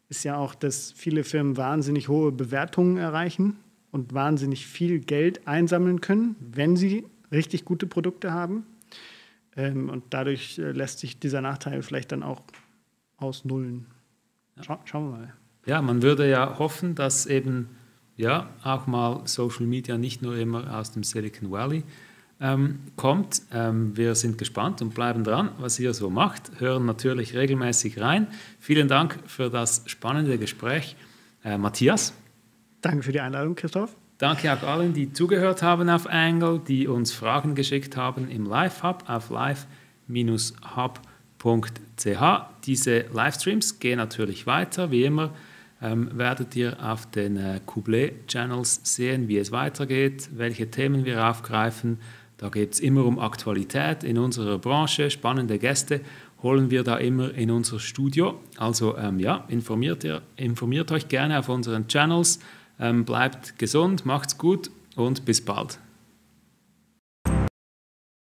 ist 0.10 0.26
ja 0.26 0.36
auch, 0.36 0.56
dass 0.56 0.91
viele 0.91 1.24
Firmen 1.24 1.56
wahnsinnig 1.56 2.10
hohe 2.10 2.34
Bewertungen 2.34 2.98
erreichen 2.98 3.56
und 3.91 4.13
wahnsinnig 4.13 4.67
viel 4.67 4.99
Geld 4.99 5.47
einsammeln 5.47 6.01
können, 6.01 6.35
wenn 6.39 6.75
sie 6.75 7.05
richtig 7.31 7.65
gute 7.65 7.88
Produkte 7.88 8.31
haben. 8.31 8.65
Ähm, 9.55 9.89
und 9.89 10.05
dadurch 10.11 10.59
äh, 10.59 10.71
lässt 10.71 10.99
sich 10.99 11.19
dieser 11.19 11.41
Nachteil 11.41 11.81
vielleicht 11.81 12.11
dann 12.11 12.23
auch 12.23 12.41
ausnullen. 13.17 13.88
Scha 14.61 14.79
schauen 14.85 15.11
wir 15.11 15.17
mal. 15.17 15.33
Ja, 15.65 15.81
man 15.81 16.01
würde 16.01 16.29
ja 16.29 16.59
hoffen, 16.59 16.95
dass 16.95 17.25
eben 17.25 17.69
ja 18.15 18.49
auch 18.63 18.88
mal 18.88 19.21
Social 19.25 19.65
Media 19.65 19.97
nicht 19.97 20.21
nur 20.21 20.38
immer 20.38 20.77
aus 20.77 20.91
dem 20.91 21.03
Silicon 21.03 21.51
Valley 21.51 21.83
ähm, 22.39 22.79
kommt. 22.95 23.41
Ähm, 23.51 23.95
wir 23.97 24.15
sind 24.15 24.38
gespannt 24.38 24.81
und 24.81 24.93
bleiben 24.93 25.23
dran, 25.23 25.49
was 25.59 25.79
ihr 25.79 25.93
so 25.93 26.09
macht, 26.09 26.59
hören 26.59 26.85
natürlich 26.85 27.35
regelmäßig 27.35 27.99
rein. 27.99 28.27
Vielen 28.59 28.88
Dank 28.88 29.19
für 29.25 29.49
das 29.49 29.83
spannende 29.88 30.38
Gespräch, 30.38 30.95
äh, 31.43 31.57
Matthias. 31.57 32.13
Danke 32.82 33.03
für 33.03 33.11
die 33.11 33.19
Einladung, 33.19 33.55
Christoph. 33.55 33.95
Danke 34.17 34.51
auch 34.51 34.63
allen, 34.63 34.93
die 34.93 35.13
zugehört 35.13 35.61
haben 35.61 35.89
auf 35.89 36.07
Angle, 36.07 36.59
die 36.59 36.88
uns 36.88 37.11
Fragen 37.11 37.53
geschickt 37.53 37.95
haben 37.97 38.30
im 38.30 38.45
Live-Hub 38.45 39.03
auf 39.07 39.30
live-hub.ch. 39.30 39.67
Diese 42.65 42.99
Livestreams 43.13 43.80
gehen 43.80 43.97
natürlich 43.97 44.47
weiter, 44.47 44.89
wie 44.89 45.03
immer. 45.03 45.34
Ähm, 45.80 46.09
werdet 46.17 46.55
ihr 46.55 46.78
auf 46.84 47.05
den 47.11 47.38
äh, 47.38 47.59
Kublet-Channels 47.63 48.82
sehen, 48.84 49.28
wie 49.28 49.38
es 49.38 49.51
weitergeht, 49.51 50.30
welche 50.34 50.71
Themen 50.71 51.05
wir 51.05 51.28
aufgreifen. 51.28 51.99
Da 52.38 52.49
geht 52.49 52.73
es 52.73 52.80
immer 52.80 53.05
um 53.05 53.19
Aktualität 53.19 54.03
in 54.03 54.17
unserer 54.17 54.57
Branche, 54.57 55.11
spannende 55.11 55.59
Gäste 55.59 56.01
holen 56.43 56.69
wir 56.69 56.84
da 56.84 56.97
immer 56.97 57.34
in 57.34 57.51
unser 57.51 57.80
Studio. 57.80 58.39
Also 58.57 58.97
ähm, 58.97 59.19
ja, 59.19 59.45
informiert, 59.47 60.03
ihr, 60.03 60.21
informiert 60.36 60.91
euch 60.91 61.07
gerne 61.07 61.39
auf 61.39 61.49
unseren 61.49 61.88
Channels. 61.88 62.39
Ähm, 62.80 63.05
bleibt 63.05 63.57
gesund, 63.57 64.05
macht's 64.05 64.38
gut 64.38 64.69
und 64.95 65.25
bis 65.25 65.43
bald. 65.43 65.80